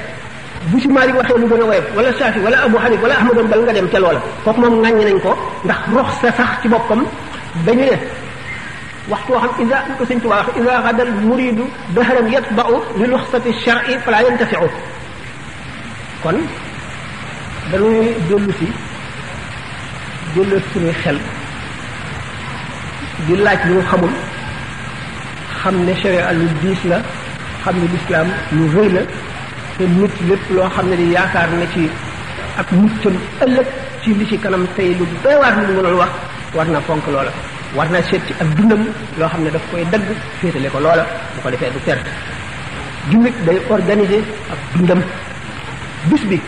[0.70, 3.48] bu si Malik waxee lu gën a woyef wala Shafi wala Abu Hanifa wala Ahmad
[3.50, 5.32] bal nga dem ca loola foofu moom ŋàññi nañ ko
[5.66, 7.02] ndax rox sa sax ci boppam
[7.68, 7.98] ñu ne
[9.10, 11.58] waxtu waxam ida ko señ tuba wax ida ghadal murid
[11.96, 14.68] dahran yatba'u li luhsati shar'i fala yantafi'u
[16.24, 16.38] kon
[17.72, 18.68] dañuy delu ci
[20.34, 21.18] delu suñu xel
[23.26, 24.14] di laaj lu xamul
[25.60, 26.98] xam ne sharia lu diis la
[27.64, 28.28] xam ne l'islam
[28.58, 29.02] lu rëy la
[29.78, 31.82] te nit lépp loo xam ne di yaakaar na ci
[32.58, 33.68] ak muccam ëllëg
[34.02, 36.12] ci li ci kanam tey lu doy waar mu mënal wax
[36.56, 37.34] war na fonk loola
[37.74, 38.82] war naa seet ci ak dundam
[39.18, 40.02] loo xam ne daf koy dagg
[40.40, 41.06] féetale ko loola
[41.36, 42.08] bu ko defee du perte
[43.10, 44.22] jullit day organiser
[44.54, 45.00] ak dundam
[46.10, 46.42] bis bi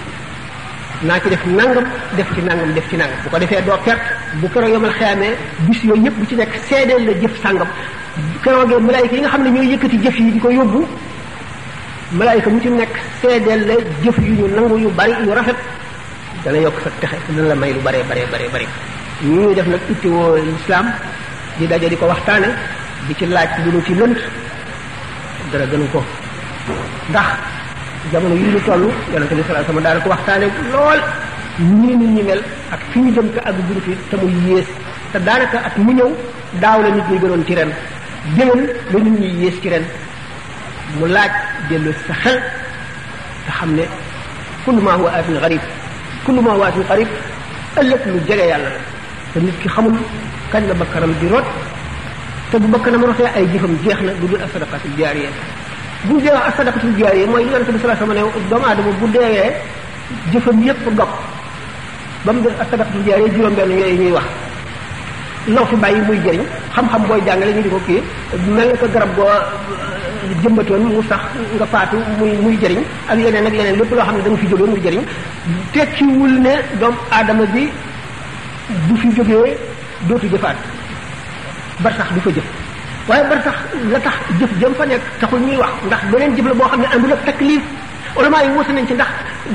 [1.01, 3.99] naa ci def nangam def ci nangam def ci nangam bu ko defee doo perte
[4.39, 5.35] bu keroog yomal xeyaamee
[5.67, 7.67] bis yooyu yëpp bu ci nekk seedeel la jëf sàngam
[8.43, 10.87] keroogee malaayika yi nga xam ne ñooy yëkkati jëf yi di ko yóbbu
[12.11, 13.73] malaayika mu ci nekk seedeel la
[14.03, 15.55] jëf yu ñu nangu yu bari yu rafet
[16.43, 18.67] dana yokk sa texe dana la may lu baree baree baree bari
[19.25, 20.91] ñu def nag ittiwoo lislaam
[21.57, 22.49] di ko waxtaane
[23.07, 24.17] di ci laaj lu nu ci lënt
[25.51, 26.03] dara ko
[27.09, 27.25] ndax
[28.11, 31.01] jamono yi toll yonente bi sallallahu alayhi wasallam ko waxtaane lool
[31.61, 32.41] ñii nit ñi mel
[32.71, 34.17] ak fi ñu jëm ak guru fi te
[34.47, 34.67] yées
[35.11, 36.11] te daanaka at mu ñëw
[36.61, 37.71] daaw la nit ñi gënoon ci ren
[38.35, 39.83] déwén la nit ñi yées ci ren
[40.99, 41.31] mu laaj
[41.69, 42.39] dellu sa xel
[43.59, 43.81] xam ne
[44.63, 45.61] kullu ma huwa atin garib
[46.87, 47.09] garib
[47.77, 48.69] ëllëg lu jege yàlla
[49.37, 49.93] te nit ki xamul
[50.51, 51.45] kañ la bakkanam di rot
[52.49, 55.29] te bu bakkanam rotee ay jëfam jeex na du dul asadaqatul jaariya
[57.27, 57.67] bu
[57.99, 59.51] sama ne doomu aadama bu deewee
[60.31, 61.11] jëfam yépp dog
[62.25, 63.69] ba mu def asadaqatul jaariya juróom benn
[63.99, 64.25] ñuy wax
[65.53, 66.43] loo fi bàyyi muy jëriñ
[66.75, 67.79] xam-xam booy jàngale ñu di ko
[68.55, 71.21] mel ko garab goo euh, jëmbatoon mu sax
[71.57, 72.81] nga faatu muy muy jëriñ
[73.11, 75.03] ak yeneen ak yeneen fi muy jëriñ
[75.73, 76.33] tekkiwul
[77.53, 77.69] bi
[78.89, 79.55] bu fi jógee
[80.07, 80.55] dootu jëfaat
[81.83, 82.45] bar sax du fa jëf
[83.07, 83.37] waaye bar
[83.93, 86.79] la tax jëf jëm fa nekk taxul ñuy wax ndax beneen jëf la boo xam
[86.81, 87.61] ne àndul ak taklif
[88.15, 89.07] ulama yi wuute nañ ci ndax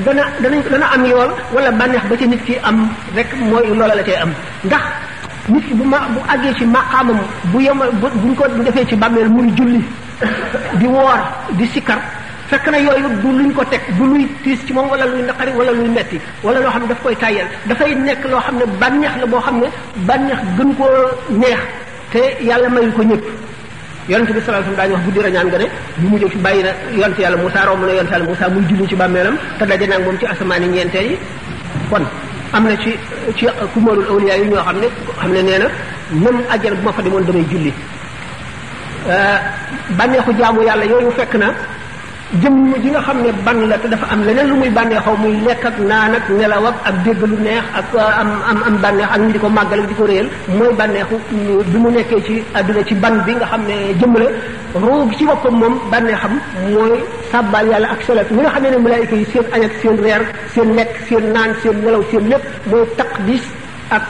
[0.05, 3.95] dana dana dana am yool wala bànneex ba ci nit ki am rek mooy loola
[3.95, 4.33] la cay am
[4.63, 4.81] ndax
[5.49, 7.19] nit ki bu ma bu àggee ci maqaamam
[7.51, 9.81] bu yemal bu buñ ko defee ci bàmmeel muy julli
[10.79, 11.19] di woor
[11.51, 11.99] di sikkar
[12.53, 15.51] fekk na yooyu du luñ ko teg du luy tiis ci moom wala luy naqari
[15.57, 18.65] wala luy metti wala loo xam ne daf koy tàyyal dafay nekk loo xam ne
[18.81, 19.67] bànneex la boo xam ne
[20.09, 20.89] bànneex gën koo
[21.41, 21.61] neex
[22.11, 23.23] te yàlla mayu ko ñëpp
[24.09, 25.67] yonent bi sallallahu alayhi wasallam daañu wax guddi rañaan nga ne
[25.97, 28.87] bu mujjee fi bàyyi na yonent yàlla Musaa romb na yonent yàlla Musaa muy julli
[28.89, 31.17] ci bàmmeelam te daje naag moom ci asamaani ñeenteel yi
[31.89, 32.05] kon
[32.53, 32.91] am na ci
[33.37, 34.87] ci kumóorul awliya yi ñoo xam ne
[35.21, 35.67] xam ne nee na
[36.23, 37.73] même ajjana bu ma fa demoon damay julli
[39.09, 39.37] euh,
[39.97, 41.47] bànneexu jaamu yàlla yooyu fekk na
[42.41, 45.37] jëmm ji nga xam ne ban la te dafa am leneen lu muy bànneexoo muy
[45.45, 48.29] lekk ak naan ak nelaw ak ak dégg lu neex ak uh, am
[48.67, 51.77] am bànneex ak ñu di ko màggal la di ko réyal mooy bànneexu mm, bi
[51.77, 54.15] mu nekkee ci àdduna ci ban bi nga xam ne jëmm
[55.17, 56.39] ci boppam moom bànneexam
[56.71, 56.99] mooy
[57.31, 60.21] sàbbaal yàlla ak salat mi nga xam ne malaayika yi seen añ ak seen reer
[60.55, 63.43] seen lekk seen naan seen nelaw seen lépp mooy taqdis
[63.91, 64.01] ak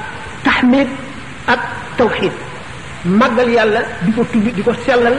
[0.43, 0.87] tahmid
[1.47, 1.59] ak
[1.97, 2.31] tawxid
[3.03, 5.15] màggal yàlla di ko tudd di ko selal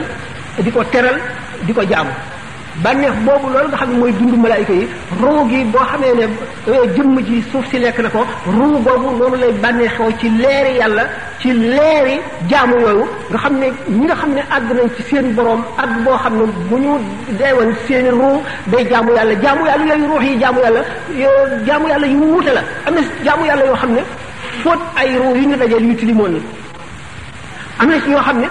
[0.57, 1.21] di ko teral
[1.67, 2.11] di ko jaamu
[2.83, 4.89] bànneex boobu loolu nga xam ne mooy dundu malaayika yi
[5.21, 6.25] ruu gi boo xamee ne
[6.67, 10.79] eh, jëmm ji suuf si lekk na ko ruu boobu noonu lay bànneexoo ci leeri
[10.79, 11.05] yàlla
[11.39, 12.19] ci leeri
[12.51, 16.05] jaamu yooyu nga xam ne ñi nga xam ne àgg nañ ci seen borom àgg
[16.05, 16.99] boo xam ne bu ñu
[17.39, 20.81] deewoon seen ruu day jaamu yàlla jaamu yàlla yooyu ruux yi jaamu yàlla
[21.67, 24.01] jaamu yàlla yu wuute la am na jaamu yàlla yoo xam ne
[24.63, 26.39] fóot ay ruu yu ñu dajeel yu tilimoon la
[27.79, 28.47] am na si ñoo xam ne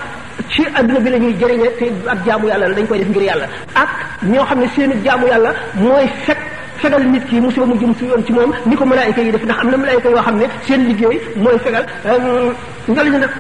[0.50, 3.24] ci àdduna bi la ñuy jëriñe te ak jaamu yàlla la dañ koy def ngir
[3.30, 3.90] yàlla ak
[4.32, 6.38] ñoo xam ne seenu jaamu yàlla mooy fekk
[6.82, 9.44] fegal nit ki musiba mu jëm ci yoon ci moom ni ko malaayika yi def
[9.46, 11.86] ndax am na malaayika yoo xam ne seen liggéey mooy fegal
[12.88, 13.38] nga la ñu def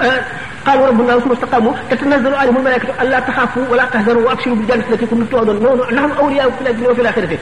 [0.64, 5.26] قالوا ربنا ثم استقاموا تتنزل عليهم الملائكة ألا تخافوا ولا تحزنوا وأبشروا بالجنة التي كنتم
[5.32, 7.38] توعدون نحن أولياء في الدنيا وفي الآخرة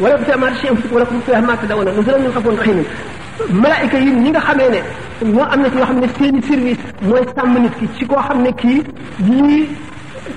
[0.00, 2.84] ولا بتأمر شيء ولكم فيها ما تدعون نزلا من غفور رحيم
[3.50, 4.80] malaayika yi ñi nga xamee ne
[5.28, 8.16] ñoo am na ci yoo xam ne seeni service mooy sàmm nit ki ci koo
[8.18, 8.82] xam ne kii
[9.28, 9.68] lii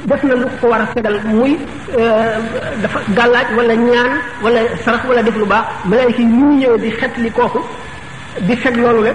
[0.05, 1.57] def na lu ko ko war a segal muy
[1.97, 2.35] euh,
[2.81, 4.11] dafa gàllaaj wala ñaan
[4.43, 7.59] wala sarax wala def lu baax malaayika yi ñu ñu di xet kooku
[8.41, 9.13] di fekk loolu la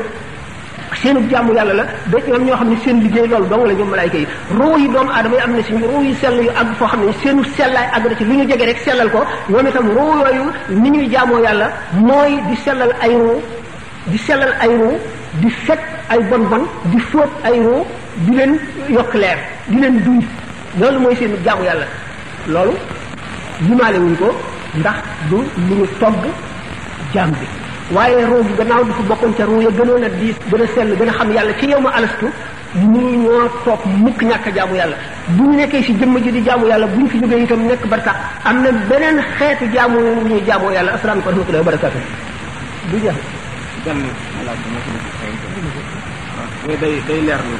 [1.02, 3.88] seenu jàmm yàlla la ba ci ñoo xam ne seen liggéey loolu dong la ñoom
[3.88, 4.26] malaayika yi
[4.58, 7.00] roo yi doomu aadama yi am na ci roo yi sell yu àgg foo xam
[7.06, 9.18] ne seenu sellaay àgg na ci lu ñu jege rek sellal ko
[9.50, 11.70] ñoom itam roo yooyu ni ñuy jaamoo yàlla
[12.00, 13.12] mooy di sellal ay
[14.06, 15.00] di sellal ay ruu
[15.40, 15.80] di set
[16.12, 16.62] ay bon bon
[16.92, 17.80] di fóot ay ruu
[18.28, 18.60] di leen
[18.92, 20.20] yokk leer di leen duy
[20.80, 21.86] loolu mooy seen jaamu yàlla
[22.46, 22.74] loolu
[23.68, 24.28] limaale wuñ ko
[24.76, 24.96] ndax
[25.30, 26.24] du lu ñu togg
[27.14, 27.46] jaam bi
[27.96, 30.90] waaye roo bi gannaaw dafa bokkoon ca ruu ya gënoon a diis gën a sell
[31.00, 32.28] gën a xam yàlla ci yow ma alastu
[32.74, 34.96] mu ñoo toog mukk ñàkk a jaamu yàlla
[35.32, 37.86] bu ñu nekkee si jëmm ji di jaamu yàlla bu ñu fi jógee itam nekk
[37.88, 39.96] barsax am na beneen xeetu jaamu
[40.28, 42.02] ñuy jaamoo yàlla asalaamaaleykum wa rahmatullahi wa barakatuh
[42.92, 43.16] du jeex
[43.84, 44.80] jàll malaaka moo
[46.66, 47.56] ko nekk xayam waaw mais day day leer ni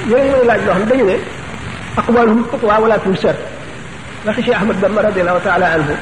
[0.09, 1.17] yooyu mooy laaj loo xam ne dañu ne
[1.97, 3.35] aqwaluhum fatwa wala tunsar
[4.25, 5.93] waxi Cheikh Ahmad Bamba radiyallahu taala anhu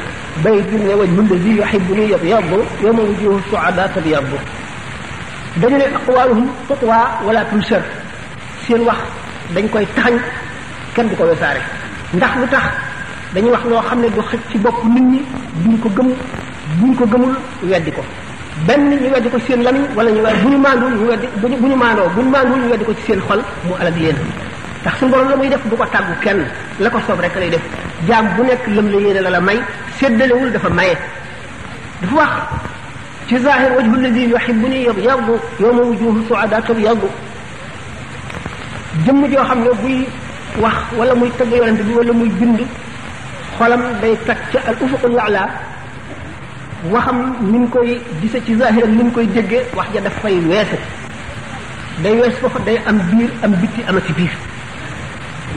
[0.44, 2.46] bayit bi ne wajhu alladi yuhibbuni yab yab
[2.84, 4.26] yow ma wujjoo suwaada ab yab
[5.62, 7.84] dañu ne aqwaluhum fatwa wala tunsar
[8.68, 8.98] seen wax
[9.54, 10.18] dañ koy taxañ
[10.96, 11.60] kenn du ko wesaare
[12.16, 12.64] ndax lu tax
[13.36, 15.20] dañuy wax loo xam ne du xëj ci bopp nit ñi
[15.66, 16.08] duñ ko gëm
[16.80, 18.02] buñ ko gëmul weddi ko
[18.66, 21.48] benn ñu weddi ko seen lamiñ wala ñu weddi bu ñu maandul ñu weddi bu
[21.70, 24.16] ñu maandoo bu ñu maandul ñu weddi ko ci seen xol mu alal leen
[24.82, 26.46] ndax suñ borom la muy def du ko tàggu kenn
[26.80, 27.62] la ko soob rek lay def
[28.08, 29.60] jaam bu nekk lëm la yéene la la may
[30.00, 30.98] séddalewul dafa maye
[32.02, 32.32] dafa wax
[33.28, 37.08] ci zahir wajhu alladi yuhibbuni yabyadu yawma wujuhu suada tabyadu
[39.06, 40.06] jëm joo xam ne buy
[40.62, 42.60] wax wala muy tëgg yonent bi wala muy bind
[43.58, 45.44] xolam day tag ci al ufuq al ala
[46.92, 47.18] waxam
[47.52, 50.72] nin koy gise ci zahiram nin koy dégge wax ja daf fay wess
[52.04, 54.32] day wess fofu day am bir am bitti am ci bir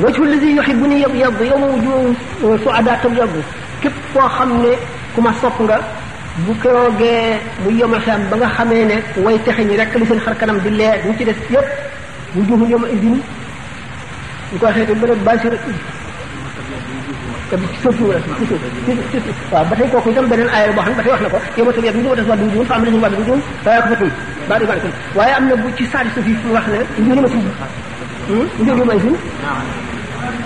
[0.03, 3.31] wajhu alladhi yuhibbuni yabyad yawma wujuhu su'ada tabyad
[3.83, 4.73] képp koo xam ne
[5.15, 5.81] ku ma nga
[6.47, 10.59] bu kroge bu yomal xam ba nga xamene way taxini rek li seen xar kanam
[10.61, 11.67] di leer ñu ci des yépp
[12.35, 13.21] wujuh yawma idin
[14.53, 15.51] ñu ko waxee te mën a bâchir
[17.51, 20.73] te ci suuf la ci suuf ci suuf waaw ba tey kooku itam beneen aaya
[20.73, 22.65] boo xam ne ba tey wax na ko yow ma tamit ñu des wàllu juum
[22.67, 24.11] fa am nañu wàllu juum waaye ko fa tuum
[24.49, 24.71] baa dégg
[25.15, 27.37] waaye am na bu ci saali suuf yi fu wax ne njëriñ ma si
[28.63, 28.87] njëriñ hmm?
[28.87, 29.13] ma si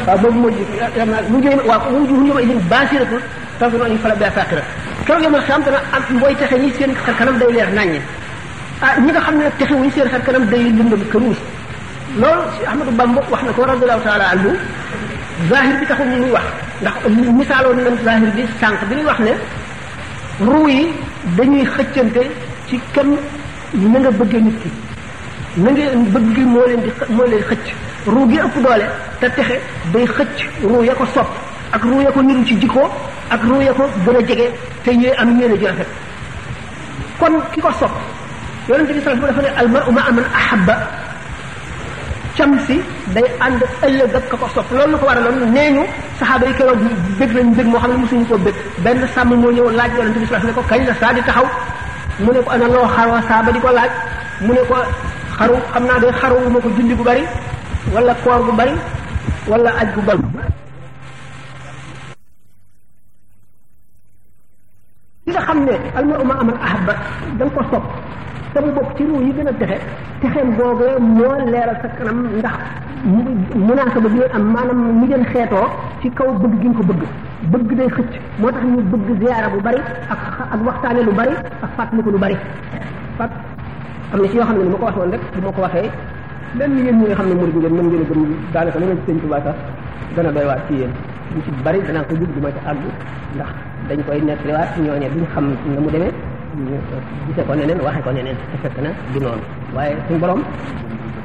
[0.07, 0.65] waaw boobu moo ji
[0.97, 3.19] xam naa mu njëriñ waaw mu njëriñ ma isin baasiratu
[3.59, 4.63] tanzuru an yufala bi asaqira
[5.07, 8.01] keroog yomal xam dana am booy texe ñi seen xar kanam day leer naññe
[8.81, 11.37] ah ñi nga xam ne nag texewuñ seen xar kanam day lëndëm këruus
[12.17, 14.51] loolu si Ahmadu Bamba wax na ko radiyallahu taala anhu
[15.49, 16.45] zahir bi taxul ñu ñuy wax
[16.83, 16.95] ndax
[17.39, 19.33] misaaloon nañ zahir bi sànq bi ñuy wax ne
[20.41, 20.87] ruu yi
[21.37, 22.23] dañuy xëccante
[22.69, 23.17] ci kenn
[23.75, 24.69] na nga bëggee nit ki
[25.57, 27.75] na nga bëgg gi
[28.29, 28.87] gi ëpp doole
[29.21, 29.57] te texe
[29.93, 31.29] day xëcc ruu ya ko sopp
[31.73, 32.91] ak ruu ya ko niru ci jikko
[33.31, 34.51] ak ruu ya ko gën jege
[34.85, 35.89] te ñooy am yéene ju rafet
[37.19, 37.95] kon ki ko sopp
[38.69, 40.73] yonente bi sallallahu alayhi wa sallam dafa ne al mar'u
[42.37, 42.77] cam si
[43.15, 45.83] day ànd ëllëg la ka ko sopp loolu lu ko waraloon nee ñu
[46.19, 46.81] saxaaba yi keroog
[47.19, 50.19] bëgg nañ bëgg moo xam ne mosuñu ko bëgg benn sàmm moo ñëw laaj yonente
[50.19, 51.47] bi sallallahu alayhi wasallam ne ko kañ la saa di taxaw
[52.25, 53.53] mu ne ko ana loo xarwa saa ba
[54.41, 54.77] mu ne ko
[55.39, 56.59] xaru xam naa day xaru bu
[56.97, 57.25] bu bari
[57.93, 58.13] wala
[59.81, 60.25] aj bu bari
[65.27, 67.85] li nga xam ne ko sopp
[68.53, 69.81] te mu bokk ci ruu yi gën a texe
[70.21, 72.53] texeem googee moo leeral sa kanam ndax
[73.57, 75.67] munaasaba bi am maanaam mu ngeen xeetoo
[76.03, 77.03] ci kaw bëgg gi nga ko bëgg
[77.53, 79.81] bëgg day xëcc moo tax mu bëgg ziyaara bu bari
[80.13, 80.19] ak
[80.55, 81.35] ak waxtaane lu bari
[81.65, 82.37] ak fàttaliku lu bari
[83.17, 83.31] fat
[84.13, 85.91] am na ci yoo xam ko waxoon rek bu ma ko waxee
[86.59, 88.93] lenn yéen ñi nga xam ne murid ngeen mën ngeen a gëm daanaka lu ma
[88.95, 89.59] ci sëñ Tuubaa sax
[90.15, 90.91] gën waat ci yéen
[91.35, 92.85] lu bari danaa ko jug du ma ci àgg
[93.35, 93.49] ndax
[93.89, 96.13] dañ koy nekk nettaliwaat ñooñe duñ xam ne mu demee
[96.57, 100.41] gisee ko neneen waxe ko neneen te fekk na di noonu waaye suñ borom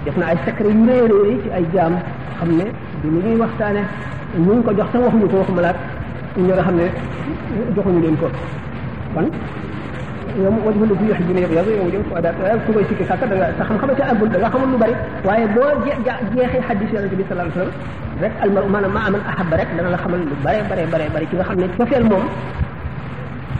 [0.06, 1.94] def na ay secret yu réy réy ci ay jaam
[2.40, 2.66] xam ne
[3.02, 3.82] du lu ñuy waxtaane
[4.38, 5.76] ñu ngi ko jox te waxuñu ko waxuma laat
[6.38, 6.86] ñi nga xam ne
[7.76, 8.28] joxuñu leen ko
[9.14, 9.28] kon
[10.42, 12.30] yow mu wajhu lu yox dina yow yow yow fa da
[12.66, 14.94] ku koy sikki sàkk da nga sa xam-xam ca àggul da nga xamul lu bari
[15.26, 19.22] waaye boo jeexee xaddis yonente bi sallallahu alayhi wasallam rek al maru maanaam maa aman
[19.30, 22.04] ahaba rek dana la xamal lu bare bare bare bare ci nga xam ne cofeel
[22.12, 22.24] moom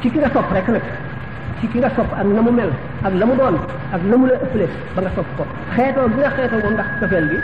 [0.02, 0.84] ci ki nga sopp rek nag
[1.62, 2.70] ci ki nga sopp ak na mu mel
[3.04, 3.56] ak la mu doon
[3.94, 5.44] ak la mu la ëppale ba nga sopp ko
[5.74, 7.38] xeetoo bi nga xeetoo moom ndax cofeel bi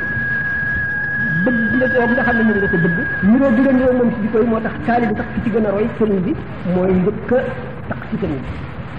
[1.45, 2.95] bëgg la boobu nga xam ne mu nga ko bëgg
[3.27, 5.49] niroo bi nga niroo moom ci jikko yi moo tax taali bi tax ki ci
[5.53, 6.31] gën a roy sëriñ bi
[6.75, 7.41] mooy njëkk a
[7.89, 8.39] tax ci sëriñ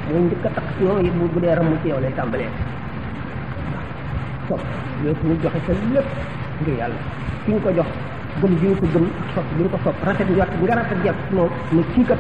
[0.03, 2.51] bi mooy njëkk a tax ci yow bu bu dee ramm ci yow lay tàmbalee
[4.49, 4.62] sopp
[5.05, 6.11] yooyu suñu joxe sa lépp
[6.62, 7.01] ngir yàlla
[7.45, 7.86] ki ñu ko jox
[8.43, 11.82] gëm gi ko gëm sopp gi ko sopp rafet njort nga rafet jàpp moom ne
[11.95, 12.19] kii kat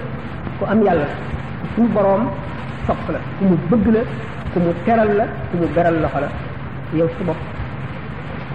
[0.70, 1.06] am yàlla
[1.74, 2.30] suñu boroom
[2.86, 4.00] sopp la ku mu bëgg la
[4.52, 6.28] ku mu teral la ku mu beral loxo la
[6.98, 7.36] yow sa bopp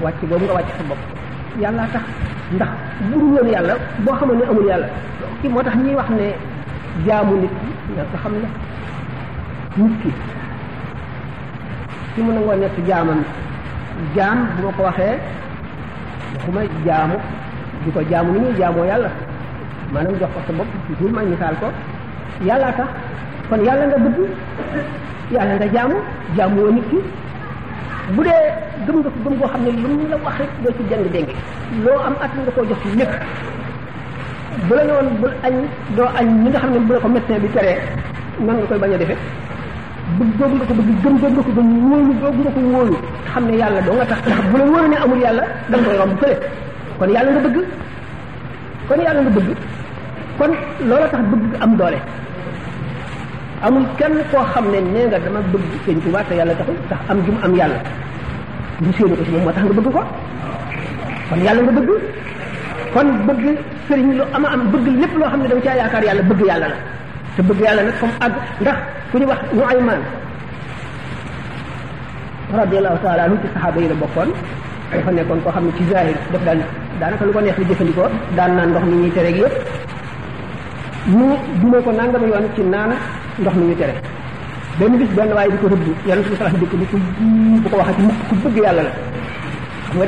[0.04, 1.02] wàcc boobu nga wàcc sa bopp
[1.62, 2.04] yàllaa tax
[2.56, 2.70] ndax
[3.10, 3.74] burul woon yàlla
[4.06, 4.88] boo xamoon ne amul yàlla
[5.42, 6.28] ki moo tax ñuy wax ne
[7.06, 7.54] jaamu nit
[7.84, 8.48] ki nga ko xam ne
[10.02, 10.12] ki
[12.14, 13.20] ki mu nangoo nekk jaamam
[14.16, 15.18] jaam bu ma ko waxee
[16.56, 17.16] may jaamu
[17.84, 19.10] di ko jaamu ni ñuy jaamoo yàlla
[19.94, 21.68] maanaam jox ko sa bopp toujours ma misaal ko
[22.48, 22.90] yàllaa tax
[23.50, 24.18] kon yàlla nga bëgg
[25.34, 25.96] yàlla nga jaamu
[26.38, 26.98] jaamu woo nit ki
[28.16, 28.36] bu nga
[28.86, 30.36] ko gëm xam ne lu mu la wax
[30.66, 31.32] rek
[31.84, 33.10] doo at nga koo jox lépp
[34.68, 35.32] bu la ne woon bul
[35.98, 36.28] doo añ
[36.62, 37.78] xam ne bu ko médecin bi teree
[38.40, 39.18] nan nga koy bañ a defee
[40.20, 42.98] bëgg googu nga ko bëgg gëm googu nga ko gëm wóolu googu nga
[43.32, 44.20] xam ne yàlla doo nga tax
[44.52, 46.40] bu la wóolu ne amul yàlla da nga koy romb fële
[47.00, 47.58] kon yàlla nga bëgg
[48.88, 49.48] kon yàlla nga bëgg
[50.38, 50.52] kon
[50.90, 52.00] loola tax bëgg am doole
[53.64, 57.00] amul kenn koo xam ne nee nga dama bëgg sëñ Tuubaa te yàlla taxul tax
[57.12, 57.80] am jum am yàlla
[58.98, 60.04] ko moom moo tax nga bëgg ko
[61.30, 61.90] kon yàlla nga bëgg
[62.94, 63.44] kon bëgg
[63.88, 66.68] sëriñ lu ama am bëgg lépp loo xam ne da caa yaakaar yàlla bëgg yàlla
[66.68, 66.78] la
[67.36, 68.78] te bëgg yàlla nag comme àgg ndax
[69.12, 70.02] ku ñu wax ñu ay maan
[72.60, 74.30] radiallahu taala anhu ci saxaaba yi la bokkoon
[74.92, 76.60] dafa nekkoon koo xam ne ci zahir daan
[77.00, 78.08] daanaka lu ko neex li jëfandikoo
[78.38, 79.66] daan naan ndox ñuy yëpp
[81.18, 82.94] mu ko nangam yoon ci naan
[83.42, 83.94] ndox mi ñu tere
[84.78, 86.98] benn bis benn waaye di ko rëbb yonent bi sallallahu dëkk ni ko
[87.60, 88.92] bu ko waxati ku bëgg yàlla la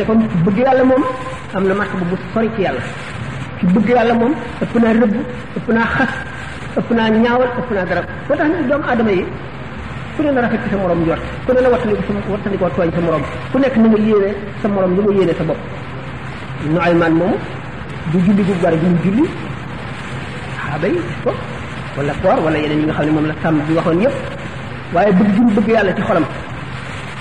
[0.05, 1.03] xam bëgg yàlla moom
[1.55, 2.81] am na martaba bu sori ci yàlla
[3.59, 4.33] ci bëgg yàlla moom
[4.63, 5.13] ëpp naa rëbb
[5.57, 6.11] ëpp naa xas
[6.77, 9.23] ëpp naa ñaawal ëpp naa garab moo tax nag doomu aadama yi
[10.15, 12.89] ku ne na rafet ci sa morom njort ku ne na wattandiko sa wattandikoo tooñ
[12.95, 14.29] sa morom ku nekk na nga yéene
[14.61, 15.61] sa morom li nga yéene sa bopp
[16.99, 17.35] man moomu
[18.11, 19.25] du julli du gar bi mu julli
[20.57, 20.99] saaba yi
[21.97, 24.15] wala koor wala yeneen yi nga xam ne moom la sàmm bi waxoon yépp
[24.93, 26.25] waaye bëgg gi bëgg yàlla ci xolam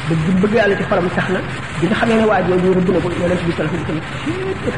[0.09, 1.40] bëgg gi bëgg yàlla ci xolam tax na
[1.80, 4.70] bi nga xamee ne waa jooju rëbb na ko yonent bi sallallahu alayhi